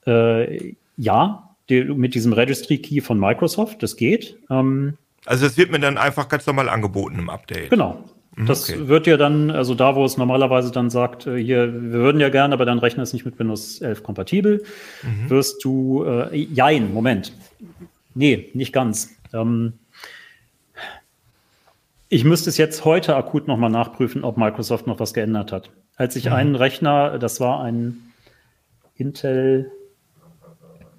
äh, 0.06 0.74
ja, 0.96 1.50
die, 1.68 1.84
mit 1.84 2.14
diesem 2.14 2.32
Registry-Key 2.32 3.00
von 3.00 3.18
Microsoft, 3.18 3.82
das 3.82 3.96
geht. 3.96 4.38
Ähm, 4.50 4.96
also 5.24 5.46
das 5.46 5.56
wird 5.56 5.72
mir 5.72 5.80
dann 5.80 5.98
einfach 5.98 6.28
ganz 6.28 6.46
normal 6.46 6.68
angeboten 6.68 7.18
im 7.18 7.28
Update. 7.28 7.70
Genau, 7.70 8.04
Mhm, 8.36 8.46
das 8.46 8.70
okay. 8.70 8.88
wird 8.88 9.06
ja 9.06 9.16
dann, 9.16 9.50
also 9.50 9.74
da, 9.74 9.96
wo 9.96 10.04
es 10.04 10.16
normalerweise 10.18 10.70
dann 10.70 10.90
sagt, 10.90 11.26
äh, 11.26 11.36
hier, 11.42 11.72
wir 11.72 11.92
würden 12.00 12.20
ja 12.20 12.28
gerne, 12.28 12.54
aber 12.54 12.66
dein 12.66 12.78
Rechner 12.78 13.02
ist 13.02 13.14
nicht 13.14 13.24
mit 13.24 13.38
Windows 13.38 13.80
11 13.80 14.02
kompatibel, 14.02 14.62
mhm. 15.02 15.30
wirst 15.30 15.64
du, 15.64 16.04
äh, 16.04 16.36
jein, 16.36 16.92
Moment. 16.92 17.32
Nee, 18.16 18.50
nicht 18.55 18.72
ganz. 18.72 19.14
Ähm, 19.35 19.74
ich 22.09 22.24
müsste 22.24 22.48
es 22.48 22.57
jetzt 22.57 22.85
heute 22.85 23.14
akut 23.14 23.46
nochmal 23.46 23.70
nachprüfen, 23.70 24.24
ob 24.24 24.38
Microsoft 24.38 24.87
noch 24.87 24.98
was 24.98 25.12
geändert 25.12 25.52
hat. 25.52 25.70
Als 25.96 26.16
ich 26.16 26.26
mhm. 26.26 26.33
einen 26.33 26.55
Rechner, 26.57 27.18
das 27.18 27.40
war 27.40 27.62
ein 27.62 27.98
Intel 28.94 29.70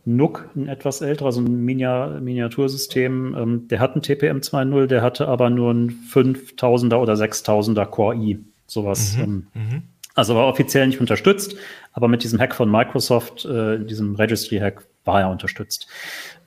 NUC, 0.06 0.49
ein 0.56 0.67
etwas 0.67 1.01
älterer, 1.01 1.32
so 1.32 1.41
ein 1.41 1.65
Miniatursystem, 1.65 3.36
ähm, 3.36 3.67
der 3.67 3.80
hat 3.80 3.95
ein 3.95 4.03
TPM 4.03 4.38
2.0, 4.38 4.86
der 4.86 5.01
hatte 5.01 5.27
aber 5.27 5.49
nur 5.49 5.73
ein 5.73 5.89
5000er 5.89 6.97
oder 6.97 7.13
6000er 7.15 7.86
Core 7.86 8.15
i, 8.15 8.39
sowas. 8.67 9.17
Mhm, 9.17 9.23
ähm, 9.23 9.48
mhm. 9.54 9.83
Also 10.13 10.35
war 10.35 10.48
offiziell 10.48 10.85
nicht 10.87 11.02
unterstützt, 11.02 11.56
aber 11.94 12.08
mit 12.08 12.23
diesem 12.23 12.39
Hack 12.39 12.56
von 12.56 12.69
Microsoft, 12.71 13.46
äh, 13.46 13.83
diesem 13.83 14.15
Registry-Hack, 14.15 14.83
war 15.04 15.21
er 15.21 15.29
unterstützt. 15.29 15.87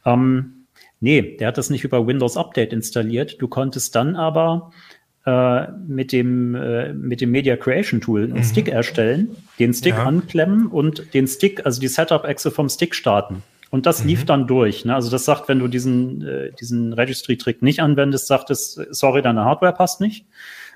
Ähm, 0.05 0.60
Nee, 1.01 1.37
der 1.39 1.49
hat 1.49 1.59
das 1.59 1.71
nicht 1.71 1.85
über 1.85 2.07
Windows 2.07 2.37
Update 2.37 2.73
installiert. 2.73 3.41
Du 3.41 3.49
konntest 3.49 3.95
dann 3.95 4.17
aber 4.17 4.71
äh, 5.27 5.71
mit, 5.87 6.13
dem, 6.13 6.55
äh, 6.55 6.93
mit 6.93 7.21
dem 7.21 7.31
Media 7.31 7.57
Creation 7.57 8.01
Tool 8.01 8.25
einen 8.25 8.35
mhm. 8.35 8.45
Stick 8.45 8.69
erstellen, 8.69 9.37
den 9.59 9.73
Stick 9.73 9.95
ja. 9.95 10.05
anklemmen 10.05 10.67
und 10.67 11.15
den 11.15 11.27
Stick, 11.27 11.65
also 11.65 11.81
die 11.81 11.89
Setup-Echse 11.89 12.51
vom 12.51 12.69
Stick 12.69 12.95
starten. 12.95 13.43
Und 13.71 13.87
das 13.87 14.03
mhm. 14.03 14.09
lief 14.09 14.25
dann 14.27 14.47
durch. 14.47 14.85
Ne? 14.85 14.95
Also 14.95 15.11
das 15.11 15.25
sagt, 15.25 15.49
wenn 15.49 15.59
du 15.59 15.69
diesen, 15.69 16.27
äh, 16.27 16.53
diesen 16.61 16.93
Registry-Trick 16.93 17.63
nicht 17.63 17.81
anwendest, 17.81 18.27
sagt 18.27 18.51
es, 18.51 18.75
sorry, 18.91 19.23
deine 19.23 19.45
Hardware 19.45 19.73
passt 19.73 20.01
nicht. 20.01 20.27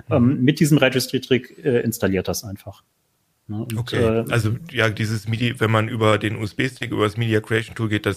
Mhm. 0.08 0.14
Ähm, 0.14 0.42
mit 0.42 0.60
diesem 0.60 0.78
Registry-Trick 0.78 1.64
äh, 1.64 1.80
installiert 1.80 2.28
das 2.28 2.44
einfach. 2.44 2.82
Ne? 3.46 3.58
Und, 3.58 3.76
okay, 3.76 4.02
äh, 4.02 4.24
also 4.30 4.56
ja, 4.70 4.88
dieses 4.88 5.28
MIDI, 5.28 5.60
wenn 5.60 5.70
man 5.70 5.88
über 5.88 6.18
den 6.18 6.36
USB-Stick, 6.36 6.90
über 6.90 7.04
das 7.04 7.16
Media 7.16 7.40
Creation 7.40 7.74
Tool 7.74 7.88
geht, 7.88 8.06
das, 8.06 8.16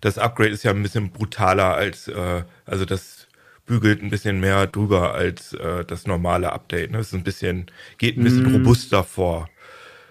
das 0.00 0.18
Upgrade 0.18 0.50
ist 0.50 0.64
ja 0.64 0.70
ein 0.70 0.82
bisschen 0.82 1.10
brutaler 1.10 1.74
als, 1.74 2.08
äh, 2.08 2.42
also 2.64 2.84
das 2.84 3.26
bügelt 3.64 4.02
ein 4.02 4.10
bisschen 4.10 4.38
mehr 4.38 4.66
drüber 4.66 5.14
als 5.14 5.52
äh, 5.54 5.84
das 5.84 6.06
normale 6.06 6.52
Update. 6.52 6.92
Ne? 6.92 6.98
Das 6.98 7.08
ist 7.08 7.14
ein 7.14 7.24
bisschen, 7.24 7.66
geht 7.98 8.16
ein 8.16 8.24
bisschen 8.24 8.50
mm. 8.50 8.54
robuster 8.56 9.02
vor. 9.02 9.48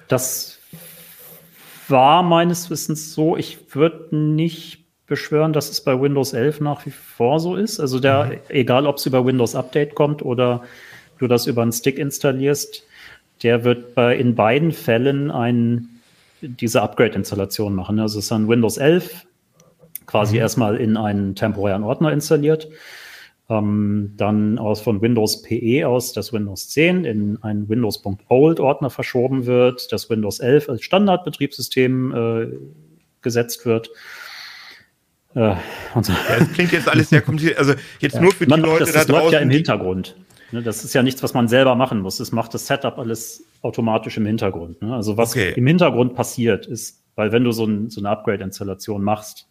Das 0.08 0.60
war 1.88 2.22
meines 2.22 2.70
Wissens 2.70 3.14
so. 3.14 3.38
Ich 3.38 3.74
würde 3.74 4.16
nicht 4.16 4.84
beschwören, 5.08 5.54
dass 5.54 5.70
es 5.70 5.82
bei 5.82 6.00
Windows 6.00 6.34
11 6.34 6.62
nach 6.62 6.86
wie 6.86 6.92
vor 6.92 7.40
so 7.40 7.56
ist. 7.56 7.80
Also 7.80 8.00
der, 8.00 8.26
mhm. 8.26 8.32
egal 8.50 8.88
ob 8.88 8.98
es 8.98 9.06
über 9.06 9.26
Windows 9.26 9.56
Update 9.56 9.96
kommt 9.96 10.24
oder 10.24 10.64
du 11.20 11.28
das 11.28 11.48
über 11.48 11.62
einen 11.62 11.72
Stick 11.72 11.98
installierst, 11.98 12.84
der 13.44 13.64
wird 13.64 13.96
bei, 13.96 14.16
in 14.16 14.36
beiden 14.36 14.72
Fällen 14.72 15.32
ein, 15.32 15.90
diese 16.42 16.82
Upgrade-Installation 16.82 17.76
machen. 17.76 18.00
Also 18.00 18.20
es 18.20 18.26
ist 18.26 18.32
dann 18.32 18.48
Windows 18.48 18.78
11 18.78 19.26
quasi 20.06 20.36
mhm. 20.36 20.42
erstmal 20.42 20.78
in 20.78 20.98
einen 20.98 21.36
temporären 21.36 21.84
Ordner 21.84 22.12
installiert. 22.12 22.70
Ähm, 23.48 24.14
dann 24.18 24.58
aus 24.58 24.82
von 24.82 25.02
Windows 25.02 25.44
PE 25.44 25.88
aus 25.88 26.14
das 26.14 26.34
Windows 26.34 26.70
10 26.70 27.06
in 27.06 27.44
einen 27.44 27.70
Windows.old-Ordner 27.70 28.90
verschoben 28.90 29.46
wird, 29.46 29.92
das 29.92 30.10
Windows 30.10 30.40
11 30.40 30.70
als 30.70 30.84
Standardbetriebssystem 30.84 32.14
äh, 32.14 32.58
gesetzt 33.22 33.66
wird. 33.68 33.92
Äh, 35.36 35.40
ja, 35.40 35.60
das 35.96 36.52
klingt 36.54 36.72
jetzt 36.72 36.90
alles 36.90 37.10
sehr 37.10 37.22
kompliziert. 37.22 37.60
Also 37.60 37.74
jetzt 38.00 38.16
ja. 38.16 38.22
nur 38.22 38.32
für 38.32 38.46
die 38.46 38.50
Man, 38.50 38.62
Leute 38.62 38.86
das, 38.86 38.94
da 38.94 39.00
das 39.00 39.08
draußen. 39.08 39.24
läuft 39.24 39.34
ja 39.34 39.40
im 39.40 39.50
Hintergrund. 39.50 40.16
Ne, 40.52 40.62
das 40.62 40.84
ist 40.84 40.94
ja 40.94 41.04
nichts, 41.04 41.24
was 41.24 41.34
man 41.34 41.48
selber 41.48 41.76
machen 41.76 42.02
muss. 42.02 42.18
Das 42.18 42.32
macht 42.32 42.54
das 42.54 42.68
Setup 42.68 42.98
alles 42.98 43.44
automatisch 43.62 44.18
im 44.18 44.26
Hintergrund. 44.26 44.82
Ne? 44.82 44.94
Also 44.94 45.18
was 45.18 45.32
okay. 45.32 45.54
im 45.56 45.66
Hintergrund 45.66 46.16
passiert, 46.16 46.68
ist, 46.68 47.04
weil 47.16 47.32
wenn 47.32 47.44
du 47.44 47.52
so, 47.52 47.66
ein, 47.66 47.90
so 47.90 48.00
eine 48.02 48.10
Upgrade-Installation 48.10 49.04
machst, 49.04 49.48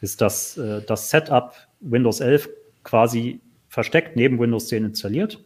ist 0.00 0.20
das, 0.20 0.56
äh, 0.56 0.82
das 0.86 1.10
Setup 1.10 1.54
Windows 1.80 2.20
11 2.20 2.48
quasi 2.84 3.40
versteckt 3.68 4.16
neben 4.16 4.38
Windows 4.38 4.68
10 4.68 4.86
installiert. 4.86 5.42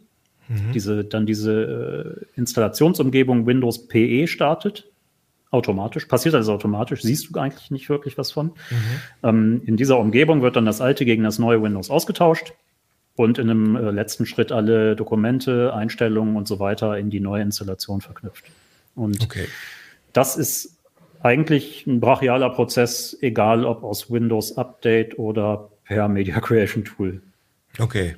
Mhm. 0.47 0.71
Diese, 0.73 1.03
dann 1.03 1.25
diese 1.25 2.25
äh, 2.35 2.39
Installationsumgebung 2.39 3.45
Windows 3.45 3.87
PE 3.87 4.27
startet. 4.27 4.89
Automatisch, 5.51 6.05
passiert 6.05 6.33
alles 6.33 6.49
automatisch, 6.49 7.03
siehst 7.03 7.29
du 7.29 7.39
eigentlich 7.39 7.69
nicht 7.69 7.87
wirklich 7.87 8.17
was 8.17 8.31
von. 8.31 8.47
Mhm. 8.47 8.53
Ähm, 9.21 9.61
in 9.65 9.77
dieser 9.77 9.99
Umgebung 9.99 10.41
wird 10.41 10.55
dann 10.55 10.65
das 10.65 10.81
alte 10.81 11.05
gegen 11.05 11.23
das 11.23 11.37
neue 11.37 11.61
Windows 11.61 11.91
ausgetauscht 11.91 12.53
und 13.15 13.37
in 13.37 13.49
einem 13.49 13.75
äh, 13.75 13.91
letzten 13.91 14.25
Schritt 14.25 14.51
alle 14.51 14.95
Dokumente, 14.95 15.73
Einstellungen 15.73 16.35
und 16.35 16.47
so 16.47 16.59
weiter 16.59 16.97
in 16.97 17.09
die 17.09 17.19
neue 17.19 17.43
Installation 17.43 18.01
verknüpft. 18.01 18.45
Und 18.95 19.23
okay. 19.23 19.47
das 20.13 20.35
ist 20.35 20.77
eigentlich 21.21 21.87
ein 21.87 21.99
brachialer 21.99 22.49
Prozess, 22.49 23.17
egal 23.21 23.65
ob 23.65 23.83
aus 23.83 24.11
Windows 24.11 24.57
Update 24.57 25.17
oder 25.17 25.69
per 25.85 26.07
Media 26.07 26.39
Creation 26.39 26.83
Tool. 26.83 27.21
Okay. 27.79 28.15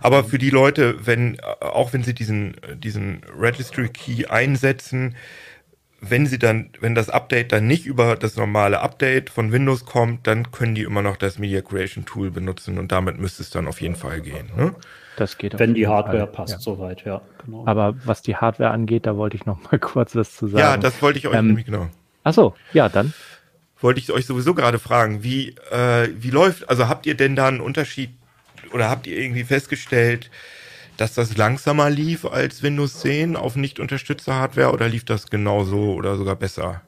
Aber 0.00 0.24
für 0.24 0.38
die 0.38 0.50
Leute, 0.50 1.04
wenn, 1.04 1.40
auch 1.60 1.92
wenn 1.92 2.04
sie 2.04 2.14
diesen, 2.14 2.54
diesen 2.76 3.22
Registry 3.36 3.88
Key 3.88 4.26
einsetzen, 4.26 5.16
wenn 6.10 6.26
sie 6.26 6.38
dann, 6.38 6.70
wenn 6.80 6.94
das 6.94 7.10
Update 7.10 7.52
dann 7.52 7.66
nicht 7.66 7.86
über 7.86 8.16
das 8.16 8.36
normale 8.36 8.80
Update 8.80 9.30
von 9.30 9.52
Windows 9.52 9.84
kommt, 9.84 10.26
dann 10.26 10.50
können 10.50 10.74
die 10.74 10.82
immer 10.82 11.02
noch 11.02 11.16
das 11.16 11.38
Media 11.38 11.60
Creation 11.60 12.04
Tool 12.04 12.30
benutzen 12.30 12.78
und 12.78 12.92
damit 12.92 13.18
müsste 13.18 13.42
es 13.42 13.50
dann 13.50 13.66
auf 13.66 13.80
jeden 13.80 13.96
Fall 13.96 14.20
gehen. 14.20 14.50
Ne? 14.56 14.74
Das 15.16 15.38
geht. 15.38 15.58
Wenn 15.58 15.74
die 15.74 15.86
Hardware 15.86 16.26
Fall. 16.26 16.26
passt, 16.28 16.52
ja. 16.54 16.58
soweit, 16.58 17.04
ja. 17.04 17.20
Genau. 17.44 17.64
Aber 17.66 17.94
was 18.04 18.22
die 18.22 18.36
Hardware 18.36 18.70
angeht, 18.70 19.06
da 19.06 19.16
wollte 19.16 19.36
ich 19.36 19.46
noch 19.46 19.70
mal 19.70 19.78
kurz 19.80 20.16
was 20.16 20.34
zu 20.34 20.46
sagen. 20.48 20.58
Ja, 20.58 20.76
das 20.76 21.00
wollte 21.02 21.18
ich 21.18 21.28
euch 21.28 21.34
ähm, 21.34 21.48
nämlich 21.48 21.66
genau. 21.66 21.88
Achso, 22.22 22.54
ja, 22.72 22.88
dann. 22.88 23.12
Wollte 23.80 24.00
ich 24.00 24.10
euch 24.10 24.26
sowieso 24.26 24.54
gerade 24.54 24.78
fragen, 24.78 25.22
wie, 25.22 25.50
äh, 25.70 26.08
wie 26.16 26.30
läuft, 26.30 26.68
also 26.68 26.88
habt 26.88 27.06
ihr 27.06 27.14
denn 27.16 27.36
da 27.36 27.48
einen 27.48 27.60
Unterschied 27.60 28.10
oder 28.72 28.88
habt 28.88 29.06
ihr 29.06 29.18
irgendwie 29.18 29.44
festgestellt, 29.44 30.30
dass 30.96 31.14
das 31.14 31.36
langsamer 31.36 31.90
lief 31.90 32.24
als 32.24 32.62
Windows 32.62 33.00
10 33.00 33.36
auf 33.36 33.56
nicht 33.56 33.80
unterstützter 33.80 34.34
Hardware 34.34 34.72
oder 34.72 34.88
lief 34.88 35.04
das 35.04 35.26
genauso 35.26 35.94
oder 35.94 36.16
sogar 36.16 36.36
besser? 36.36 36.82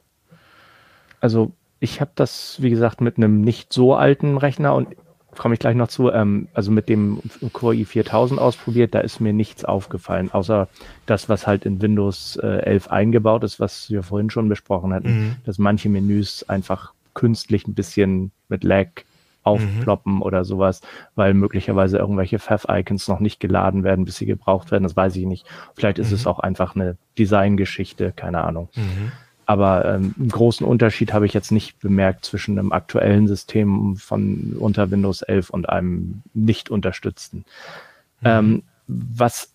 Also 1.21 1.53
ich 1.81 2.01
habe 2.01 2.11
das, 2.15 2.61
wie 2.61 2.71
gesagt, 2.71 3.01
mit 3.01 3.17
einem 3.17 3.41
nicht 3.41 3.73
so 3.73 3.95
alten 3.95 4.37
Rechner 4.37 4.75
und 4.75 4.89
komme 5.37 5.55
ich 5.55 5.61
gleich 5.61 5.77
noch 5.77 5.89
zu, 5.89 6.11
ähm, 6.11 6.49
also 6.55 6.71
mit 6.71 6.89
dem 6.89 7.21
Core 7.53 7.75
i4000 7.75 8.39
ausprobiert, 8.39 8.95
da 8.95 9.01
ist 9.01 9.21
mir 9.21 9.33
nichts 9.33 9.65
aufgefallen, 9.65 10.31
außer 10.33 10.69
das, 11.05 11.29
was 11.29 11.47
halt 11.47 11.67
in 11.67 11.83
Windows 11.83 12.37
äh, 12.43 12.63
11 12.63 12.89
eingebaut 12.89 13.45
ist, 13.45 13.61
was 13.61 13.91
wir 13.91 14.03
vorhin 14.03 14.31
schon 14.31 14.49
besprochen 14.49 14.95
hatten, 14.95 15.09
mhm. 15.09 15.37
dass 15.45 15.59
manche 15.59 15.89
Menüs 15.89 16.49
einfach 16.49 16.93
künstlich 17.15 17.67
ein 17.67 17.75
bisschen 17.75 18.33
mit 18.49 18.65
Lag 18.65 18.89
aufploppen 19.47 20.17
mhm. 20.17 20.23
oder 20.23 20.45
sowas, 20.45 20.81
weil 21.15 21.35
möglicherweise 21.35 21.99
irgendwelche 21.99 22.39
Fav-Icons 22.39 23.09
noch 23.09 23.21
nicht 23.21 23.41
geladen 23.41 23.85
werden, 23.85 24.05
bis 24.05 24.17
sie 24.17 24.27
gebraucht 24.27 24.71
werden. 24.71 24.83
Das 24.83 24.97
weiß 24.97 25.17
ich 25.17 25.27
nicht. 25.27 25.47
Vielleicht 25.75 25.99
ist 25.99 26.11
mhm. 26.11 26.17
es 26.17 26.27
auch 26.27 26.41
einfach 26.41 26.75
eine 26.75 26.97
Designgeschichte, 27.19 28.13
keine 28.13 28.43
Ahnung. 28.43 28.69
Mhm. 28.75 29.13
Aber 29.47 29.85
ähm, 29.85 30.15
einen 30.19 30.29
großen 30.29 30.67
Unterschied 30.67 31.13
habe 31.13 31.25
ich 31.25 31.33
jetzt 31.33 31.53
nicht 31.53 31.79
bemerkt 31.79 32.25
zwischen 32.25 32.59
einem 32.59 32.73
aktuellen 32.73 33.29
System 33.29 33.95
von 33.95 34.57
unter 34.59 34.91
Windows 34.91 35.23
11 35.23 35.51
und 35.51 35.69
einem 35.69 36.23
nicht 36.35 36.69
unterstützten. 36.69 37.39
Mhm. 38.21 38.25
Ähm, 38.25 38.63
was 38.89 39.53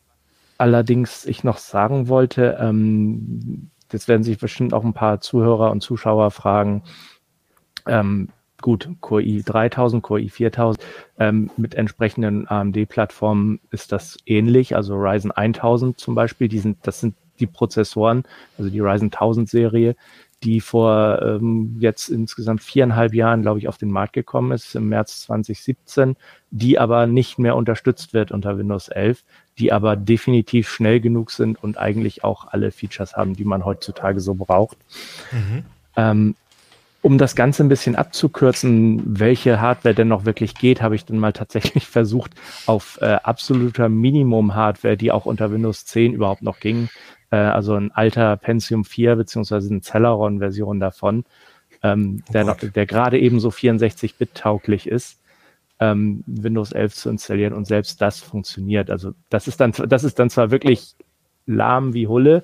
allerdings 0.58 1.26
ich 1.26 1.44
noch 1.44 1.58
sagen 1.58 2.08
wollte, 2.08 2.58
ähm, 2.62 3.70
jetzt 3.92 4.08
werden 4.08 4.24
sich 4.24 4.38
bestimmt 4.38 4.74
auch 4.74 4.86
ein 4.86 4.94
paar 4.94 5.20
Zuhörer 5.20 5.72
und 5.72 5.82
Zuschauer 5.82 6.32
fragen, 6.32 6.84
ähm, 7.88 8.30
gut, 8.62 8.90
Core 9.02 9.24
i 9.24 9.44
3000, 9.44 10.02
Core 10.02 10.22
i 10.22 10.30
4000, 10.30 10.84
ähm, 11.20 11.50
mit 11.58 11.76
entsprechenden 11.76 12.48
AMD-Plattformen 12.48 13.60
ist 13.72 13.92
das 13.92 14.18
ähnlich. 14.26 14.76
Also 14.76 14.96
Ryzen 14.96 15.32
1000 15.32 16.00
zum 16.00 16.16
Beispiel, 16.16 16.48
die 16.48 16.60
sind, 16.60 16.78
das 16.84 17.00
sind 17.00 17.16
die 17.40 17.48
Prozessoren, 17.48 18.24
also 18.58 18.70
die 18.70 18.80
Ryzen 18.80 19.12
1000 19.12 19.50
Serie, 19.50 19.96
die 20.44 20.60
vor 20.60 21.22
ähm, 21.22 21.78
jetzt 21.80 22.10
insgesamt 22.10 22.62
viereinhalb 22.62 23.14
Jahren, 23.14 23.44
glaube 23.44 23.60
ich, 23.60 23.68
auf 23.68 23.78
den 23.78 23.92
Markt 23.92 24.14
gekommen 24.14 24.52
ist, 24.52 24.76
im 24.76 24.90
März 24.90 25.22
2017, 25.24 26.16
die 26.50 26.80
aber 26.80 27.06
nicht 27.06 27.38
mehr 27.38 27.56
unterstützt 27.56 28.14
wird 28.14 28.32
unter 28.32 28.58
Windows 28.58 28.88
11, 28.88 29.24
die 29.60 29.72
aber 29.72 29.96
definitiv 29.96 30.68
schnell 30.70 31.00
genug 31.00 31.32
sind 31.32 31.64
und 31.64 31.78
eigentlich 31.78 32.24
auch 32.24 32.48
alle 32.48 32.72
Features 32.72 33.16
haben, 33.16 33.36
die 33.36 33.46
man 33.46 33.66
heutzutage 33.66 34.20
so 34.20 34.34
braucht. 34.34 34.78
Mhm. 35.32 35.64
Ähm, 35.96 36.36
um 37.02 37.18
das 37.18 37.36
Ganze 37.36 37.64
ein 37.64 37.70
bisschen 37.70 37.96
abzukürzen, 37.96 39.02
welche 39.20 39.60
Hardware 39.60 39.96
denn 39.96 40.08
noch 40.08 40.26
wirklich 40.26 40.56
geht, 40.56 40.82
habe 40.82 40.96
ich 40.96 41.06
dann 41.06 41.18
mal 41.18 41.34
tatsächlich 41.34 41.88
versucht, 41.88 42.32
auf 42.68 43.00
äh, 43.02 43.18
absoluter 43.24 43.90
Minimum-Hardware, 43.90 44.98
die 44.98 45.12
auch 45.12 45.26
unter 45.26 45.52
Windows 45.52 45.86
10 45.86 46.14
überhaupt 46.14 46.44
noch 46.44 46.60
ging, 46.60 46.90
äh, 47.32 47.38
also 47.38 47.76
ein 47.76 47.92
alter 47.92 48.38
Pentium 48.38 48.86
4 48.86 49.16
beziehungsweise 49.16 49.70
eine 49.70 49.82
Celeron-Version 49.82 50.80
davon, 50.80 51.26
ähm, 51.82 52.24
oh 52.28 52.32
der, 52.34 52.44
noch, 52.44 52.58
der 52.58 52.86
gerade 52.86 53.20
eben 53.20 53.40
so 53.40 53.50
64-Bit 53.50 54.36
tauglich 54.36 54.88
ist, 54.88 55.20
ähm, 55.80 56.24
Windows 56.28 56.72
11 56.72 56.94
zu 56.94 57.10
installieren 57.10 57.54
und 57.54 57.66
selbst 57.66 58.00
das 58.02 58.20
funktioniert. 58.20 58.92
Also 58.92 59.14
das 59.30 59.48
ist 59.48 59.60
dann, 59.60 59.72
das 59.72 60.04
ist 60.04 60.20
dann 60.20 60.30
zwar 60.30 60.52
wirklich 60.52 60.96
lahm 61.48 61.96
wie 61.96 62.08
Hulle, 62.08 62.44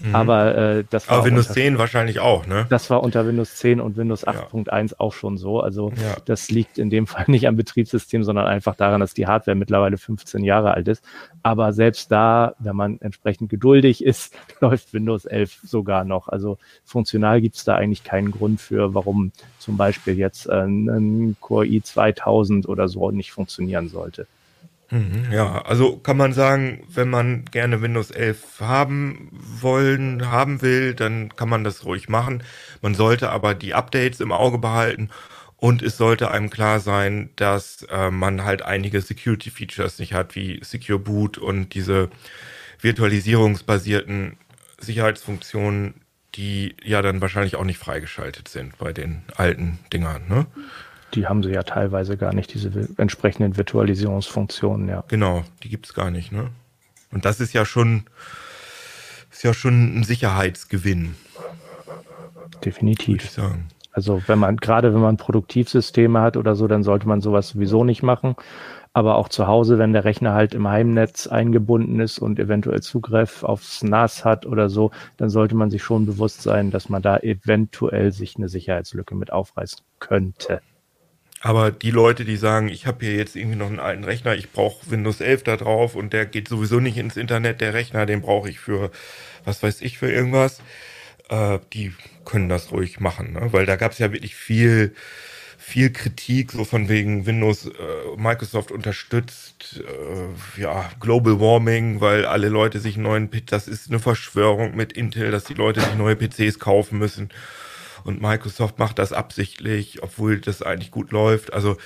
Mhm. 0.00 0.14
Aber 0.14 0.56
äh, 0.56 0.84
das 0.88 1.08
war. 1.08 1.18
Aber 1.18 1.26
Windows 1.26 1.48
unter, 1.48 1.60
10 1.60 1.78
wahrscheinlich 1.78 2.18
auch, 2.20 2.46
ne? 2.46 2.66
Das 2.70 2.88
war 2.88 3.02
unter 3.02 3.26
Windows 3.26 3.56
10 3.56 3.80
und 3.80 3.96
Windows 3.96 4.26
8.1 4.26 4.90
ja. 4.90 4.96
auch 4.98 5.12
schon 5.12 5.36
so. 5.36 5.60
Also 5.60 5.90
ja. 5.90 6.16
das 6.24 6.50
liegt 6.50 6.78
in 6.78 6.88
dem 6.88 7.06
Fall 7.12 7.26
nicht 7.28 7.46
am 7.46 7.56
Betriebssystem, 7.56 8.24
sondern 8.24 8.46
einfach 8.46 8.74
daran, 8.74 9.00
dass 9.00 9.12
die 9.12 9.26
Hardware 9.26 9.54
mittlerweile 9.54 9.98
15 9.98 10.44
Jahre 10.44 10.72
alt 10.72 10.88
ist. 10.88 11.04
Aber 11.42 11.72
selbst 11.72 12.10
da, 12.10 12.54
wenn 12.58 12.76
man 12.76 13.00
entsprechend 13.00 13.50
geduldig 13.50 14.02
ist, 14.04 14.34
läuft 14.60 14.94
Windows 14.94 15.26
11 15.26 15.58
sogar 15.62 16.04
noch. 16.04 16.28
Also 16.28 16.58
funktional 16.84 17.40
gibt 17.40 17.56
es 17.56 17.64
da 17.64 17.74
eigentlich 17.74 18.04
keinen 18.04 18.30
Grund 18.30 18.60
für, 18.60 18.94
warum 18.94 19.32
zum 19.58 19.76
Beispiel 19.76 20.16
jetzt 20.16 20.46
äh, 20.46 20.62
ein 20.64 21.36
Core 21.40 21.66
i2000 21.66 22.66
oder 22.66 22.88
so 22.88 23.10
nicht 23.10 23.32
funktionieren 23.32 23.88
sollte. 23.88 24.26
Mhm, 24.92 25.32
ja, 25.32 25.62
also 25.62 25.96
kann 25.96 26.18
man 26.18 26.34
sagen, 26.34 26.84
wenn 26.88 27.08
man 27.08 27.46
gerne 27.46 27.80
Windows 27.80 28.10
11 28.10 28.60
haben 28.60 29.30
wollen, 29.32 30.30
haben 30.30 30.60
will, 30.60 30.94
dann 30.94 31.34
kann 31.34 31.48
man 31.48 31.64
das 31.64 31.86
ruhig 31.86 32.10
machen. 32.10 32.42
Man 32.82 32.94
sollte 32.94 33.30
aber 33.30 33.54
die 33.54 33.72
Updates 33.74 34.20
im 34.20 34.32
Auge 34.32 34.58
behalten 34.58 35.08
Und 35.58 35.82
es 35.82 35.96
sollte 35.98 36.30
einem 36.32 36.50
klar 36.50 36.80
sein, 36.80 37.30
dass 37.36 37.84
äh, 37.90 38.10
man 38.12 38.44
halt 38.44 38.62
einige 38.64 39.00
Security-Features 39.02 40.00
nicht 40.00 40.14
hat, 40.14 40.36
wie 40.36 40.60
Secure 40.64 41.00
Boot 41.00 41.38
und 41.38 41.74
diese 41.74 42.10
virtualisierungsbasierten 42.80 44.38
Sicherheitsfunktionen, 44.78 45.94
die 46.36 46.76
ja 46.84 47.02
dann 47.02 47.20
wahrscheinlich 47.22 47.56
auch 47.56 47.64
nicht 47.64 47.78
freigeschaltet 47.78 48.48
sind 48.48 48.78
bei 48.78 48.92
den 48.92 49.22
alten 49.36 49.78
Dingern. 49.92 50.22
Ne? 50.28 50.46
Die 51.14 51.26
haben 51.26 51.42
sie 51.42 51.50
ja 51.50 51.62
teilweise 51.62 52.16
gar 52.16 52.32
nicht, 52.34 52.54
diese 52.54 52.88
entsprechenden 52.96 53.56
Virtualisierungsfunktionen, 53.56 54.88
ja. 54.88 55.04
Genau, 55.08 55.44
die 55.62 55.68
gibt 55.68 55.86
es 55.86 55.94
gar 55.94 56.10
nicht, 56.10 56.32
ne? 56.32 56.50
Und 57.10 57.24
das 57.24 57.40
ist 57.40 57.52
ja 57.52 57.64
schon, 57.64 58.04
ist 59.30 59.42
ja 59.42 59.52
schon 59.52 59.98
ein 59.98 60.04
Sicherheitsgewinn. 60.04 61.14
Definitiv. 62.64 63.38
Also 63.92 64.22
wenn 64.26 64.38
man, 64.38 64.56
gerade 64.56 64.94
wenn 64.94 65.00
man 65.00 65.18
Produktivsysteme 65.18 66.20
hat 66.20 66.36
oder 66.36 66.54
so, 66.54 66.66
dann 66.66 66.82
sollte 66.82 67.06
man 67.06 67.20
sowas 67.20 67.48
sowieso 67.48 67.84
nicht 67.84 68.02
machen. 68.02 68.36
Aber 68.94 69.16
auch 69.16 69.30
zu 69.30 69.46
Hause, 69.46 69.78
wenn 69.78 69.94
der 69.94 70.04
Rechner 70.04 70.34
halt 70.34 70.52
im 70.54 70.68
Heimnetz 70.68 71.26
eingebunden 71.26 71.98
ist 72.00 72.18
und 72.18 72.38
eventuell 72.38 72.82
Zugriff 72.82 73.42
aufs 73.42 73.82
NAS 73.82 74.24
hat 74.24 74.44
oder 74.44 74.68
so, 74.68 74.90
dann 75.16 75.30
sollte 75.30 75.54
man 75.54 75.70
sich 75.70 75.82
schon 75.82 76.04
bewusst 76.04 76.42
sein, 76.42 76.70
dass 76.70 76.90
man 76.90 77.00
da 77.00 77.16
eventuell 77.18 78.12
sich 78.12 78.36
eine 78.36 78.50
Sicherheitslücke 78.50 79.14
mit 79.14 79.32
aufreißen 79.32 79.80
könnte. 79.98 80.60
Aber 81.44 81.72
die 81.72 81.90
Leute, 81.90 82.24
die 82.24 82.36
sagen, 82.36 82.68
ich 82.68 82.86
habe 82.86 83.04
hier 83.04 83.16
jetzt 83.16 83.34
irgendwie 83.34 83.56
noch 83.56 83.66
einen 83.66 83.80
alten 83.80 84.04
Rechner, 84.04 84.36
ich 84.36 84.52
brauche 84.52 84.88
Windows 84.90 85.20
11 85.20 85.42
da 85.42 85.56
drauf 85.56 85.96
und 85.96 86.12
der 86.12 86.24
geht 86.24 86.46
sowieso 86.46 86.78
nicht 86.78 86.96
ins 86.96 87.16
Internet, 87.16 87.60
der 87.60 87.74
Rechner, 87.74 88.06
den 88.06 88.22
brauche 88.22 88.48
ich 88.48 88.60
für, 88.60 88.92
was 89.44 89.60
weiß 89.60 89.80
ich, 89.80 89.98
für 89.98 90.10
irgendwas, 90.10 90.60
äh, 91.30 91.58
die 91.72 91.94
können 92.24 92.48
das 92.48 92.70
ruhig 92.70 93.00
machen, 93.00 93.32
ne? 93.32 93.52
weil 93.52 93.66
da 93.66 93.74
gab 93.74 93.90
es 93.90 93.98
ja 93.98 94.12
wirklich 94.12 94.36
viel 94.36 94.94
viel 95.62 95.90
Kritik, 95.90 96.50
so 96.50 96.64
von 96.64 96.88
wegen 96.88 97.24
Windows, 97.24 97.66
äh, 97.66 97.70
Microsoft 98.16 98.72
unterstützt, 98.72 99.80
äh, 99.80 100.60
ja, 100.60 100.90
Global 100.98 101.38
Warming, 101.38 102.00
weil 102.00 102.26
alle 102.26 102.48
Leute 102.48 102.80
sich 102.80 102.96
neuen, 102.96 103.30
das 103.46 103.68
ist 103.68 103.88
eine 103.88 104.00
Verschwörung 104.00 104.74
mit 104.74 104.92
Intel, 104.92 105.30
dass 105.30 105.44
die 105.44 105.54
Leute 105.54 105.80
sich 105.80 105.94
neue 105.94 106.16
PCs 106.16 106.58
kaufen 106.58 106.98
müssen. 106.98 107.30
Und 108.04 108.20
Microsoft 108.20 108.78
macht 108.78 108.98
das 108.98 109.12
absichtlich, 109.12 110.02
obwohl 110.02 110.40
das 110.40 110.62
eigentlich 110.62 110.90
gut 110.90 111.12
läuft. 111.12 111.52
Also, 111.52 111.76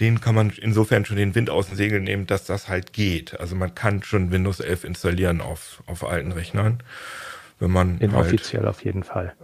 den 0.00 0.20
kann 0.20 0.34
man 0.34 0.50
insofern 0.50 1.04
schon 1.04 1.16
den 1.16 1.34
Wind 1.34 1.50
aus 1.50 1.68
den 1.68 1.76
Segeln 1.76 2.04
nehmen, 2.04 2.26
dass 2.26 2.44
das 2.44 2.68
halt 2.68 2.92
geht. 2.92 3.38
Also 3.40 3.56
man 3.56 3.74
kann 3.74 4.02
schon 4.02 4.30
Windows 4.30 4.60
11 4.60 4.84
installieren 4.84 5.40
auf, 5.40 5.82
auf 5.86 6.06
alten 6.06 6.32
Rechnern. 6.32 6.82
Wenn 7.58 7.72
man 7.72 7.98
Inoffiziell 7.98 8.62
halt 8.62 8.70
auf 8.70 8.84
jeden 8.84 9.02
Fall. 9.02 9.34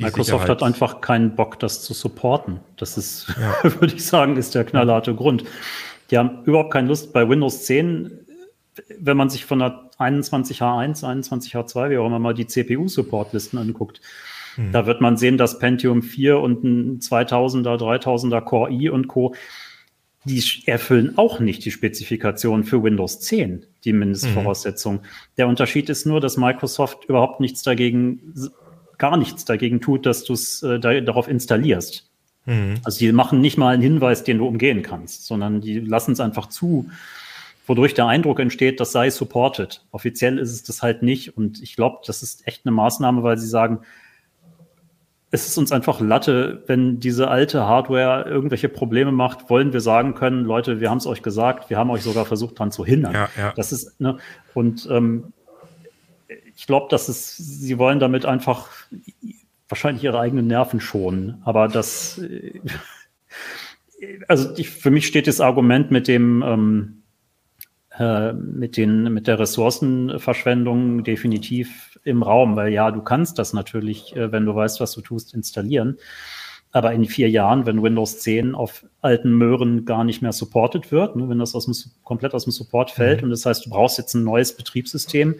Microsoft 0.00 0.48
hat 0.48 0.62
einfach 0.62 1.00
keinen 1.00 1.36
Bock, 1.36 1.58
das 1.58 1.82
zu 1.82 1.94
supporten. 1.94 2.60
Das 2.76 2.96
ist, 2.96 3.28
ja. 3.38 3.56
würde 3.80 3.94
ich 3.94 4.04
sagen, 4.04 4.36
ist 4.36 4.54
der 4.54 4.64
knallharte 4.64 5.14
Grund. 5.14 5.44
Die 6.10 6.18
haben 6.18 6.42
überhaupt 6.44 6.72
keine 6.72 6.88
Lust 6.88 7.12
bei 7.12 7.28
Windows 7.28 7.64
10, 7.66 8.10
wenn 8.98 9.16
man 9.16 9.30
sich 9.30 9.44
von 9.44 9.60
der 9.60 9.90
21H1, 9.98 11.04
21H2, 11.04 11.90
wie 11.90 11.98
auch 11.98 12.06
immer 12.06 12.18
mal 12.18 12.34
die 12.34 12.46
CPU-Supportlisten 12.46 13.58
anguckt. 13.58 14.00
Hm. 14.56 14.72
Da 14.72 14.86
wird 14.86 15.00
man 15.00 15.16
sehen, 15.16 15.38
dass 15.38 15.58
Pentium 15.58 16.02
4 16.02 16.38
und 16.38 16.64
ein 16.64 17.00
2000er, 17.00 17.78
3000er 17.78 18.40
Core 18.40 18.70
i 18.70 18.88
und 18.88 19.08
Co. 19.08 19.34
Die 20.26 20.42
erfüllen 20.66 21.16
auch 21.16 21.40
nicht 21.40 21.64
die 21.64 21.70
Spezifikation 21.70 22.64
für 22.64 22.82
Windows 22.82 23.20
10, 23.20 23.64
die 23.84 23.94
Mindestvoraussetzung. 23.94 24.96
Mhm. 24.96 25.00
Der 25.38 25.48
Unterschied 25.48 25.88
ist 25.88 26.04
nur, 26.04 26.20
dass 26.20 26.36
Microsoft 26.36 27.06
überhaupt 27.06 27.40
nichts 27.40 27.62
dagegen 27.62 28.34
gar 29.00 29.16
nichts 29.16 29.44
dagegen 29.44 29.80
tut, 29.80 30.06
dass 30.06 30.22
du 30.22 30.34
es 30.34 30.62
äh, 30.62 30.78
da, 30.78 31.00
darauf 31.00 31.26
installierst. 31.26 32.08
Mhm. 32.46 32.74
Also 32.84 33.00
die 33.00 33.10
machen 33.10 33.40
nicht 33.40 33.58
mal 33.58 33.74
einen 33.74 33.82
Hinweis, 33.82 34.22
den 34.22 34.38
du 34.38 34.46
umgehen 34.46 34.82
kannst, 34.82 35.26
sondern 35.26 35.60
die 35.60 35.80
lassen 35.80 36.12
es 36.12 36.20
einfach 36.20 36.48
zu, 36.48 36.88
wodurch 37.66 37.94
der 37.94 38.06
Eindruck 38.06 38.38
entsteht, 38.38 38.78
das 38.78 38.92
sei 38.92 39.10
supported. 39.10 39.84
Offiziell 39.90 40.38
ist 40.38 40.52
es 40.52 40.62
das 40.62 40.82
halt 40.82 41.02
nicht 41.02 41.36
und 41.36 41.60
ich 41.62 41.74
glaube, 41.74 41.98
das 42.06 42.22
ist 42.22 42.46
echt 42.46 42.64
eine 42.64 42.72
Maßnahme, 42.72 43.24
weil 43.24 43.38
sie 43.38 43.48
sagen, 43.48 43.80
es 45.32 45.46
ist 45.46 45.56
uns 45.58 45.70
einfach 45.70 46.00
Latte, 46.00 46.64
wenn 46.66 46.98
diese 46.98 47.28
alte 47.28 47.64
Hardware 47.64 48.28
irgendwelche 48.28 48.68
Probleme 48.68 49.12
macht, 49.12 49.48
wollen 49.48 49.72
wir 49.72 49.80
sagen 49.80 50.14
können, 50.14 50.44
Leute, 50.44 50.80
wir 50.80 50.90
haben 50.90 50.98
es 50.98 51.06
euch 51.06 51.22
gesagt, 51.22 51.70
wir 51.70 51.78
haben 51.78 51.90
euch 51.90 52.02
sogar 52.02 52.24
versucht, 52.24 52.58
daran 52.58 52.72
zu 52.72 52.84
hindern. 52.84 53.14
Ja, 53.14 53.28
ja. 53.38 53.52
Das 53.54 53.70
ist, 53.70 54.00
ne, 54.00 54.18
und 54.54 54.88
ähm, 54.90 55.32
ich 56.56 56.66
glaube, 56.66 56.88
dass 56.90 57.08
es, 57.08 57.36
sie 57.36 57.78
wollen 57.78 58.00
damit 58.00 58.26
einfach 58.26 58.68
wahrscheinlich 59.68 60.02
ihre 60.02 60.18
eigenen 60.18 60.48
Nerven 60.48 60.80
schonen. 60.80 61.40
Aber 61.44 61.68
das, 61.68 62.18
äh, 62.18 62.60
also 64.28 64.52
ich, 64.56 64.70
für 64.70 64.90
mich 64.90 65.06
steht 65.06 65.28
das 65.28 65.40
Argument 65.40 65.92
mit 65.92 66.08
dem, 66.08 66.42
ähm, 66.42 66.99
äh, 67.98 68.32
mit 68.32 68.76
den, 68.76 69.12
mit 69.12 69.26
der 69.26 69.38
Ressourcenverschwendung 69.38 71.02
definitiv 71.02 71.98
im 72.04 72.22
Raum, 72.22 72.56
weil 72.56 72.72
ja, 72.72 72.90
du 72.90 73.02
kannst 73.02 73.38
das 73.38 73.52
natürlich, 73.52 74.14
äh, 74.14 74.30
wenn 74.32 74.46
du 74.46 74.54
weißt, 74.54 74.80
was 74.80 74.92
du 74.92 75.00
tust, 75.00 75.34
installieren. 75.34 75.98
Aber 76.72 76.92
in 76.92 77.04
vier 77.04 77.28
Jahren, 77.28 77.66
wenn 77.66 77.82
Windows 77.82 78.20
10 78.20 78.54
auf 78.54 78.86
alten 79.00 79.32
Möhren 79.32 79.86
gar 79.86 80.04
nicht 80.04 80.22
mehr 80.22 80.32
supported 80.32 80.92
wird, 80.92 81.16
ne, 81.16 81.28
wenn 81.28 81.40
das 81.40 81.56
aus 81.56 81.64
dem, 81.64 81.74
komplett 82.04 82.32
aus 82.32 82.44
dem 82.44 82.52
Support 82.52 82.92
fällt 82.92 83.18
mhm. 83.18 83.24
und 83.24 83.30
das 83.30 83.44
heißt, 83.44 83.66
du 83.66 83.70
brauchst 83.70 83.98
jetzt 83.98 84.14
ein 84.14 84.22
neues 84.22 84.56
Betriebssystem, 84.56 85.34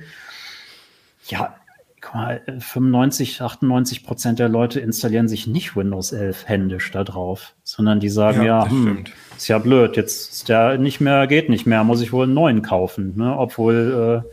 ja, 1.29 1.55
guck 2.01 2.15
mal, 2.15 2.43
95, 2.47 3.43
98 3.43 4.05
Prozent 4.05 4.39
der 4.39 4.49
Leute 4.49 4.81
installieren 4.81 5.29
sich 5.29 5.47
nicht 5.47 5.77
Windows 5.77 6.13
11 6.13 6.49
händisch 6.49 6.91
da 6.91 7.05
drauf, 7.05 7.55
sondern 7.63 8.01
die 8.01 8.09
sagen, 8.09 8.43
ja, 8.43 8.65
ja 8.65 8.71
hm, 8.71 9.05
ist 9.37 9.49
ja 9.49 9.59
blöd, 9.59 9.97
jetzt 9.97 10.33
ist 10.33 10.49
der 10.49 10.79
nicht 10.79 11.01
mehr, 11.01 11.27
geht 11.27 11.49
nicht 11.49 11.67
mehr, 11.67 11.85
muss 11.85 12.01
ich 12.01 12.13
wohl 12.13 12.25
einen 12.25 12.35
neuen 12.35 12.63
kaufen, 12.63 13.17
ne? 13.17 13.37
obwohl, 13.37 14.25
äh, 14.25 14.31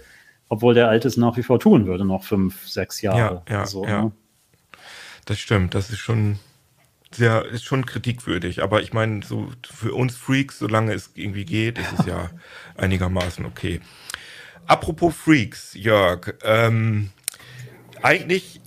obwohl 0.50 0.74
der 0.74 0.90
alte 0.90 1.08
es 1.08 1.18
nach 1.18 1.38
wie 1.38 1.44
vor 1.44 1.60
tun 1.60 1.86
würde, 1.86 2.06
noch 2.06 2.24
fünf, 2.24 2.68
sechs 2.68 3.02
Jahre. 3.02 3.44
Ja, 3.50 3.60
ja, 3.60 3.66
so, 3.66 3.86
ja. 3.86 4.04
Ne? 4.04 4.12
Das 5.26 5.40
stimmt, 5.40 5.76
das 5.76 5.90
ist 5.90 6.00
schon 6.00 6.40
sehr, 7.12 7.46
ist 7.46 7.64
schon 7.64 7.86
kritikwürdig, 7.86 8.64
aber 8.64 8.82
ich 8.82 8.94
meine, 8.94 9.24
so 9.24 9.50
für 9.70 9.94
uns 9.94 10.16
Freaks, 10.16 10.60
solange 10.60 10.94
es 10.94 11.12
irgendwie 11.16 11.46
geht, 11.46 11.78
ist 11.78 12.00
es 12.00 12.06
ja 12.06 12.30
einigermaßen 12.78 13.46
okay. 13.46 13.82
Apropos 14.68 15.16
Freaks, 15.16 15.74
Jörg, 15.74 16.34
ähm, 16.44 17.12
eigentlich 18.04 18.62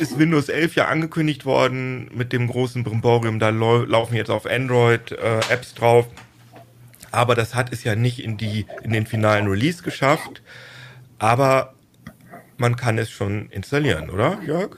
ist 0.00 0.18
Windows 0.18 0.48
11 0.48 0.76
ja 0.76 0.88
angekündigt 0.88 1.44
worden 1.44 2.10
mit 2.14 2.32
dem 2.32 2.46
großen 2.48 2.84
Brimborium, 2.84 3.38
da 3.38 3.50
laufen 3.50 4.14
jetzt 4.14 4.30
auf 4.30 4.46
Android 4.46 5.12
äh, 5.12 5.40
Apps 5.50 5.74
drauf, 5.74 6.06
aber 7.10 7.34
das 7.34 7.54
hat 7.54 7.72
es 7.72 7.84
ja 7.84 7.94
nicht 7.94 8.22
in, 8.22 8.36
die, 8.36 8.66
in 8.82 8.92
den 8.92 9.06
finalen 9.06 9.48
Release 9.48 9.82
geschafft, 9.82 10.42
aber 11.18 11.74
man 12.56 12.76
kann 12.76 12.98
es 12.98 13.10
schon 13.10 13.48
installieren, 13.50 14.10
oder 14.10 14.38
Jörg? 14.46 14.76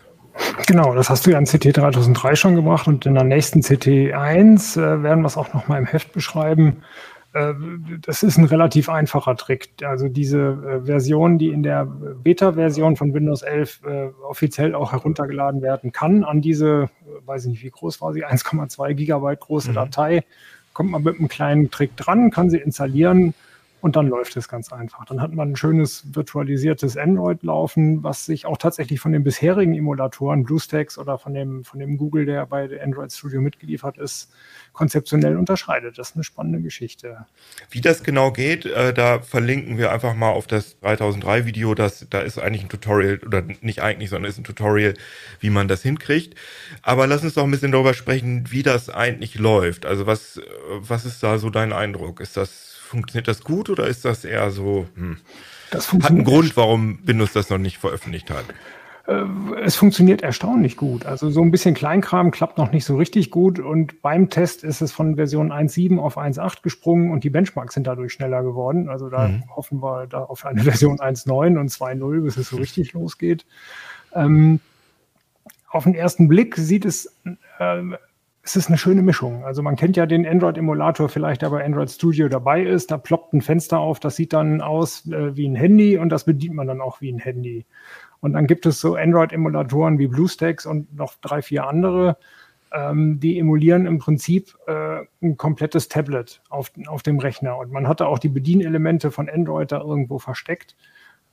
Genau, 0.66 0.94
das 0.94 1.10
hast 1.10 1.26
du 1.26 1.30
ja 1.30 1.38
in 1.38 1.44
CT 1.44 1.76
3003 1.76 2.34
schon 2.34 2.56
gemacht 2.56 2.88
und 2.88 3.06
in 3.06 3.14
der 3.14 3.24
nächsten 3.24 3.62
CT 3.62 4.14
1 4.14 4.76
äh, 4.76 5.02
werden 5.02 5.22
wir 5.22 5.26
es 5.26 5.36
auch 5.36 5.52
nochmal 5.52 5.78
im 5.78 5.86
Heft 5.86 6.12
beschreiben. 6.12 6.82
Äh, 7.34 7.52
das 8.00 8.22
ist 8.22 8.38
ein 8.38 8.44
relativ 8.44 8.88
einfacher 8.88 9.36
Trick. 9.36 9.70
Also 9.82 10.08
diese 10.08 10.38
äh, 10.38 10.86
Version, 10.86 11.36
die 11.36 11.48
in 11.48 11.62
der 11.62 11.84
Beta-Version 11.84 12.96
von 12.96 13.12
Windows 13.12 13.42
11 13.42 13.80
äh, 13.84 14.06
offiziell 14.26 14.74
auch 14.74 14.92
heruntergeladen 14.92 15.60
werden 15.60 15.92
kann, 15.92 16.24
an 16.24 16.40
diese, 16.40 16.88
weiß 17.26 17.44
ich 17.44 17.50
nicht, 17.50 17.64
wie 17.64 17.70
groß 17.70 18.00
war 18.00 18.12
sie, 18.12 18.24
1,2 18.24 18.94
Gigabyte 18.94 19.40
große 19.40 19.70
mhm. 19.70 19.74
Datei, 19.74 20.24
kommt 20.72 20.90
man 20.90 21.02
mit 21.02 21.18
einem 21.18 21.28
kleinen 21.28 21.70
Trick 21.70 21.96
dran, 21.96 22.30
kann 22.30 22.50
sie 22.50 22.58
installieren 22.58 23.34
und 23.84 23.96
dann 23.96 24.08
läuft 24.08 24.34
es 24.38 24.48
ganz 24.48 24.72
einfach. 24.72 25.04
Dann 25.04 25.20
hat 25.20 25.34
man 25.34 25.50
ein 25.50 25.56
schönes 25.56 26.04
virtualisiertes 26.14 26.96
Android 26.96 27.42
laufen, 27.42 28.02
was 28.02 28.24
sich 28.24 28.46
auch 28.46 28.56
tatsächlich 28.56 28.98
von 28.98 29.12
den 29.12 29.24
bisherigen 29.24 29.74
Emulatoren, 29.74 30.44
BlueStacks 30.44 30.96
oder 30.96 31.18
von 31.18 31.34
dem, 31.34 31.64
von 31.64 31.80
dem 31.80 31.98
Google, 31.98 32.24
der 32.24 32.46
bei 32.46 32.80
Android 32.82 33.12
Studio 33.12 33.42
mitgeliefert 33.42 33.98
ist, 33.98 34.32
konzeptionell 34.72 35.36
unterscheidet. 35.36 35.98
Das 35.98 36.08
ist 36.08 36.16
eine 36.16 36.24
spannende 36.24 36.62
Geschichte. 36.62 37.26
Wie 37.68 37.82
das 37.82 38.02
genau 38.02 38.32
geht, 38.32 38.64
äh, 38.64 38.94
da 38.94 39.20
verlinken 39.20 39.76
wir 39.76 39.92
einfach 39.92 40.14
mal 40.14 40.30
auf 40.30 40.46
das 40.46 40.80
3003 40.80 41.44
Video. 41.44 41.74
Das, 41.74 42.06
da 42.08 42.20
ist 42.20 42.38
eigentlich 42.38 42.62
ein 42.62 42.70
Tutorial, 42.70 43.18
oder 43.18 43.42
nicht 43.60 43.82
eigentlich, 43.82 44.08
sondern 44.08 44.30
ist 44.30 44.38
ein 44.38 44.44
Tutorial, 44.44 44.94
wie 45.40 45.50
man 45.50 45.68
das 45.68 45.82
hinkriegt. 45.82 46.36
Aber 46.80 47.06
lass 47.06 47.22
uns 47.22 47.34
doch 47.34 47.44
ein 47.44 47.50
bisschen 47.50 47.72
darüber 47.72 47.92
sprechen, 47.92 48.50
wie 48.50 48.62
das 48.62 48.88
eigentlich 48.88 49.34
läuft. 49.34 49.84
Also 49.84 50.06
was, 50.06 50.40
was 50.70 51.04
ist 51.04 51.22
da 51.22 51.36
so 51.36 51.50
dein 51.50 51.74
Eindruck? 51.74 52.20
Ist 52.20 52.38
das 52.38 52.73
funktioniert 52.94 53.28
das 53.28 53.44
gut 53.44 53.68
oder 53.68 53.86
ist 53.86 54.04
das 54.04 54.24
eher 54.24 54.50
so, 54.50 54.86
hm, 54.94 55.18
das 55.70 55.92
hat 55.92 56.06
einen 56.06 56.24
Grund, 56.24 56.56
warum 56.56 56.98
Windows 57.04 57.32
das 57.32 57.50
noch 57.50 57.58
nicht 57.58 57.78
veröffentlicht 57.78 58.30
hat? 58.30 58.44
Äh, 59.06 59.24
es 59.62 59.76
funktioniert 59.76 60.22
erstaunlich 60.22 60.76
gut. 60.76 61.04
Also 61.04 61.30
so 61.30 61.42
ein 61.42 61.50
bisschen 61.50 61.74
Kleinkram 61.74 62.30
klappt 62.30 62.58
noch 62.58 62.72
nicht 62.72 62.84
so 62.84 62.96
richtig 62.96 63.30
gut 63.30 63.58
und 63.58 64.00
beim 64.00 64.30
Test 64.30 64.64
ist 64.64 64.80
es 64.80 64.92
von 64.92 65.16
Version 65.16 65.52
1.7 65.52 65.98
auf 65.98 66.16
1.8 66.16 66.62
gesprungen 66.62 67.10
und 67.10 67.24
die 67.24 67.30
Benchmarks 67.30 67.74
sind 67.74 67.86
dadurch 67.86 68.12
schneller 68.12 68.42
geworden. 68.42 68.88
Also 68.88 69.10
da 69.10 69.28
mhm. 69.28 69.44
hoffen 69.54 69.82
wir 69.82 70.06
da 70.06 70.22
auf 70.24 70.46
eine 70.46 70.62
Version 70.64 70.98
1.9 70.98 71.58
und 71.58 71.70
2.0, 71.70 72.22
bis 72.22 72.36
es 72.36 72.48
so 72.48 72.56
richtig 72.56 72.92
losgeht. 72.92 73.44
Ähm, 74.14 74.60
auf 75.68 75.84
den 75.84 75.94
ersten 75.94 76.28
Blick 76.28 76.56
sieht 76.56 76.84
es 76.84 77.12
äh, 77.58 77.82
es 78.44 78.56
ist 78.56 78.68
eine 78.68 78.76
schöne 78.76 79.00
Mischung. 79.00 79.42
Also 79.44 79.62
man 79.62 79.74
kennt 79.74 79.96
ja 79.96 80.04
den 80.04 80.26
Android-Emulator 80.26 81.08
vielleicht, 81.08 81.40
der 81.40 81.48
bei 81.48 81.64
Android 81.64 81.90
Studio 81.90 82.28
dabei 82.28 82.62
ist. 82.62 82.90
Da 82.90 82.98
ploppt 82.98 83.32
ein 83.32 83.40
Fenster 83.40 83.78
auf, 83.78 84.00
das 84.00 84.16
sieht 84.16 84.34
dann 84.34 84.60
aus 84.60 85.06
äh, 85.06 85.34
wie 85.34 85.48
ein 85.48 85.56
Handy 85.56 85.96
und 85.96 86.10
das 86.10 86.24
bedient 86.24 86.54
man 86.54 86.66
dann 86.66 86.82
auch 86.82 87.00
wie 87.00 87.10
ein 87.10 87.18
Handy. 87.18 87.64
Und 88.20 88.34
dann 88.34 88.46
gibt 88.46 88.66
es 88.66 88.80
so 88.80 88.96
Android-Emulatoren 88.96 89.98
wie 89.98 90.08
BlueStacks 90.08 90.66
und 90.66 90.94
noch 90.94 91.14
drei, 91.22 91.40
vier 91.40 91.66
andere, 91.66 92.18
ähm, 92.70 93.18
die 93.18 93.38
emulieren 93.38 93.86
im 93.86 93.98
Prinzip 93.98 94.54
äh, 94.66 95.00
ein 95.22 95.38
komplettes 95.38 95.88
Tablet 95.88 96.42
auf, 96.50 96.70
auf 96.86 97.02
dem 97.02 97.18
Rechner. 97.20 97.56
Und 97.56 97.72
man 97.72 97.88
hatte 97.88 98.06
auch 98.06 98.18
die 98.18 98.28
Bedienelemente 98.28 99.10
von 99.10 99.30
Android 99.30 99.72
da 99.72 99.80
irgendwo 99.80 100.18
versteckt. 100.18 100.76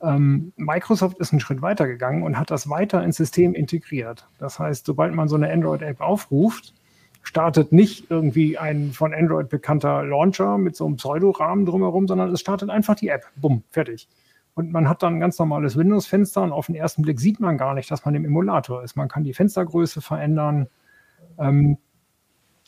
Ähm, 0.00 0.54
Microsoft 0.56 1.18
ist 1.18 1.32
einen 1.32 1.40
Schritt 1.40 1.60
weiter 1.60 1.86
gegangen 1.86 2.22
und 2.22 2.38
hat 2.38 2.50
das 2.50 2.70
weiter 2.70 3.04
ins 3.04 3.16
System 3.16 3.54
integriert. 3.54 4.28
Das 4.38 4.58
heißt, 4.58 4.86
sobald 4.86 5.14
man 5.14 5.28
so 5.28 5.36
eine 5.36 5.52
Android-App 5.52 6.00
aufruft, 6.00 6.74
startet 7.22 7.72
nicht 7.72 8.10
irgendwie 8.10 8.58
ein 8.58 8.92
von 8.92 9.14
Android 9.14 9.48
bekannter 9.48 10.04
Launcher 10.04 10.58
mit 10.58 10.76
so 10.76 10.86
einem 10.86 10.96
Pseudorahmen 10.96 11.66
drumherum, 11.66 12.08
sondern 12.08 12.32
es 12.32 12.40
startet 12.40 12.70
einfach 12.70 12.94
die 12.94 13.08
App. 13.08 13.24
Bumm, 13.36 13.62
fertig. 13.70 14.08
Und 14.54 14.70
man 14.70 14.88
hat 14.88 15.02
dann 15.02 15.14
ein 15.14 15.20
ganz 15.20 15.38
normales 15.38 15.76
Windows-Fenster 15.76 16.42
und 16.42 16.52
auf 16.52 16.66
den 16.66 16.74
ersten 16.74 17.02
Blick 17.02 17.20
sieht 17.20 17.40
man 17.40 17.56
gar 17.56 17.74
nicht, 17.74 17.90
dass 17.90 18.04
man 18.04 18.14
im 18.14 18.24
Emulator 18.24 18.82
ist. 18.82 18.96
Man 18.96 19.08
kann 19.08 19.24
die 19.24 19.32
Fenstergröße 19.32 20.02
verändern. 20.02 20.68
Ähm, 21.38 21.78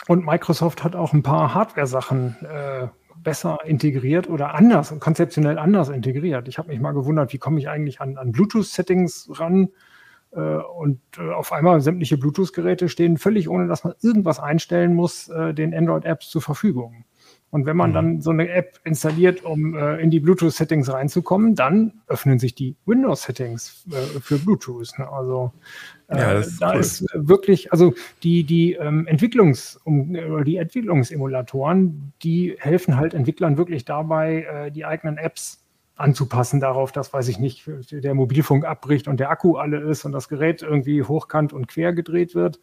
und 0.07 0.25
Microsoft 0.25 0.83
hat 0.83 0.97
auch 0.97 1.13
ein 1.13 1.23
paar 1.23 1.55
Hardware-Sachen 1.55 2.37
äh, 2.45 2.89
besser 3.23 3.59
integriert 3.65 4.29
oder 4.29 4.55
anders, 4.55 4.99
konzeptionell 4.99 5.59
anders 5.59 5.89
integriert. 5.89 6.49
Ich 6.49 6.59
habe 6.59 6.69
mich 6.69 6.81
mal 6.81 6.93
gewundert, 6.93 7.33
wie 7.33 7.39
komme 7.39 7.59
ich 7.59 7.69
eigentlich 7.69 8.01
an, 8.01 8.17
an 8.17 8.33
Bluetooth-Settings 8.33 9.31
ran? 9.39 9.69
Äh, 10.35 10.41
und 10.41 11.01
äh, 11.19 11.31
auf 11.31 11.53
einmal 11.53 11.81
sämtliche 11.81 12.19
Bluetooth-Geräte 12.19 12.89
stehen 12.89 13.19
völlig 13.19 13.49
ohne, 13.49 13.69
dass 13.69 13.85
man 13.85 13.95
irgendwas 14.03 14.41
einstellen 14.41 14.95
muss, 14.95 15.29
äh, 15.29 15.55
den 15.55 15.75
Android-Apps 15.75 16.29
zur 16.29 16.43
Verfügung. 16.43 17.05
Und 17.51 17.67
wenn 17.67 17.77
man 17.77 17.91
mhm. 17.91 17.95
dann 17.95 18.21
so 18.21 18.31
eine 18.31 18.49
App 18.49 18.81
installiert, 18.83 19.45
um 19.45 19.77
äh, 19.77 19.99
in 19.99 20.11
die 20.11 20.19
Bluetooth-Settings 20.19 20.93
reinzukommen, 20.93 21.55
dann 21.55 21.93
öffnen 22.09 22.41
sich 22.41 22.57
die 22.57 22.75
Windows-Settings 22.85 23.87
äh, 23.93 24.21
für 24.21 24.39
Bluetooth. 24.39 24.99
Ne? 24.99 25.09
Also 25.09 25.53
äh, 26.09 26.19
ja, 26.19 26.33
ist 26.33 26.59
da 26.61 26.73
cool. 26.73 26.81
ist 26.81 27.07
wirklich, 27.15 27.71
also 27.71 27.95
die, 28.25 28.43
die 28.43 28.73
ähm, 28.73 29.07
Entwicklungs- 29.09 29.79
um, 29.85 30.15
die 30.45 30.57
Entwicklungsemulatoren, 30.57 32.13
die 32.25 32.57
helfen 32.59 32.97
halt 32.97 33.15
Entwicklern 33.15 33.57
wirklich 33.57 33.85
dabei, 33.85 34.71
die 34.75 34.85
eigenen 34.85 35.17
Apps 35.17 35.64
anzupassen 35.97 36.61
darauf, 36.61 36.93
dass, 36.93 37.13
weiß 37.13 37.29
ich 37.29 37.39
nicht, 37.39 37.71
der 37.91 38.15
Mobilfunk 38.15 38.65
abbricht 38.65 39.07
und 39.07 39.21
der 39.21 39.31
Akku 39.31 39.57
alle 39.57 39.79
ist 39.79 40.05
und 40.05 40.13
das 40.13 40.29
Gerät 40.29 40.63
irgendwie 40.63 41.03
hochkant 41.03 41.53
und 41.53 41.69
quer 41.69 41.93
gedreht 41.93 42.35
wird. 42.35 42.61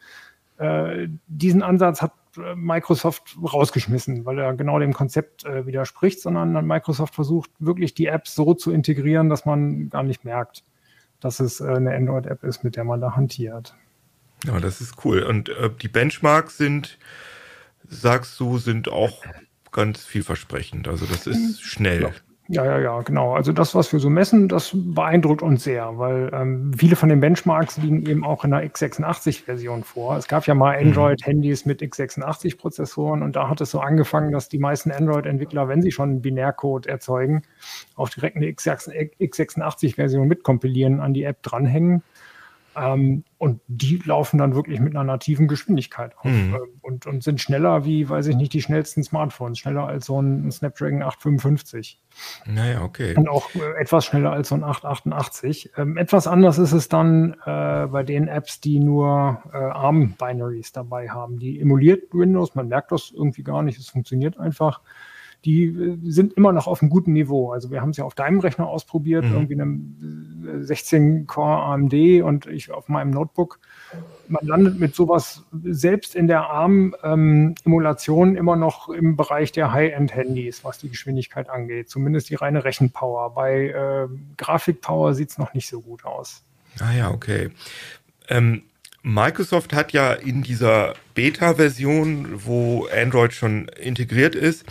Äh, 0.58 1.08
diesen 1.28 1.64
Ansatz 1.64 2.02
hat 2.02 2.14
Microsoft 2.56 3.38
rausgeschmissen, 3.42 4.26
weil 4.26 4.40
er 4.40 4.54
genau 4.54 4.80
dem 4.80 4.94
Konzept 4.94 5.46
äh, 5.46 5.66
widerspricht, 5.66 6.22
sondern 6.22 6.66
Microsoft 6.66 7.16
versucht 7.16 7.50
wirklich 7.60 7.94
die 7.94 8.08
Apps 8.08 8.36
so 8.36 8.54
zu 8.54 8.72
integrieren, 8.72 9.30
dass 9.30 9.46
man 9.46 9.90
gar 9.90 10.04
nicht 10.04 10.24
merkt, 10.24 10.64
dass 11.20 11.40
es 11.40 11.60
äh, 11.60 11.68
eine 11.68 11.96
Android-App 11.96 12.44
ist, 12.44 12.64
mit 12.64 12.76
der 12.76 12.84
man 12.84 13.02
da 13.02 13.16
hantiert. 13.16 13.76
Ja, 14.46 14.60
das 14.60 14.82
ist 14.82 15.06
cool. 15.06 15.24
Und 15.24 15.50
äh, 15.50 15.70
die 15.82 15.88
Benchmarks 15.88 16.58
sind, 16.58 16.98
sagst 17.88 18.40
du, 18.40 18.58
sind 18.58 18.90
auch 18.90 19.24
ganz 19.72 20.04
vielversprechend. 20.04 20.88
Also 20.88 21.06
das 21.06 21.28
ist 21.28 21.60
hm. 21.60 21.64
schnell. 21.64 22.14
Ja. 22.52 22.66
Ja, 22.66 22.80
ja, 22.80 23.02
genau. 23.02 23.34
Also 23.34 23.54
das, 23.54 23.74
was 23.76 23.94
wir 23.94 24.00
so 24.02 24.10
messen, 24.10 24.50
das 24.50 24.72
beeindruckt 24.74 25.42
uns 25.42 25.64
sehr, 25.64 25.98
weil 25.98 26.30
ähm, 26.34 26.74
viele 26.78 26.98
von 26.98 27.08
den 27.08 27.22
Benchmarks 27.22 27.78
liegen 27.78 28.06
eben 28.06 28.26
auch 28.26 28.44
in 28.44 28.52
der 28.52 28.70
x86-Version 28.70 29.84
vor. 29.86 30.18
Es 30.18 30.28
gab 30.28 30.46
ja 30.48 30.54
mal 30.54 30.78
mhm. 30.78 30.90
Android-Handys 30.90 31.66
mit 31.66 31.82
x86-Prozessoren 31.82 33.24
und 33.24 33.38
da 33.38 33.48
hat 33.48 33.62
es 33.62 33.72
so 33.72 33.80
angefangen, 33.80 34.34
dass 34.34 34.50
die 34.50 34.60
meisten 34.60 34.92
Android-Entwickler, 34.92 35.70
wenn 35.70 35.82
sie 35.82 35.92
schon 35.92 36.22
Binärcode 36.22 36.88
erzeugen, 36.88 37.44
auch 37.96 38.10
direkt 38.10 38.36
eine 38.36 38.48
x86-Version 38.48 40.28
mitkompilieren, 40.28 41.00
an 41.00 41.14
die 41.14 41.24
App 41.24 41.42
dranhängen. 41.44 42.04
Ähm, 42.76 43.24
und 43.38 43.60
die 43.68 44.02
laufen 44.06 44.38
dann 44.38 44.56
wirklich 44.56 44.80
mit 44.80 44.96
einer 44.96 45.04
nativen 45.04 45.48
Geschwindigkeit 45.48 46.18
auf 46.18 46.26
mhm. 46.26 46.54
äh, 46.54 46.60
und, 46.82 47.06
und 47.06 47.24
sind 47.24 47.42
schneller 47.42 47.86
wie, 47.86 48.08
weiß 48.08 48.28
ich 48.28 48.36
nicht, 48.36 48.54
die 48.54 48.62
schnellsten 48.62 49.04
Smartphones, 49.04 49.60
schneller 49.60 49.88
als 49.88 50.06
so 50.06 50.22
ein 50.22 50.52
Snapdragon 50.52 51.02
855. 51.02 52.00
Naja, 52.46 52.84
okay. 52.84 53.16
Und 53.16 53.28
auch 53.28 53.54
äh, 53.56 53.82
etwas 53.82 54.06
schneller 54.06 54.32
als 54.32 54.50
so 54.50 54.56
ein 54.56 54.64
888. 54.64 55.72
Ähm, 55.78 55.98
etwas 55.98 56.28
anders 56.28 56.58
ist 56.60 56.72
es 56.72 56.88
dann 56.88 57.34
äh, 57.46 57.88
bei 57.88 58.04
den 58.04 58.28
Apps, 58.28 58.62
die 58.62 58.80
nur 58.80 59.44
äh, 59.54 59.58
ARM-Binaries 59.58 60.72
dabei 60.72 61.10
haben. 61.10 61.40
Die 61.40 61.60
emuliert 61.60 62.14
Windows, 62.14 62.56
man 62.56 62.68
merkt 62.68 62.92
das 62.92 63.12
irgendwie 63.12 63.44
gar 63.44 63.64
nicht, 63.64 63.80
es 63.80 63.90
funktioniert 63.90 64.38
einfach 64.38 64.82
die 65.46 65.66
äh, 65.66 65.98
sind 66.04 66.34
immer 66.34 66.52
noch 66.52 66.68
auf 66.68 66.82
einem 66.82 66.90
guten 66.90 67.14
Niveau. 67.14 67.52
Also 67.52 67.72
wir 67.72 67.82
haben 67.82 67.92
es 67.92 67.98
ja 67.98 68.04
auf 68.04 68.16
deinem 68.16 68.40
Rechner 68.40 68.68
ausprobiert, 68.68 69.26
mhm. 69.26 69.34
irgendwie 69.34 69.54
einem 69.54 70.64
16-Core 70.64 71.58
äh, 71.58 71.74
AMD 71.74 72.24
und 72.24 72.46
ich 72.48 72.72
auf 72.72 72.90
meinem 72.90 73.12
Notebook. 73.12 73.60
Man 74.28 74.46
landet 74.46 74.80
mit 74.80 74.96
sowas 74.96 75.44
selbst 75.64 76.16
in 76.16 76.28
der 76.28 76.50
ARM-Emulation 76.50 78.30
ähm, 78.30 78.36
immer 78.36 78.56
noch 78.56 78.90
im 78.90 79.18
Bereich 79.18 79.52
der 79.52 79.74
High-End-Handys, 79.74 80.64
was 80.64 80.78
die 80.78 80.90
Geschwindigkeit 80.90 81.50
angeht. 81.50 81.90
Zumindest 81.90 82.30
die 82.30 82.36
reine 82.36 82.64
Rechenpower. 82.64 83.34
Bei 83.34 83.68
äh, 83.68 84.08
Grafikpower 84.38 85.14
sieht 85.16 85.32
es 85.32 85.38
noch 85.38 85.54
nicht 85.54 85.68
so 85.68 85.82
gut 85.82 86.06
aus. 86.06 86.44
Ah 86.80 86.94
ja, 86.94 87.12
okay. 87.12 87.50
Ähm, 88.30 88.64
Microsoft 89.04 89.74
hat 89.74 89.92
ja 89.94 90.14
in 90.14 90.44
dieser 90.44 90.94
Beta-Version, 91.16 92.46
wo 92.46 92.88
Android 92.96 93.34
schon 93.34 93.68
integriert 93.68 94.36
ist, 94.36 94.66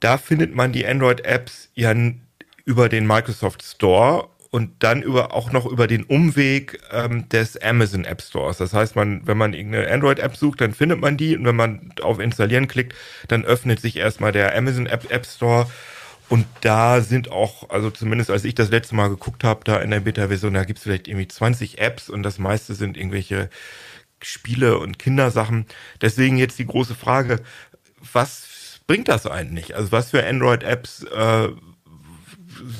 da 0.00 0.18
findet 0.18 0.54
man 0.54 0.72
die 0.72 0.86
Android-Apps 0.86 1.70
ja 1.74 1.94
über 2.64 2.88
den 2.88 3.06
Microsoft 3.06 3.62
Store 3.62 4.28
und 4.50 4.70
dann 4.78 5.02
über 5.02 5.34
auch 5.34 5.52
noch 5.52 5.66
über 5.66 5.86
den 5.86 6.04
Umweg 6.04 6.80
ähm, 6.90 7.28
des 7.28 7.60
Amazon 7.60 8.04
App 8.04 8.22
Stores. 8.22 8.58
Das 8.58 8.72
heißt, 8.72 8.96
man, 8.96 9.26
wenn 9.26 9.36
man 9.36 9.52
irgendeine 9.52 9.90
Android-App 9.90 10.36
sucht, 10.36 10.60
dann 10.60 10.72
findet 10.72 11.00
man 11.00 11.16
die 11.16 11.36
und 11.36 11.44
wenn 11.44 11.56
man 11.56 11.92
auf 12.02 12.18
Installieren 12.18 12.68
klickt, 12.68 12.94
dann 13.28 13.44
öffnet 13.44 13.80
sich 13.80 13.96
erstmal 13.96 14.32
der 14.32 14.56
Amazon 14.56 14.86
App, 14.86 15.10
App 15.10 15.26
Store. 15.26 15.70
Und 16.28 16.46
da 16.62 17.02
sind 17.02 17.30
auch, 17.30 17.70
also 17.70 17.90
zumindest 17.90 18.30
als 18.30 18.44
ich 18.44 18.54
das 18.54 18.70
letzte 18.70 18.96
Mal 18.96 19.08
geguckt 19.08 19.44
habe, 19.44 19.60
da 19.64 19.78
in 19.78 19.90
der 19.90 20.00
Beta-Version, 20.00 20.54
da 20.54 20.64
gibt 20.64 20.78
es 20.78 20.84
vielleicht 20.84 21.06
irgendwie 21.06 21.28
20 21.28 21.78
Apps 21.78 22.08
und 22.08 22.22
das 22.22 22.38
meiste 22.38 22.74
sind 22.74 22.96
irgendwelche 22.96 23.48
Spiele 24.22 24.78
und 24.78 24.98
Kindersachen. 24.98 25.66
Deswegen 26.00 26.36
jetzt 26.36 26.58
die 26.58 26.66
große 26.66 26.94
Frage, 26.94 27.40
was 28.12 28.55
bringt 28.86 29.08
das 29.08 29.26
eigentlich? 29.26 29.76
Also 29.76 29.92
was 29.92 30.10
für 30.10 30.24
Android-Apps 30.24 31.04
äh, 31.04 31.48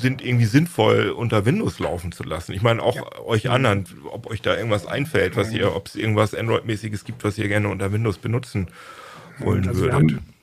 sind 0.01 0.25
irgendwie 0.25 0.47
sinnvoll 0.47 1.11
unter 1.11 1.45
Windows 1.45 1.79
laufen 1.79 2.13
zu 2.13 2.23
lassen? 2.25 2.53
Ich 2.53 2.63
meine 2.63 2.83
auch 2.83 2.97
ja. 2.97 3.19
euch 3.21 3.51
anderen, 3.51 3.85
ob 4.11 4.27
euch 4.29 4.43
da 4.43 4.57
irgendwas 4.57 4.87
einfällt, 4.87 5.37
was 5.37 5.53
ihr, 5.53 5.75
ob 5.75 5.87
es 5.87 5.97
irgendwas 5.97 6.35
Android-mäßiges 6.35 7.05
gibt, 7.05 7.25
was 7.25 7.39
ihr 7.39 7.49
gerne 7.49 7.69
unter 7.69 7.93
Windows 7.93 8.19
benutzen 8.19 8.69
wollen 9.39 9.69
also 9.69 9.81
würdet 9.81 9.93
wir 9.93 10.17
haben 10.17 10.36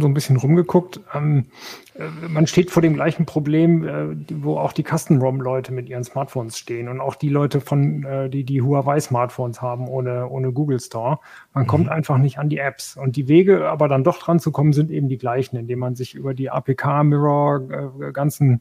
so 0.00 0.06
ein 0.06 0.14
bisschen 0.14 0.36
rumgeguckt. 0.36 1.00
Ähm, 1.14 1.46
äh, 1.94 2.28
man 2.28 2.46
steht 2.46 2.70
vor 2.70 2.82
dem 2.82 2.94
gleichen 2.94 3.26
Problem, 3.26 3.84
äh, 3.86 4.16
wo 4.42 4.58
auch 4.58 4.72
die 4.72 4.84
Custom-ROM-Leute 4.84 5.72
mit 5.72 5.88
ihren 5.88 6.04
Smartphones 6.04 6.58
stehen 6.58 6.88
und 6.88 7.00
auch 7.00 7.14
die 7.14 7.28
Leute 7.28 7.60
von, 7.60 8.04
äh, 8.04 8.28
die 8.30 8.44
die 8.44 8.62
Huawei-Smartphones 8.62 9.62
haben 9.62 9.88
ohne, 9.88 10.28
ohne 10.28 10.52
Google 10.52 10.80
Store. 10.80 11.18
Man 11.54 11.64
mhm. 11.64 11.68
kommt 11.68 11.88
einfach 11.88 12.18
nicht 12.18 12.38
an 12.38 12.48
die 12.48 12.58
Apps. 12.58 12.96
Und 12.96 13.16
die 13.16 13.28
Wege, 13.28 13.68
aber 13.68 13.88
dann 13.88 14.04
doch 14.04 14.18
dran 14.18 14.40
zu 14.40 14.52
kommen, 14.52 14.72
sind 14.72 14.90
eben 14.90 15.08
die 15.08 15.18
gleichen, 15.18 15.56
indem 15.56 15.78
man 15.78 15.94
sich 15.94 16.14
über 16.14 16.34
die 16.34 16.50
APK-Mirror 16.50 18.00
äh, 18.08 18.12
ganzen 18.12 18.60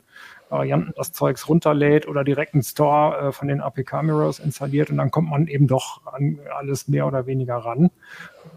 Varianten 0.50 0.94
das 0.96 1.12
Zeugs 1.12 1.50
runterlädt 1.50 2.08
oder 2.08 2.24
direkt 2.24 2.54
einen 2.54 2.64
Store 2.64 3.18
äh, 3.18 3.32
von 3.32 3.48
den 3.48 3.62
APK-Mirrors 3.62 4.40
installiert 4.40 4.90
und 4.90 4.98
dann 4.98 5.12
kommt 5.12 5.30
man 5.30 5.48
eben 5.48 5.68
doch 5.68 6.02
an 6.06 6.40
alles 6.58 6.88
mehr 6.88 7.08
oder 7.08 7.26
weniger 7.26 7.56
ran. 7.56 7.92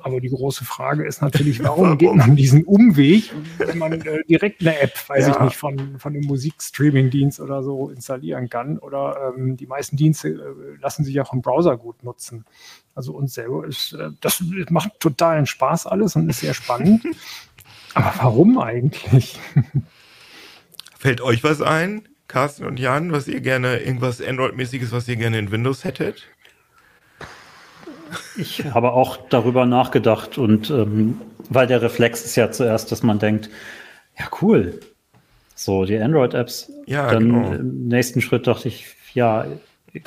Aber 0.02 0.20
die 0.20 0.28
große 0.28 0.64
Frage 0.64 1.04
ist 1.04 1.20
natürlich, 1.20 1.62
warum 1.64 1.98
geht 1.98 2.14
man 2.14 2.36
diesen 2.36 2.64
Umweg, 2.64 3.32
wenn 3.58 3.78
man 3.78 3.92
äh, 3.92 4.24
direkt 4.28 4.60
eine 4.60 4.78
App, 4.78 4.92
weiß 5.08 5.26
ja. 5.26 5.34
ich 5.34 5.40
nicht, 5.40 5.56
von, 5.56 5.98
von 5.98 6.14
einem 6.14 6.26
Musikstreaming-Dienst 6.26 7.40
oder 7.40 7.62
so 7.62 7.90
installieren 7.90 8.48
kann? 8.48 8.78
Oder 8.78 9.34
ähm, 9.36 9.56
die 9.56 9.66
meisten 9.66 9.96
Dienste 9.96 10.28
äh, 10.28 10.80
lassen 10.80 11.04
sich 11.04 11.20
auch 11.20 11.32
im 11.32 11.42
Browser 11.42 11.76
gut 11.76 12.04
nutzen. 12.04 12.44
Also 12.94 13.12
uns 13.14 13.34
selber 13.34 13.66
ist, 13.66 13.92
äh, 13.94 14.10
das 14.20 14.42
macht 14.70 15.00
totalen 15.00 15.46
Spaß 15.46 15.86
alles 15.86 16.16
und 16.16 16.28
ist 16.28 16.40
sehr 16.40 16.54
spannend. 16.54 17.04
Aber 17.94 18.12
warum 18.18 18.58
eigentlich? 18.58 19.38
Fällt 21.00 21.22
euch 21.22 21.42
was 21.42 21.62
ein, 21.62 22.02
Carsten 22.28 22.66
und 22.66 22.78
Jan, 22.78 23.10
was 23.10 23.26
ihr 23.26 23.40
gerne, 23.40 23.78
irgendwas 23.78 24.20
Android-mäßiges, 24.20 24.92
was 24.92 25.08
ihr 25.08 25.16
gerne 25.16 25.38
in 25.38 25.50
Windows 25.50 25.84
hättet? 25.84 26.26
Ich 28.36 28.66
habe 28.66 28.92
auch 28.92 29.16
darüber 29.30 29.64
nachgedacht 29.64 30.36
und 30.36 30.68
ähm, 30.68 31.18
weil 31.48 31.66
der 31.66 31.80
Reflex 31.80 32.26
ist 32.26 32.36
ja 32.36 32.52
zuerst, 32.52 32.92
dass 32.92 33.02
man 33.02 33.18
denkt, 33.18 33.48
ja 34.18 34.26
cool, 34.42 34.78
so 35.54 35.86
die 35.86 35.96
Android-Apps. 35.96 36.70
Ja, 36.84 37.10
Dann 37.10 37.32
genau. 37.32 37.52
im 37.54 37.88
nächsten 37.88 38.20
Schritt 38.20 38.46
dachte 38.46 38.68
ich, 38.68 38.94
ja, 39.14 39.46
ich 39.94 40.02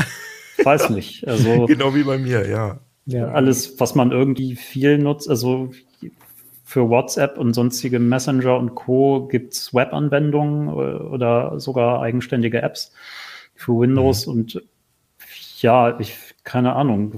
weiß 0.64 0.92
nicht. 0.92 1.28
Also, 1.28 1.66
genau 1.66 1.96
wie 1.96 2.04
bei 2.04 2.20
mir, 2.20 2.48
ja. 2.48 2.80
Ja. 3.08 3.30
Alles, 3.30 3.80
was 3.80 3.96
man 3.96 4.12
irgendwie 4.12 4.56
viel 4.56 5.00
nutzt, 5.00 5.28
also 5.28 5.72
für 6.74 6.90
WhatsApp 6.90 7.38
und 7.38 7.54
sonstige 7.54 8.00
Messenger 8.00 8.58
und 8.58 8.74
Co. 8.74 9.28
gibt 9.28 9.54
es 9.54 9.76
Web-Anwendungen 9.76 10.70
oder 10.70 11.60
sogar 11.60 12.02
eigenständige 12.02 12.64
Apps 12.64 12.92
für 13.54 13.74
Windows 13.74 14.26
mhm. 14.26 14.34
und 14.34 14.64
ja, 15.60 16.00
ich, 16.00 16.18
keine 16.44 16.74
Ahnung, 16.74 17.14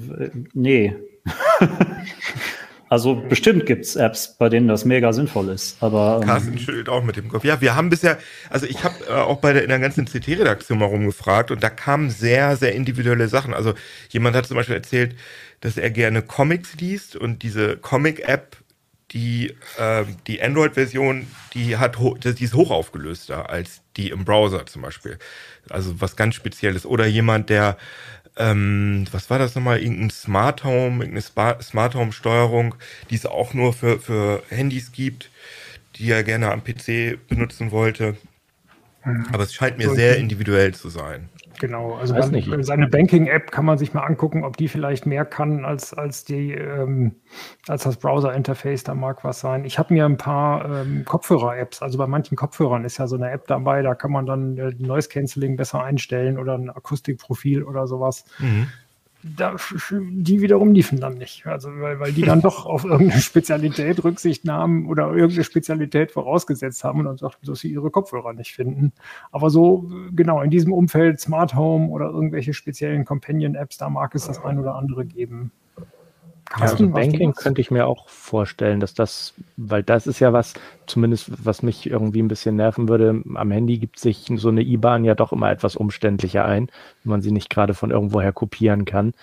nee. 0.54 0.94
Also 2.88 3.16
bestimmt 3.16 3.66
gibt 3.66 3.84
es 3.84 3.96
Apps, 3.96 4.38
bei 4.38 4.48
denen 4.48 4.68
das 4.68 4.86
mega 4.86 5.12
sinnvoll 5.12 5.50
ist. 5.50 5.82
Aber 5.82 6.20
ähm, 6.22 6.28
Carsten 6.28 6.60
schüttelt 6.60 6.88
auch 6.88 7.04
mit 7.04 7.18
dem 7.18 7.30
Kopf. 7.30 7.44
Ja, 7.44 7.60
wir 7.60 7.76
haben 7.76 7.90
bisher, 7.90 8.20
also 8.52 8.68
ich 8.68 8.84
habe 8.84 8.96
äh, 9.10 9.14
auch 9.14 9.40
bei 9.40 9.54
der 9.54 9.64
in 9.64 9.70
der 9.70 9.80
ganzen 9.80 10.06
CT-Redaktion 10.06 10.78
mal 10.78 10.86
rumgefragt 10.86 11.50
und 11.50 11.64
da 11.64 11.72
kamen 11.72 12.12
sehr, 12.12 12.56
sehr 12.58 12.76
individuelle 12.76 13.28
Sachen. 13.28 13.56
Also 13.56 13.74
jemand 14.10 14.36
hat 14.36 14.46
zum 14.46 14.56
Beispiel 14.56 14.76
erzählt, 14.76 15.16
dass 15.62 15.78
er 15.78 15.90
gerne 15.90 16.22
Comics 16.22 16.76
liest 16.76 17.16
und 17.16 17.42
diese 17.42 17.76
Comic-App, 17.76 18.56
die 19.16 19.56
äh, 19.78 20.04
die 20.28 20.42
Android-Version, 20.44 21.26
die 21.54 21.78
hat 21.78 21.98
die 21.98 22.44
ist 22.44 22.54
hochaufgelöster 22.54 23.50
als 23.50 23.82
die 23.96 24.10
im 24.10 24.26
Browser 24.26 24.66
zum 24.66 24.84
Beispiel. 24.84 25.18
Also 25.70 26.00
was 26.02 26.18
ganz 26.18 26.36
Spezielles. 26.36 26.86
Oder 26.86 27.08
jemand, 27.08 27.50
der 27.50 27.78
ähm, 28.38 29.06
was 29.12 29.30
war 29.30 29.40
das 29.40 29.56
nochmal, 29.56 29.80
irgendein 29.80 30.10
Smart 30.10 30.66
Home, 30.66 31.06
irgendeine 31.06 31.62
Smart 31.62 31.96
Home 31.96 32.12
Steuerung, 32.12 32.76
die 33.10 33.16
es 33.16 33.26
auch 33.26 33.54
nur 33.54 33.72
für, 33.74 34.00
für 34.00 34.44
Handys 34.50 34.92
gibt, 34.92 35.32
die 35.96 36.12
er 36.12 36.24
gerne 36.24 36.52
am 36.52 36.62
PC 36.62 37.18
benutzen 37.30 37.72
wollte. 37.72 38.18
Mhm. 39.06 39.28
Aber 39.32 39.44
es 39.44 39.54
scheint 39.54 39.78
mir 39.78 39.90
sehr 39.92 40.18
individuell 40.18 40.74
zu 40.74 40.90
sein. 40.90 41.30
Genau, 41.60 41.96
also 41.96 42.14
man, 42.14 42.32
nicht. 42.32 42.50
seine 42.62 42.88
Banking-App 42.88 43.52
kann 43.52 43.66
man 43.66 43.78
sich 43.78 43.94
mal 43.94 44.04
angucken, 44.04 44.44
ob 44.44 44.58
die 44.58 44.68
vielleicht 44.68 45.06
mehr 45.06 45.26
kann 45.26 45.66
als, 45.66 45.94
als, 45.94 46.24
die, 46.24 46.52
ähm, 46.52 47.16
als 47.68 47.84
das 47.84 47.98
Browser-Interface, 47.98 48.84
da 48.84 48.96
mag 48.96 49.24
was 49.24 49.40
sein. 49.40 49.66
Ich 49.66 49.80
habe 49.80 49.94
mir 49.94 50.06
ein 50.06 50.18
paar 50.18 50.66
ähm, 50.66 51.06
Kopfhörer-Apps, 51.06 51.82
also 51.82 51.98
bei 51.98 52.08
manchen 52.08 52.36
Kopfhörern 52.36 52.86
ist 52.86 52.98
ja 52.98 53.08
so 53.08 53.16
eine 53.16 53.32
App 53.32 53.48
dabei, 53.48 53.82
da 53.82 53.96
kann 53.96 54.12
man 54.12 54.26
dann 54.26 54.58
äh, 54.58 54.74
Noise 54.78 55.10
Cancelling 55.10 55.56
besser 55.56 55.84
einstellen 55.84 56.38
oder 56.38 56.56
ein 56.58 56.70
Akustikprofil 56.70 57.64
oder 57.64 57.88
sowas. 57.88 58.26
Mhm 58.40 58.68
da, 59.38 59.56
die 59.92 60.42
wiederum 60.42 60.72
liefen 60.72 61.00
dann 61.00 61.18
nicht. 61.18 61.48
Also 61.48 61.70
weil, 61.80 62.00
weil 62.00 62.14
die 62.14 62.22
dann 62.22 62.42
doch 62.42 62.66
auf 62.66 62.86
irgendeine 62.86 63.22
Spezialität 63.22 64.04
Rücksicht 64.04 64.46
nahmen 64.46 64.88
oder 64.88 65.08
irgendeine 65.12 65.44
Spezialität 65.44 66.12
vorausgesetzt 66.12 66.84
haben 66.84 67.00
und 67.00 67.06
dann 67.06 67.18
sagten, 67.18 67.46
dass 67.46 67.60
sie 67.60 67.72
ihre 67.72 67.90
Kopfhörer 67.90 68.34
nicht 68.34 68.54
finden. 68.54 68.94
Aber 69.32 69.50
so, 69.50 69.90
genau, 70.12 70.42
in 70.42 70.52
diesem 70.52 70.74
Umfeld 70.74 71.20
Smart 71.20 71.56
Home 71.56 71.90
oder 71.90 72.10
irgendwelche 72.10 72.54
speziellen 72.54 73.06
Companion-Apps, 73.06 73.78
da 73.78 73.90
mag 73.90 74.14
es 74.14 74.28
das 74.28 74.44
ein 74.44 74.60
oder 74.60 74.76
andere 74.76 75.06
geben. 75.06 75.52
Carsten, 76.50 76.86
also 76.86 76.94
Banking 76.94 77.34
könnte 77.34 77.60
ich 77.60 77.72
mir 77.72 77.88
auch 77.88 78.08
vorstellen, 78.08 78.80
dass 78.80 78.94
das, 78.94 79.34
weil 79.58 79.84
das 79.84 80.06
ist 80.08 80.20
ja 80.20 80.32
was, 80.32 80.54
zumindest 80.86 81.32
was 81.44 81.64
mich 81.64 81.90
irgendwie 81.90 82.22
ein 82.22 82.28
bisschen 82.28 82.56
nerven 82.56 82.88
würde, 82.88 83.24
am 83.34 83.52
Handy 83.52 83.80
gibt 83.80 84.00
sich 84.00 84.28
so 84.36 84.50
eine 84.50 84.62
IBAN 84.62 85.06
ja 85.06 85.16
doch 85.16 85.34
immer 85.34 85.52
etwas 85.52 85.76
umständlicher 85.76 86.46
ein, 86.46 86.70
wenn 87.04 87.10
man 87.10 87.22
sie 87.22 87.32
nicht 87.32 87.50
gerade 87.50 87.74
von 87.74 87.92
irgendwoher 87.92 88.32
kopieren 88.32 88.86
kann. 88.86 89.14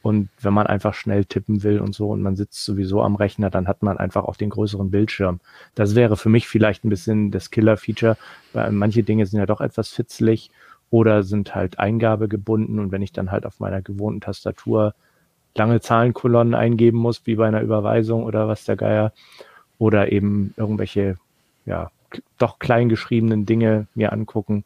Und 0.00 0.28
wenn 0.40 0.54
man 0.54 0.68
einfach 0.68 0.94
schnell 0.94 1.24
tippen 1.24 1.64
will 1.64 1.80
und 1.80 1.94
so 1.94 2.10
und 2.10 2.22
man 2.22 2.36
sitzt 2.36 2.64
sowieso 2.64 3.02
am 3.02 3.16
Rechner, 3.16 3.50
dann 3.50 3.66
hat 3.66 3.82
man 3.82 3.98
einfach 3.98 4.24
auch 4.24 4.36
den 4.36 4.50
größeren 4.50 4.90
Bildschirm. 4.90 5.40
Das 5.74 5.96
wäre 5.96 6.16
für 6.16 6.28
mich 6.28 6.46
vielleicht 6.46 6.84
ein 6.84 6.88
bisschen 6.88 7.32
das 7.32 7.50
Killer-Feature, 7.50 8.16
weil 8.52 8.70
manche 8.70 9.02
Dinge 9.02 9.26
sind 9.26 9.40
ja 9.40 9.46
doch 9.46 9.60
etwas 9.60 9.88
fitzlig 9.88 10.52
oder 10.90 11.24
sind 11.24 11.54
halt 11.54 11.80
eingabegebunden 11.80 12.78
und 12.78 12.92
wenn 12.92 13.02
ich 13.02 13.12
dann 13.12 13.32
halt 13.32 13.44
auf 13.44 13.58
meiner 13.58 13.82
gewohnten 13.82 14.20
Tastatur 14.20 14.94
lange 15.54 15.80
Zahlenkolonnen 15.80 16.54
eingeben 16.54 16.98
muss, 16.98 17.22
wie 17.24 17.34
bei 17.36 17.48
einer 17.48 17.62
Überweisung 17.62 18.24
oder 18.24 18.48
was 18.48 18.64
der 18.64 18.76
Geier, 18.76 19.12
oder 19.78 20.12
eben 20.12 20.54
irgendwelche, 20.56 21.16
ja, 21.66 21.90
doch 22.38 22.58
kleingeschriebenen 22.58 23.46
Dinge 23.46 23.86
mir 23.94 24.12
angucken. 24.12 24.64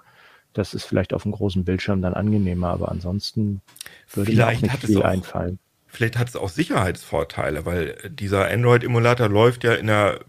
Das 0.53 0.75
ist 0.75 0.85
vielleicht 0.85 1.15
auf 1.15 1.25
einem 1.25 1.33
großen 1.33 1.65
Bildschirm 1.65 2.03
dann 2.03 2.15
angenehmer, 2.15 2.69
aber 2.69 2.91
ansonsten 2.91 3.63
würde 4.13 4.31
vielleicht 4.31 4.63
mir 4.63 4.69
auch 4.69 4.73
nicht 4.73 4.87
viel 4.87 4.99
auch, 4.99 5.05
einfallen. 5.05 5.59
Vielleicht 5.87 6.19
hat 6.19 6.29
es 6.29 6.37
auch 6.37 6.49
Sicherheitsvorteile, 6.49 7.67
weil 7.67 7.97
dieser 8.09 8.49
Android-Emulator 8.49 9.29
läuft 9.29 9.65
ja 9.65 9.75
in 9.75 9.91
einer 9.91 10.21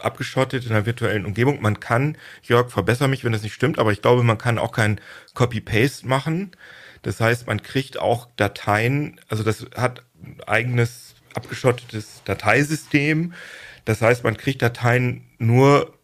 abgeschottet 0.00 0.66
in 0.66 0.72
einer 0.72 0.86
virtuellen 0.86 1.24
Umgebung. 1.24 1.62
Man 1.62 1.80
kann, 1.80 2.16
Jörg, 2.42 2.70
verbessere 2.70 3.08
mich, 3.08 3.24
wenn 3.24 3.32
das 3.32 3.42
nicht 3.42 3.54
stimmt, 3.54 3.78
aber 3.78 3.92
ich 3.92 4.02
glaube, 4.02 4.22
man 4.22 4.38
kann 4.38 4.58
auch 4.58 4.72
kein 4.72 5.00
Copy-Paste 5.34 6.06
machen. 6.06 6.50
Das 7.02 7.20
heißt, 7.20 7.46
man 7.46 7.62
kriegt 7.62 7.98
auch 7.98 8.28
Dateien, 8.36 9.20
also 9.28 9.42
das 9.42 9.66
hat 9.76 10.02
ein 10.22 10.36
eigenes 10.46 11.14
abgeschottetes 11.34 12.22
Dateisystem. 12.24 13.32
Das 13.84 14.02
heißt, 14.02 14.24
man 14.24 14.36
kriegt 14.36 14.62
Dateien 14.62 15.26
nur 15.38 15.94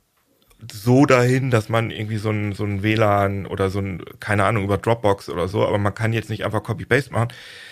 so 0.72 1.04
dahin, 1.06 1.50
dass 1.50 1.68
man 1.68 1.90
irgendwie 1.90 2.16
so 2.16 2.30
ein, 2.30 2.52
so 2.52 2.64
ein 2.64 2.82
WLAN 2.82 3.46
oder 3.46 3.70
so 3.70 3.80
ein, 3.80 4.02
keine 4.20 4.44
Ahnung, 4.44 4.64
über 4.64 4.78
Dropbox 4.78 5.28
oder 5.28 5.48
so, 5.48 5.66
aber 5.66 5.78
man 5.78 5.94
kann 5.94 6.12
jetzt 6.12 6.30
nicht 6.30 6.44
einfach 6.44 6.62
Copy-Paste 6.62 7.12
machen. 7.12 7.28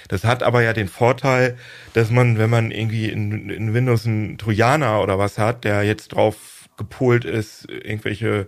Das 0.09 0.25
hat 0.25 0.43
aber 0.43 0.63
ja 0.63 0.73
den 0.73 0.89
Vorteil, 0.89 1.57
dass 1.95 2.11
man, 2.11 2.39
wenn 2.39 2.51
man 2.51 2.71
irgendwie 2.71 3.09
in, 3.09 3.49
in 3.51 3.73
Windows 3.73 4.07
einen 4.07 4.39
Trojaner 4.39 5.03
oder 5.03 5.19
was 5.19 5.39
hat, 5.39 5.65
der 5.65 5.85
jetzt 5.85 6.09
drauf 6.09 6.69
gepolt 6.77 7.25
ist, 7.25 7.69
irgendwelche, 7.71 8.47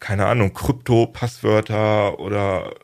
keine 0.00 0.26
Ahnung, 0.26 0.52
Krypto-Passwörter 0.52 2.18
oder 2.18 2.74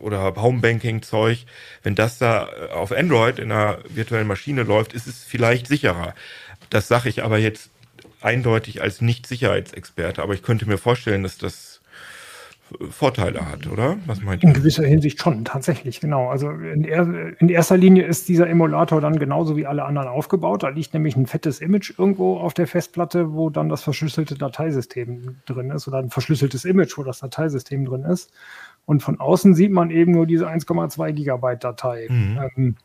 oder 0.00 0.34
Homebanking-Zeug, 0.36 1.44
wenn 1.82 1.94
das 1.94 2.18
da 2.18 2.48
äh, 2.48 2.72
auf 2.72 2.92
Android 2.92 3.38
in 3.38 3.52
einer 3.52 3.78
virtuellen 3.88 4.26
Maschine 4.26 4.62
läuft, 4.62 4.92
ist 4.92 5.06
es 5.06 5.24
vielleicht 5.24 5.66
sicherer. 5.66 6.14
Das 6.70 6.88
sage 6.88 7.08
ich 7.08 7.22
aber 7.22 7.38
jetzt 7.38 7.70
eindeutig 8.20 8.82
als 8.82 9.00
Nicht-Sicherheitsexperte, 9.00 10.22
aber 10.22 10.34
ich 10.34 10.42
könnte 10.42 10.66
mir 10.66 10.78
vorstellen, 10.78 11.22
dass 11.22 11.38
das 11.38 11.80
äh, 12.80 12.86
Vorteile 12.86 13.48
hat, 13.48 13.66
oder? 13.66 13.96
Was 14.06 14.20
meint? 14.20 14.42
In 14.42 14.52
gewisser 14.52 14.84
Hinsicht 14.84 15.20
schon, 15.20 15.44
tatsächlich, 15.44 16.00
genau. 16.00 16.28
Also 16.28 16.50
in, 16.50 16.84
er, 16.84 17.40
in, 17.40 17.48
erster 17.48 17.76
Linie 17.76 18.04
ist 18.04 18.28
dieser 18.28 18.48
Emulator 18.48 19.00
dann 19.00 19.18
genauso 19.18 19.56
wie 19.56 19.66
alle 19.66 19.84
anderen 19.84 20.08
aufgebaut. 20.08 20.62
Da 20.62 20.68
liegt 20.68 20.94
nämlich 20.94 21.16
ein 21.16 21.26
fettes 21.26 21.60
Image 21.60 21.92
irgendwo 21.96 22.38
auf 22.38 22.54
der 22.54 22.66
Festplatte, 22.66 23.32
wo 23.32 23.50
dann 23.50 23.68
das 23.68 23.82
verschlüsselte 23.82 24.34
Dateisystem 24.34 25.36
drin 25.46 25.70
ist 25.70 25.86
oder 25.88 25.98
ein 25.98 26.10
verschlüsseltes 26.10 26.64
Image, 26.64 26.98
wo 26.98 27.04
das 27.04 27.20
Dateisystem 27.20 27.84
drin 27.84 28.02
ist. 28.02 28.32
Und 28.88 29.02
von 29.02 29.20
außen 29.20 29.54
sieht 29.54 29.70
man 29.70 29.90
eben 29.90 30.12
nur 30.12 30.24
diese 30.24 30.48
1,2 30.48 31.12
Gigabyte 31.12 31.62
Datei. 31.62 32.06
Mhm. 32.08 32.38
Ähm, 32.56 32.76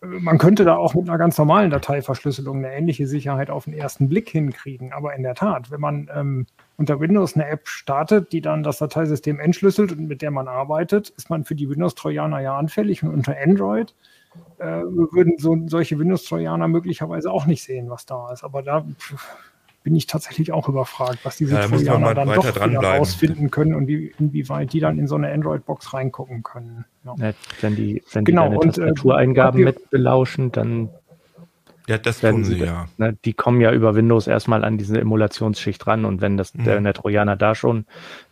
man 0.00 0.38
könnte 0.38 0.64
da 0.64 0.76
auch 0.76 0.94
mit 0.94 1.06
einer 1.06 1.18
ganz 1.18 1.36
normalen 1.36 1.70
Dateiverschlüsselung 1.70 2.64
eine 2.64 2.72
ähnliche 2.72 3.06
Sicherheit 3.06 3.50
auf 3.50 3.64
den 3.64 3.74
ersten 3.74 4.08
Blick 4.08 4.30
hinkriegen. 4.30 4.94
Aber 4.94 5.14
in 5.14 5.22
der 5.22 5.34
Tat, 5.34 5.70
wenn 5.70 5.82
man 5.82 6.10
ähm, 6.14 6.46
unter 6.78 6.98
Windows 6.98 7.34
eine 7.34 7.46
App 7.46 7.68
startet, 7.68 8.32
die 8.32 8.40
dann 8.40 8.62
das 8.62 8.78
Dateisystem 8.78 9.38
entschlüsselt 9.38 9.92
und 9.92 10.08
mit 10.08 10.22
der 10.22 10.30
man 10.30 10.48
arbeitet, 10.48 11.10
ist 11.10 11.28
man 11.28 11.44
für 11.44 11.54
die 11.54 11.68
Windows-Trojaner 11.68 12.40
ja 12.40 12.56
anfällig. 12.56 13.02
Und 13.02 13.10
unter 13.10 13.36
Android 13.38 13.94
äh, 14.56 14.64
würden 14.66 15.34
so, 15.36 15.58
solche 15.66 15.98
Windows-Trojaner 15.98 16.68
möglicherweise 16.68 17.30
auch 17.30 17.44
nicht 17.44 17.62
sehen, 17.62 17.90
was 17.90 18.06
da 18.06 18.32
ist. 18.32 18.44
Aber 18.44 18.62
da 18.62 18.86
bin 19.88 19.96
ich 19.96 20.06
tatsächlich 20.06 20.52
auch 20.52 20.68
überfragt, 20.68 21.20
was 21.22 21.38
diese 21.38 21.54
ja, 21.54 21.62
da 21.62 21.68
Trojaner 21.68 22.14
dann 22.14 22.28
doch 22.28 22.44
wieder 22.44 22.78
rausfinden 22.78 23.50
können 23.50 23.74
und 23.74 23.86
wie, 23.86 24.12
inwieweit 24.18 24.74
die 24.74 24.80
dann 24.80 24.98
in 24.98 25.06
so 25.06 25.14
eine 25.14 25.32
Android-Box 25.32 25.94
reingucken 25.94 26.42
können. 26.42 26.84
Ja. 27.06 27.14
Ja, 27.18 27.32
wenn 27.62 27.74
die, 27.74 28.02
wenn 28.12 28.26
die 28.26 28.32
genau, 28.32 28.50
und, 28.50 28.76
äh, 28.76 28.88
Tastatureingaben 28.88 29.62
äh, 29.62 29.64
mit 29.64 29.88
belauschen, 29.88 30.52
dann 30.52 30.90
ja, 31.86 31.96
das 31.96 32.20
tun 32.20 32.44
sie, 32.44 32.58
ja. 32.58 32.86
Ne, 32.98 33.16
die 33.24 33.32
kommen 33.32 33.62
ja 33.62 33.72
über 33.72 33.94
Windows 33.94 34.26
erstmal 34.26 34.62
an 34.62 34.76
diese 34.76 35.00
Emulationsschicht 35.00 35.86
ran 35.86 36.04
und 36.04 36.20
wenn 36.20 36.36
das, 36.36 36.52
mhm. 36.52 36.64
der, 36.64 36.80
der 36.82 36.92
Trojaner 36.92 37.36
da 37.36 37.54
schon 37.54 37.86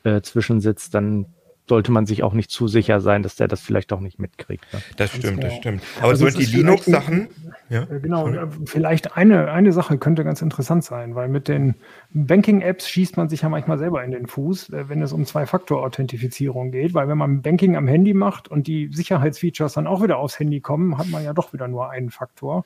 äh, 0.05 0.21
zwischensitzt, 0.21 0.95
dann 0.95 1.25
sollte 1.69 1.93
man 1.93 2.07
sich 2.07 2.23
auch 2.23 2.33
nicht 2.33 2.51
zu 2.51 2.69
sicher 2.69 3.01
sein, 3.01 3.23
dass 3.23 3.37
der 3.37 3.49
das 3.49 3.61
vielleicht 3.61 3.93
auch 3.93 4.01
nicht 4.01 4.19
mitkriegt. 4.19 4.65
Ne? 4.73 4.81
Das 4.97 5.11
stimmt, 5.11 5.41
genau. 5.41 5.43
das 5.43 5.57
stimmt. 5.57 5.83
Aber 5.99 6.11
also 6.11 6.29
so 6.29 6.39
die 6.39 6.45
Linux-Sachen. 6.45 7.29
Ja, 7.69 7.83
äh, 7.83 8.01
genau, 8.01 8.27
sorry. 8.27 8.37
Äh, 8.39 8.49
vielleicht 8.67 9.17
eine, 9.17 9.51
eine 9.51 9.73
Sache 9.73 9.99
könnte 9.99 10.25
ganz 10.25 10.43
interessant 10.43 10.85
sein, 10.85 11.15
weil 11.15 11.29
mit 11.29 11.49
den 11.49 11.75
Banking-Apps 12.13 12.89
schießt 12.89 13.17
man 13.17 13.29
sich 13.29 13.43
ja 13.43 13.49
manchmal 13.49 13.79
selber 13.79 14.05
in 14.05 14.13
den 14.13 14.27
Fuß, 14.27 14.71
äh, 14.71 14.89
wenn 14.89 15.03
es 15.03 15.13
um 15.13 15.25
Zwei-Faktor-Authentifizierung 15.25 16.71
geht, 16.71 16.95
weil 16.95 17.09
wenn 17.09 17.19
man 17.19 17.43
Banking 17.43 17.77
am 17.77 17.89
Handy 17.89 18.15
macht 18.15 18.49
und 18.49 18.67
die 18.67 18.91
Sicherheitsfeatures 18.93 19.75
dann 19.75 19.87
auch 19.87 20.03
wieder 20.03 20.19
aufs 20.19 20.39
Handy 20.39 20.61
kommen, 20.61 20.99
hat 20.99 21.09
man 21.09 21.25
ja 21.25 21.33
doch 21.33 21.53
wieder 21.53 21.69
nur 21.69 21.91
einen 21.91 22.11
Faktor. 22.11 22.65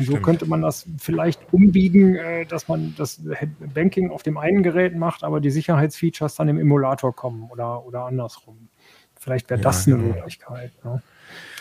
Und 0.00 0.06
so 0.06 0.16
könnte 0.16 0.46
man 0.46 0.62
das 0.62 0.86
vielleicht 0.98 1.52
umbiegen, 1.52 2.16
äh, 2.16 2.46
dass 2.46 2.68
man 2.68 2.94
das 2.96 3.22
Banking 3.74 4.10
auf 4.10 4.22
dem 4.22 4.38
einen 4.38 4.62
Gerät 4.62 4.96
macht, 4.96 5.24
aber 5.24 5.40
die 5.40 5.50
Sicherheitsfeatures 5.50 6.34
dann 6.34 6.48
im 6.48 6.58
Emulator 6.58 7.14
kommen 7.14 7.48
oder, 7.50 7.84
oder 7.84 8.06
andersrum. 8.06 8.68
Vielleicht 9.18 9.50
wäre 9.50 9.60
das 9.60 9.84
ja, 9.84 9.94
eine 9.94 10.02
genau. 10.02 10.14
Möglichkeit. 10.14 10.72
Ne? 10.82 11.02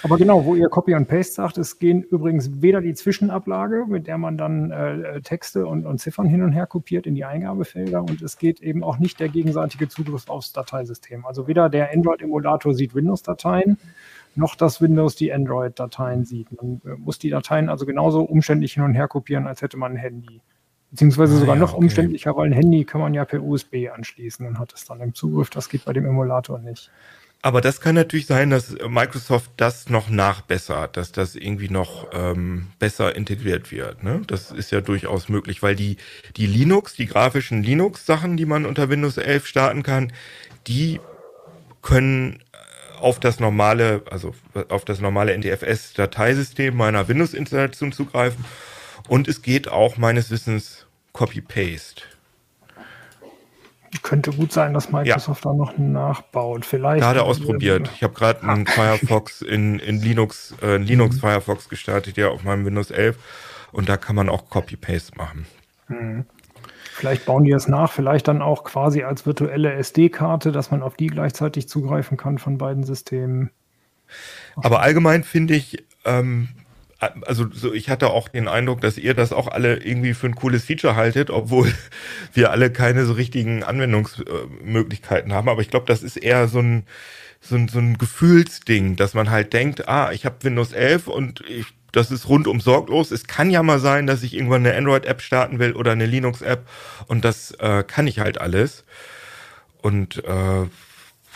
Aber 0.02 0.18
genau, 0.18 0.46
wo 0.46 0.56
ihr 0.56 0.70
Copy 0.70 0.96
und 0.96 1.10
Paste 1.10 1.34
sagt, 1.34 1.58
es 1.58 1.78
gehen 1.78 2.04
übrigens 2.04 2.62
weder 2.62 2.80
die 2.80 2.94
Zwischenablage, 2.94 3.86
mit 3.86 4.08
der 4.08 4.18
man 4.18 4.38
dann 4.38 4.72
äh, 4.72 5.20
Texte 5.22 5.68
und, 5.68 5.86
und 5.86 6.00
Ziffern 6.00 6.26
hin 6.26 6.42
und 6.42 6.54
her 6.54 6.66
kopiert 6.66 7.06
in 7.06 7.16
die 7.16 7.26
Eingabefelder 7.26 8.02
und 8.02 8.22
es 8.22 8.38
geht 8.38 8.62
eben 8.62 8.82
auch 8.82 8.98
nicht 8.98 9.20
der 9.20 9.28
gegenseitige 9.28 9.90
Zugriff 9.90 10.30
aufs 10.30 10.54
Dateisystem. 10.54 11.26
Also 11.26 11.48
weder 11.48 11.70
der 11.70 11.92
Android-Emulator 11.92 12.74
sieht 12.74 12.96
Windows-Dateien, 12.96 13.78
noch 14.36 14.56
dass 14.56 14.82
Windows 14.82 15.16
die 15.16 15.34
Android-Dateien 15.34 16.26
sieht. 16.26 16.48
Man 16.62 16.82
äh, 16.86 16.96
muss 16.98 17.20
die 17.20 17.30
Dateien 17.30 17.70
also 17.70 17.86
genauso 17.86 18.22
umständlich 18.22 18.74
hin 18.74 18.84
und 18.84 18.94
her 18.94 19.08
kopieren, 19.08 19.48
als 19.48 19.62
hätte 19.62 19.78
man 19.78 19.94
ein 19.94 19.98
Handy. 19.98 20.42
Beziehungsweise 20.92 21.36
ah, 21.36 21.40
sogar 21.40 21.56
ja, 21.56 21.62
noch 21.62 21.74
okay. 21.74 21.84
umständlicher, 21.84 22.36
weil 22.36 22.48
ein 22.48 22.54
Handy 22.54 22.84
kann 22.84 23.02
man 23.02 23.14
ja 23.14 23.26
per 23.26 23.44
USB 23.44 23.90
anschließen 23.94 24.46
und 24.46 24.58
hat 24.58 24.74
es 24.74 24.86
dann 24.86 25.02
im 25.02 25.14
Zugriff. 25.14 25.50
Das 25.50 25.70
geht 25.70 25.86
bei 25.86 25.94
dem 25.94 26.06
Emulator 26.06 26.60
nicht. 26.60 26.90
Aber 27.42 27.62
das 27.62 27.80
kann 27.80 27.96
natürlich 27.96 28.26
sein, 28.26 28.50
dass 28.50 28.76
Microsoft 28.86 29.52
das 29.56 29.90
noch 29.90 30.10
nachbessert, 30.10 30.98
dass 30.98 31.14
das 31.14 31.36
irgendwie 31.36 31.70
noch 31.70 32.10
ähm, 32.12 32.68
besser 32.80 33.16
integriert 33.16 33.72
wird. 33.72 34.04
Ne? 34.04 34.22
Das 34.28 34.52
ist 34.52 34.72
ja 34.72 34.82
durchaus 34.82 35.30
möglich, 35.30 35.64
weil 35.64 35.76
die, 35.76 35.96
die 36.36 36.48
Linux, 36.48 36.96
die 36.96 37.06
grafischen 37.06 37.64
Linux-Sachen, 37.64 38.36
die 38.36 38.46
man 38.46 38.66
unter 38.66 38.90
Windows 38.90 39.16
11 39.16 39.46
starten 39.46 39.84
kann, 39.84 40.12
die 40.68 41.00
können 41.82 42.44
auf 43.02 43.20
das 43.20 43.40
normale, 43.40 44.04
also 44.10 44.34
auf 44.70 44.86
das 44.86 45.00
normale 45.00 45.38
NTFS-Dateisystem 45.38 46.76
meiner 46.76 47.08
Windows-Installation 47.08 47.92
zugreifen. 47.92 48.46
Und 49.08 49.28
es 49.28 49.42
geht 49.42 49.70
auch 49.70 49.98
meines 49.98 50.32
Wissens 50.32 50.86
Copy-Paste. 51.14 52.04
Könnte 54.04 54.32
gut 54.32 54.52
sein, 54.52 54.74
dass 54.74 54.92
Microsoft 54.92 55.46
ja. 55.46 55.52
da 55.52 55.58
noch 55.58 55.78
nachbaut. 55.78 56.66
Vielleicht. 56.66 57.02
Gerade 57.02 57.24
ausprobiert. 57.24 57.90
Ich 57.96 58.04
habe 58.04 58.14
gerade 58.14 58.44
einen 58.44 58.68
Firefox 58.68 59.42
in, 59.42 59.80
in 59.80 60.00
Linux, 60.00 60.54
äh, 60.62 60.78
Linux 60.78 61.16
mhm. 61.16 61.20
Firefox 61.22 61.70
gestartet, 61.70 62.16
ja, 62.16 62.30
auf 62.30 62.44
meinem 62.44 62.66
Windows 62.66 62.92
11. 62.92 63.18
Und 63.72 63.90
da 63.90 63.98
kann 63.98 64.16
man 64.16 64.30
auch 64.30 64.50
Copy-Paste 64.50 65.18
machen. 65.18 65.48
Mhm. 65.88 66.26
Vielleicht 67.00 67.26
bauen 67.26 67.46
die 67.46 67.52
es 67.52 67.70
nach, 67.70 67.94
vielleicht 67.94 68.28
dann 68.28 68.42
auch 68.42 68.66
quasi 68.66 69.04
als 69.04 69.26
virtuelle 69.26 69.72
SD-Karte, 69.74 70.52
dass 70.52 70.70
man 70.70 70.84
auf 70.84 70.98
die 70.98 71.08
gleichzeitig 71.08 71.70
zugreifen 71.70 72.18
kann 72.18 72.38
von 72.40 72.58
beiden 72.58 72.84
Systemen. 72.84 73.52
Aber 74.58 74.82
allgemein 74.82 75.24
finde 75.24 75.56
ich, 75.56 75.86
ähm, 76.04 76.50
also 77.00 77.48
so, 77.54 77.74
ich 77.74 77.90
hatte 77.90 78.10
auch 78.10 78.28
den 78.28 78.50
Eindruck, 78.50 78.82
dass 78.82 78.98
ihr 78.98 79.14
das 79.14 79.32
auch 79.32 79.48
alle 79.48 79.78
irgendwie 79.78 80.14
für 80.14 80.28
ein 80.28 80.36
cooles 80.36 80.66
Feature 80.66 80.98
haltet, 80.98 81.30
obwohl 81.30 81.74
wir 82.34 82.52
alle 82.52 82.70
keine 82.70 83.06
so 83.06 83.14
richtigen 83.14 83.64
Anwendungsmöglichkeiten 83.64 85.32
haben. 85.32 85.48
Aber 85.48 85.62
ich 85.62 85.70
glaube, 85.70 85.86
das 85.86 86.04
ist 86.04 86.18
eher 86.18 86.50
so 86.50 86.60
ein, 86.60 86.84
so 87.40 87.56
ein, 87.56 87.70
so 87.70 87.80
ein 87.80 87.98
Gefühlsding, 87.98 88.98
dass 88.98 89.14
man 89.14 89.30
halt 89.30 89.54
denkt, 89.54 89.88
ah, 89.88 90.12
ich 90.12 90.26
habe 90.26 90.44
Windows 90.44 90.74
11 90.74 91.08
und 91.08 91.46
ich, 91.48 91.68
das 91.92 92.12
ist 92.12 92.28
rundum 92.28 92.62
sorglos. 92.62 93.12
Es 93.12 93.28
kann 93.28 93.50
ja 93.50 93.64
mal 93.64 93.80
sein, 93.80 94.08
dass 94.08 94.24
ich 94.24 94.36
irgendwann 94.36 94.66
eine 94.66 94.76
Android-App 94.76 95.22
starten 95.22 95.60
will 95.60 95.74
oder 95.74 95.92
eine 95.92 96.06
Linux-App 96.06 96.68
und 97.08 97.26
das 97.26 97.52
äh, 97.60 97.84
kann 97.84 98.08
ich 98.08 98.20
halt 98.20 98.40
alles. 98.40 98.84
Und 99.82 100.24
äh, 100.26 100.68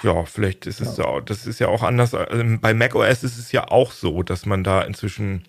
ja, 0.03 0.25
vielleicht 0.25 0.65
ist 0.65 0.81
es 0.81 0.97
ja. 0.97 1.21
das 1.21 1.47
ist 1.47 1.59
ja 1.59 1.67
auch 1.69 1.81
anders. 1.81 2.13
Also 2.13 2.43
bei 2.59 2.73
macOS 2.73 3.23
ist 3.23 3.37
es 3.37 3.51
ja 3.51 3.69
auch 3.69 3.91
so, 3.91 4.21
dass 4.21 4.45
man 4.45 4.63
da 4.63 4.81
inzwischen 4.81 5.45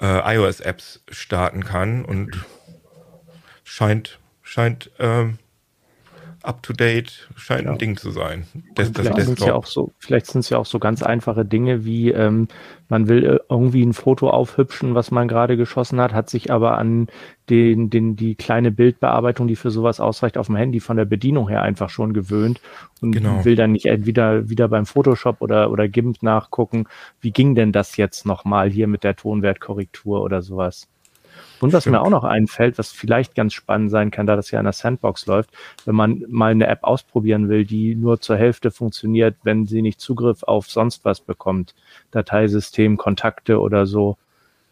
äh, 0.00 0.36
iOS-Apps 0.36 1.02
starten 1.10 1.64
kann 1.64 2.04
und 2.04 2.44
scheint, 3.64 4.18
scheint 4.42 4.90
ähm, 4.98 5.38
up 6.46 6.62
to 6.62 6.72
date, 6.72 7.28
scheint 7.36 7.64
ja. 7.64 7.72
ein 7.72 7.78
Ding 7.78 7.96
zu 7.96 8.10
sein. 8.10 8.46
Das, 8.74 8.92
das 8.92 9.06
vielleicht 9.06 9.26
sind 9.26 9.38
es 9.40 9.46
ja 9.46 9.54
auch 9.54 9.66
so, 9.66 9.92
vielleicht 9.98 10.26
sind 10.26 10.40
es 10.40 10.50
ja 10.50 10.58
auch 10.58 10.66
so 10.66 10.78
ganz 10.78 11.02
einfache 11.02 11.44
Dinge 11.44 11.84
wie 11.84 12.10
ähm, 12.10 12.48
man 12.88 13.08
will 13.08 13.24
äh, 13.24 13.38
irgendwie 13.48 13.84
ein 13.84 13.92
Foto 13.92 14.30
aufhübschen, 14.30 14.94
was 14.94 15.10
man 15.10 15.28
gerade 15.28 15.56
geschossen 15.56 16.00
hat, 16.00 16.12
hat 16.12 16.30
sich 16.30 16.52
aber 16.52 16.78
an 16.78 17.08
den, 17.50 17.90
den, 17.90 18.16
die 18.16 18.36
kleine 18.36 18.70
Bildbearbeitung, 18.70 19.48
die 19.48 19.56
für 19.56 19.70
sowas 19.70 20.00
ausreicht, 20.00 20.38
auf 20.38 20.46
dem 20.46 20.56
Handy 20.56 20.80
von 20.80 20.96
der 20.96 21.04
Bedienung 21.04 21.48
her 21.48 21.62
einfach 21.62 21.90
schon 21.90 22.12
gewöhnt 22.12 22.60
und 23.00 23.12
genau. 23.12 23.44
will 23.44 23.56
dann 23.56 23.72
nicht 23.72 23.86
wieder, 24.06 24.48
wieder 24.48 24.68
beim 24.68 24.86
Photoshop 24.86 25.40
oder, 25.40 25.70
oder 25.70 25.88
GIMP 25.88 26.22
nachgucken, 26.22 26.86
wie 27.20 27.32
ging 27.32 27.54
denn 27.54 27.72
das 27.72 27.96
jetzt 27.96 28.24
nochmal 28.24 28.70
hier 28.70 28.86
mit 28.86 29.04
der 29.04 29.16
Tonwertkorrektur 29.16 30.22
oder 30.22 30.42
sowas. 30.42 30.88
Und 31.60 31.72
was 31.72 31.84
Stimmt. 31.84 31.96
mir 31.96 32.02
auch 32.02 32.10
noch 32.10 32.24
einfällt, 32.24 32.78
was 32.78 32.92
vielleicht 32.92 33.34
ganz 33.34 33.54
spannend 33.54 33.90
sein 33.90 34.10
kann, 34.10 34.26
da 34.26 34.36
das 34.36 34.50
ja 34.50 34.58
in 34.58 34.64
der 34.64 34.72
Sandbox 34.72 35.26
läuft, 35.26 35.50
wenn 35.84 35.94
man 35.94 36.24
mal 36.28 36.50
eine 36.50 36.66
App 36.66 36.82
ausprobieren 36.82 37.48
will, 37.48 37.64
die 37.64 37.94
nur 37.94 38.20
zur 38.20 38.36
Hälfte 38.36 38.70
funktioniert, 38.70 39.36
wenn 39.42 39.66
sie 39.66 39.82
nicht 39.82 40.00
Zugriff 40.00 40.42
auf 40.42 40.68
sonst 40.70 41.04
was 41.04 41.20
bekommt, 41.20 41.74
Dateisystem, 42.10 42.96
Kontakte 42.96 43.60
oder 43.60 43.86
so. 43.86 44.16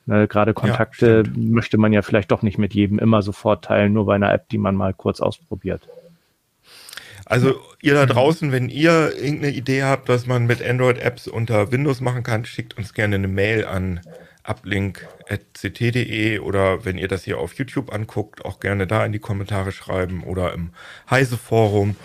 Ne, 0.06 0.28
Gerade 0.28 0.52
Kontakte 0.52 1.22
ja, 1.24 1.32
möchte 1.34 1.78
man 1.78 1.92
ja 1.92 2.02
vielleicht 2.02 2.30
doch 2.30 2.42
nicht 2.42 2.58
mit 2.58 2.74
jedem 2.74 2.98
immer 2.98 3.22
sofort 3.22 3.64
teilen, 3.64 3.94
nur 3.94 4.06
bei 4.06 4.14
einer 4.14 4.32
App, 4.32 4.48
die 4.50 4.58
man 4.58 4.74
mal 4.74 4.92
kurz 4.92 5.20
ausprobiert. 5.20 5.88
Also 7.26 7.54
ihr 7.80 7.94
da 7.94 8.04
draußen, 8.04 8.52
wenn 8.52 8.68
ihr 8.68 9.16
irgendeine 9.16 9.54
Idee 9.54 9.84
habt, 9.84 10.08
was 10.08 10.26
man 10.26 10.44
mit 10.44 10.62
Android-Apps 10.62 11.26
unter 11.26 11.72
Windows 11.72 12.02
machen 12.02 12.22
kann, 12.22 12.44
schickt 12.44 12.76
uns 12.76 12.92
gerne 12.92 13.14
eine 13.14 13.28
Mail 13.28 13.64
an 13.64 14.00
uplink.ct.de 14.44 16.38
oder 16.38 16.84
wenn 16.84 16.98
ihr 16.98 17.08
das 17.08 17.24
hier 17.24 17.38
auf 17.38 17.54
YouTube 17.54 17.92
anguckt, 17.92 18.44
auch 18.44 18.60
gerne 18.60 18.86
da 18.86 19.04
in 19.04 19.12
die 19.12 19.18
Kommentare 19.18 19.72
schreiben 19.72 20.22
oder 20.22 20.52
im 20.52 20.70
Heise-Forum. 21.10 21.96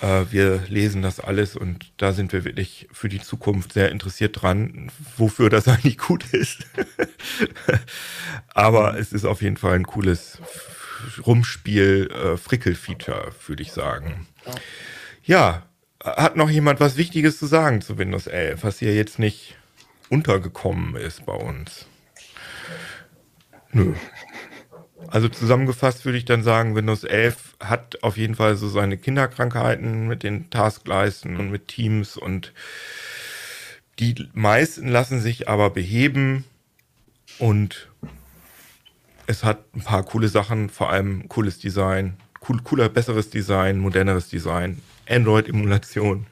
Äh, 0.00 0.26
wir 0.30 0.62
lesen 0.68 1.02
das 1.02 1.20
alles 1.20 1.56
und 1.56 1.92
da 1.96 2.12
sind 2.12 2.32
wir 2.32 2.44
wirklich 2.44 2.88
für 2.92 3.08
die 3.08 3.20
Zukunft 3.20 3.72
sehr 3.72 3.90
interessiert 3.90 4.42
dran, 4.42 4.90
wofür 5.16 5.50
das 5.50 5.68
eigentlich 5.68 5.98
gut 5.98 6.32
ist. 6.32 6.66
Aber 8.54 8.98
es 8.98 9.12
ist 9.12 9.24
auf 9.24 9.42
jeden 9.42 9.56
Fall 9.56 9.74
ein 9.74 9.86
cooles 9.86 10.38
Rumspiel, 11.26 12.10
äh, 12.12 12.36
Frickel-Feature, 12.36 13.32
würde 13.46 13.62
ich 13.62 13.72
sagen. 13.72 14.26
Ja, 15.24 15.66
hat 16.02 16.36
noch 16.36 16.50
jemand 16.50 16.80
was 16.80 16.96
Wichtiges 16.96 17.38
zu 17.38 17.46
sagen 17.46 17.80
zu 17.80 17.98
Windows 17.98 18.26
11, 18.26 18.64
was 18.64 18.82
ihr 18.82 18.94
jetzt 18.94 19.18
nicht 19.18 19.56
untergekommen 20.12 20.94
ist 20.96 21.24
bei 21.24 21.32
uns. 21.32 21.86
Nö. 23.72 23.94
Also 25.08 25.28
zusammengefasst 25.28 26.04
würde 26.04 26.18
ich 26.18 26.26
dann 26.26 26.42
sagen, 26.42 26.76
Windows 26.76 27.04
11 27.04 27.56
hat 27.60 28.02
auf 28.02 28.18
jeden 28.18 28.34
Fall 28.34 28.56
so 28.56 28.68
seine 28.68 28.98
Kinderkrankheiten 28.98 30.06
mit 30.06 30.22
den 30.22 30.50
Taskleisten 30.50 31.36
und 31.36 31.50
mit 31.50 31.68
Teams 31.68 32.16
und 32.16 32.52
die 33.98 34.28
meisten 34.34 34.86
lassen 34.86 35.18
sich 35.20 35.48
aber 35.48 35.70
beheben 35.70 36.44
und 37.38 37.88
es 39.26 39.44
hat 39.44 39.64
ein 39.74 39.82
paar 39.82 40.02
coole 40.04 40.28
Sachen, 40.28 40.68
vor 40.68 40.90
allem 40.90 41.28
cooles 41.28 41.58
Design, 41.58 42.18
cool, 42.48 42.60
cooler, 42.62 42.88
besseres 42.88 43.30
Design, 43.30 43.78
moderneres 43.78 44.28
Design, 44.28 44.82
Android-Emulation. 45.08 46.26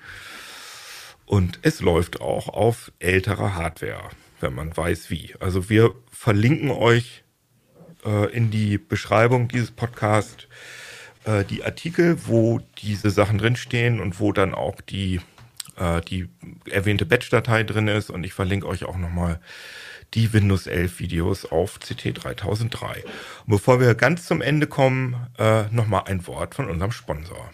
Und 1.31 1.61
es 1.63 1.81
läuft 1.81 2.21
auch 2.21 2.49
auf 2.49 2.91
älterer 2.99 3.55
Hardware, 3.55 4.11
wenn 4.41 4.53
man 4.53 4.77
weiß 4.77 5.11
wie. 5.11 5.33
Also 5.39 5.71
wir 5.71 5.95
verlinken 6.11 6.73
euch 6.73 7.23
äh, 8.05 8.33
in 8.33 8.51
die 8.51 8.79
Beschreibung 8.79 9.47
dieses 9.47 9.71
Podcasts 9.71 10.49
äh, 11.27 11.45
die 11.45 11.63
Artikel, 11.63 12.27
wo 12.27 12.59
diese 12.79 13.11
Sachen 13.11 13.39
drinstehen 13.39 14.01
und 14.01 14.19
wo 14.19 14.33
dann 14.33 14.55
auch 14.55 14.81
die, 14.81 15.21
äh, 15.77 16.01
die 16.01 16.29
erwähnte 16.69 17.07
Batch-Datei 17.07 17.63
drin 17.63 17.87
ist. 17.87 18.11
Und 18.11 18.25
ich 18.25 18.33
verlinke 18.33 18.67
euch 18.67 18.83
auch 18.85 18.99
nochmal 18.99 19.39
die 20.15 20.33
Windows 20.33 20.67
11 20.67 20.99
Videos 20.99 21.47
auf 21.47 21.79
CT 21.79 22.25
3003. 22.25 23.05
Und 23.47 23.47
bevor 23.47 23.79
wir 23.79 23.95
ganz 23.95 24.27
zum 24.27 24.43
Ende 24.43 24.67
kommen, 24.67 25.15
äh, 25.39 25.69
nochmal 25.71 26.03
ein 26.07 26.27
Wort 26.27 26.57
von 26.57 26.69
unserem 26.69 26.91
Sponsor 26.91 27.53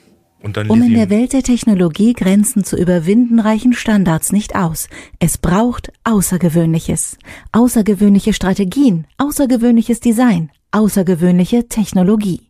um 0.68 0.82
in 0.82 0.94
der 0.94 1.10
Welt 1.10 1.32
der 1.32 1.42
Technologie 1.42 2.12
Grenzen 2.12 2.64
zu 2.64 2.76
überwinden, 2.76 3.40
reichen 3.40 3.72
Standards 3.72 4.32
nicht 4.32 4.54
aus. 4.54 4.88
Es 5.18 5.38
braucht 5.38 5.92
Außergewöhnliches. 6.04 7.18
Außergewöhnliche 7.52 8.32
Strategien, 8.32 9.06
außergewöhnliches 9.18 10.00
Design, 10.00 10.50
außergewöhnliche 10.70 11.68
Technologie. 11.68 12.45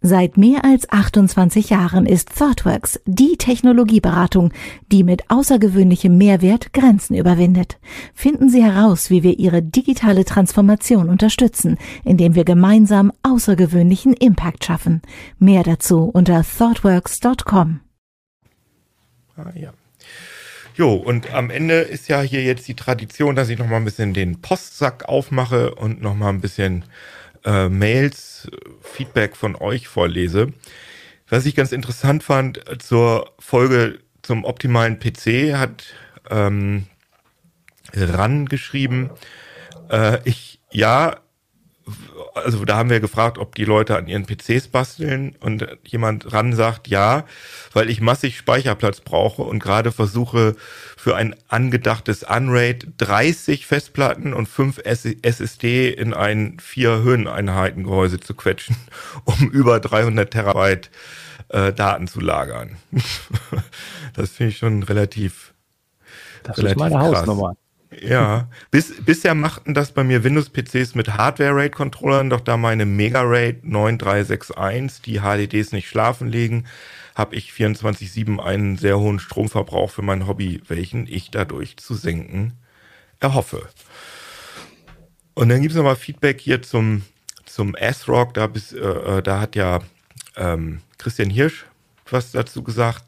Seit 0.00 0.36
mehr 0.36 0.64
als 0.64 0.90
28 0.90 1.70
Jahren 1.70 2.06
ist 2.06 2.38
ThoughtWorks 2.38 3.00
die 3.06 3.36
Technologieberatung, 3.36 4.52
die 4.90 5.04
mit 5.04 5.30
außergewöhnlichem 5.30 6.16
Mehrwert 6.16 6.72
Grenzen 6.72 7.14
überwindet. 7.16 7.78
Finden 8.14 8.48
Sie 8.48 8.62
heraus, 8.62 9.10
wie 9.10 9.22
wir 9.22 9.38
Ihre 9.38 9.62
digitale 9.62 10.24
Transformation 10.24 11.08
unterstützen, 11.08 11.78
indem 12.04 12.34
wir 12.34 12.44
gemeinsam 12.44 13.12
außergewöhnlichen 13.22 14.12
Impact 14.12 14.64
schaffen. 14.64 15.02
Mehr 15.38 15.62
dazu 15.62 16.10
unter 16.12 16.42
thoughtworks.com. 16.42 17.80
Ah, 19.36 19.52
ja. 19.54 19.72
Jo, 20.78 20.94
und 20.94 21.34
am 21.34 21.50
Ende 21.50 21.80
ist 21.80 22.08
ja 22.08 22.20
hier 22.20 22.44
jetzt 22.44 22.68
die 22.68 22.76
Tradition, 22.76 23.34
dass 23.34 23.48
ich 23.48 23.58
noch 23.58 23.66
mal 23.66 23.78
ein 23.78 23.84
bisschen 23.84 24.14
den 24.14 24.40
Postsack 24.40 25.08
aufmache 25.08 25.74
und 25.74 26.00
noch 26.00 26.14
mal 26.14 26.28
ein 26.28 26.40
bisschen 26.40 26.84
äh, 27.48 27.68
Mails, 27.70 28.50
Feedback 28.82 29.34
von 29.34 29.56
euch 29.56 29.88
vorlese. 29.88 30.52
Was 31.28 31.46
ich 31.46 31.54
ganz 31.54 31.72
interessant 31.72 32.22
fand 32.22 32.60
zur 32.78 33.32
Folge 33.38 34.00
zum 34.22 34.44
optimalen 34.44 34.98
PC 34.98 35.54
hat 35.54 35.84
ähm, 36.30 36.86
RAN 37.94 38.46
geschrieben, 38.46 39.10
äh, 39.90 40.18
ich, 40.24 40.60
ja, 40.70 41.20
also 42.34 42.64
da 42.64 42.76
haben 42.76 42.90
wir 42.90 43.00
gefragt, 43.00 43.38
ob 43.38 43.54
die 43.54 43.64
Leute 43.64 43.96
an 43.96 44.06
ihren 44.06 44.26
PCs 44.26 44.68
basteln 44.68 45.34
und 45.40 45.66
jemand 45.84 46.32
ran 46.32 46.52
sagt, 46.54 46.88
ja, 46.88 47.24
weil 47.72 47.90
ich 47.90 48.00
massig 48.00 48.36
Speicherplatz 48.36 49.00
brauche 49.00 49.42
und 49.42 49.62
gerade 49.62 49.92
versuche 49.92 50.56
für 50.96 51.16
ein 51.16 51.34
angedachtes 51.48 52.22
Unraid 52.22 52.88
30 52.98 53.66
Festplatten 53.66 54.32
und 54.34 54.48
5 54.48 54.80
SSD 54.84 55.90
in 55.90 56.14
ein 56.14 56.58
vier 56.60 57.02
Höheneinheitengehäuse 57.02 58.20
zu 58.20 58.34
quetschen, 58.34 58.76
um 59.24 59.50
über 59.50 59.80
300 59.80 60.30
Terabyte 60.30 60.90
äh, 61.48 61.72
Daten 61.72 62.08
zu 62.08 62.20
lagern. 62.20 62.76
das 64.14 64.30
finde 64.30 64.50
ich 64.50 64.58
schon 64.58 64.82
relativ. 64.82 65.54
Das 66.42 66.58
relativ 66.58 66.76
ist 66.76 66.78
meine 66.78 66.94
krass. 66.96 67.18
Hausnummer. 67.20 67.56
Ja, 67.90 68.48
bis, 68.70 68.92
bisher 69.04 69.34
machten 69.34 69.72
das 69.72 69.92
bei 69.92 70.04
mir 70.04 70.22
Windows-PCs 70.22 70.94
mit 70.94 71.14
Hardware-RAID-Controllern, 71.14 72.28
doch 72.28 72.40
da 72.40 72.56
meine 72.56 72.84
Mega-RAID 72.84 73.64
9361 73.64 75.02
die 75.02 75.20
HDDs 75.20 75.72
nicht 75.72 75.88
schlafen 75.88 76.28
legen, 76.28 76.64
habe 77.14 77.34
ich 77.34 77.50
24-7 77.50 78.38
einen 78.38 78.76
sehr 78.76 78.98
hohen 78.98 79.18
Stromverbrauch 79.18 79.90
für 79.90 80.02
mein 80.02 80.26
Hobby, 80.26 80.62
welchen 80.68 81.06
ich 81.06 81.30
dadurch 81.30 81.78
zu 81.78 81.94
senken 81.94 82.52
erhoffe. 83.20 83.68
Und 85.34 85.48
dann 85.48 85.62
gibt 85.62 85.72
es 85.72 85.76
nochmal 85.76 85.96
Feedback 85.96 86.40
hier 86.40 86.62
zum, 86.62 87.02
zum 87.46 87.74
S-Rock. 87.74 88.34
Da, 88.34 88.46
äh, 88.46 88.78
äh, 88.78 89.22
da 89.22 89.40
hat 89.40 89.56
ja 89.56 89.80
ähm, 90.36 90.82
Christian 90.98 91.30
Hirsch 91.30 91.64
was 92.12 92.32
dazu 92.32 92.62
gesagt. 92.62 93.04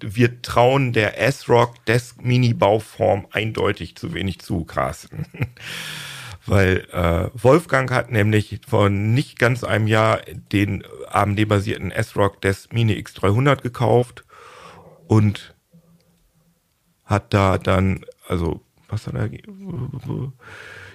Wir 0.00 0.42
trauen 0.42 0.92
der 0.92 1.20
S-Rock 1.20 1.84
Desk 1.86 2.22
Mini 2.22 2.54
Bauform 2.54 3.26
eindeutig 3.30 3.96
zu 3.96 4.14
wenig 4.14 4.40
zu, 4.40 4.64
Carsten. 4.64 5.26
Weil 6.46 6.86
äh, 6.92 7.30
Wolfgang 7.32 7.90
hat 7.90 8.10
nämlich 8.10 8.60
vor 8.68 8.90
nicht 8.90 9.38
ganz 9.38 9.64
einem 9.64 9.86
Jahr 9.86 10.20
den 10.52 10.84
AMD-basierten 11.08 11.90
S-Rock 11.90 12.42
Desk 12.42 12.72
Mini 12.72 12.92
X300 12.94 13.62
gekauft 13.62 14.24
und 15.06 15.54
hat 17.04 17.32
da 17.32 17.58
dann, 17.58 18.04
also, 18.28 18.60
was 18.88 19.06
hat 19.06 19.14
er? 19.14 19.30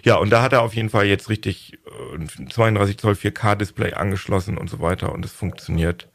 Ja, 0.03 0.15
und 0.15 0.29
da 0.29 0.41
hat 0.41 0.53
er 0.53 0.61
auf 0.61 0.75
jeden 0.75 0.89
Fall 0.89 1.05
jetzt 1.05 1.29
richtig 1.29 1.79
äh, 2.19 2.47
32 2.47 2.97
Zoll 2.97 3.13
4K 3.13 3.55
Display 3.55 3.93
angeschlossen 3.93 4.57
und 4.57 4.69
so 4.69 4.79
weiter 4.79 5.11
und 5.11 5.25
es 5.25 5.31
funktioniert 5.31 6.09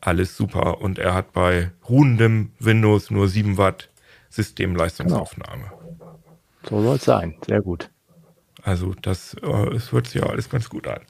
alles 0.00 0.36
super. 0.36 0.80
Und 0.80 0.98
er 0.98 1.14
hat 1.14 1.32
bei 1.32 1.70
ruhendem 1.88 2.52
Windows 2.58 3.10
nur 3.10 3.28
7 3.28 3.56
Watt 3.56 3.88
Systemleistungsaufnahme. 4.30 5.64
Genau. 5.64 5.88
So 6.68 6.82
soll 6.82 6.96
es 6.96 7.04
sein. 7.04 7.34
Sehr 7.46 7.62
gut. 7.62 7.90
Also 8.62 8.94
das 9.00 9.34
äh, 9.34 9.74
es 9.74 9.92
hört 9.92 10.06
sich 10.06 10.20
ja 10.20 10.28
alles 10.28 10.50
ganz 10.50 10.68
gut 10.68 10.86
an. 10.86 11.00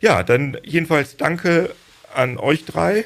Ja, 0.00 0.22
dann 0.22 0.56
jedenfalls 0.64 1.16
danke 1.16 1.74
an 2.14 2.38
euch 2.38 2.64
drei 2.64 3.04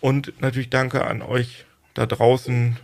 und 0.00 0.40
natürlich 0.40 0.70
danke 0.70 1.06
an 1.06 1.22
euch 1.22 1.64
da 1.94 2.06
draußen, 2.06 2.76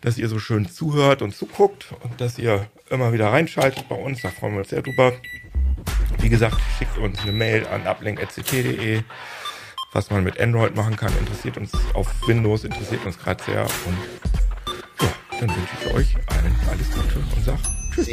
dass 0.00 0.18
ihr 0.18 0.28
so 0.28 0.38
schön 0.38 0.68
zuhört 0.68 1.22
und 1.22 1.34
zuguckt 1.34 1.94
und 2.02 2.20
dass 2.20 2.38
ihr 2.38 2.66
immer 2.90 3.12
wieder 3.12 3.28
reinschaltet 3.28 3.88
bei 3.88 3.96
uns. 3.96 4.22
Da 4.22 4.30
freuen 4.30 4.52
wir 4.52 4.60
uns 4.60 4.68
sehr 4.68 4.82
drüber. 4.82 5.12
Wie 6.20 6.28
gesagt, 6.28 6.58
schickt 6.78 6.98
uns 6.98 7.20
eine 7.20 7.32
Mail 7.32 7.66
an 7.66 7.86
uplink.ct.de 7.86 9.02
was 9.92 10.10
man 10.10 10.24
mit 10.24 10.38
Android 10.40 10.74
machen 10.76 10.96
kann, 10.96 11.12
interessiert 11.18 11.56
uns 11.56 11.72
auf 11.94 12.06
Windows, 12.26 12.64
interessiert 12.64 13.04
uns 13.06 13.18
gerade 13.18 13.42
sehr. 13.42 13.62
Und 13.62 13.96
ja, 15.00 15.08
dann 15.40 15.48
wünsche 15.48 15.74
ich 15.80 15.94
euch 15.94 16.16
allen 16.26 16.54
alles 16.70 16.90
Gute 16.90 17.18
und 17.18 17.44
sag 17.44 17.58
Tschüss. 17.94 18.06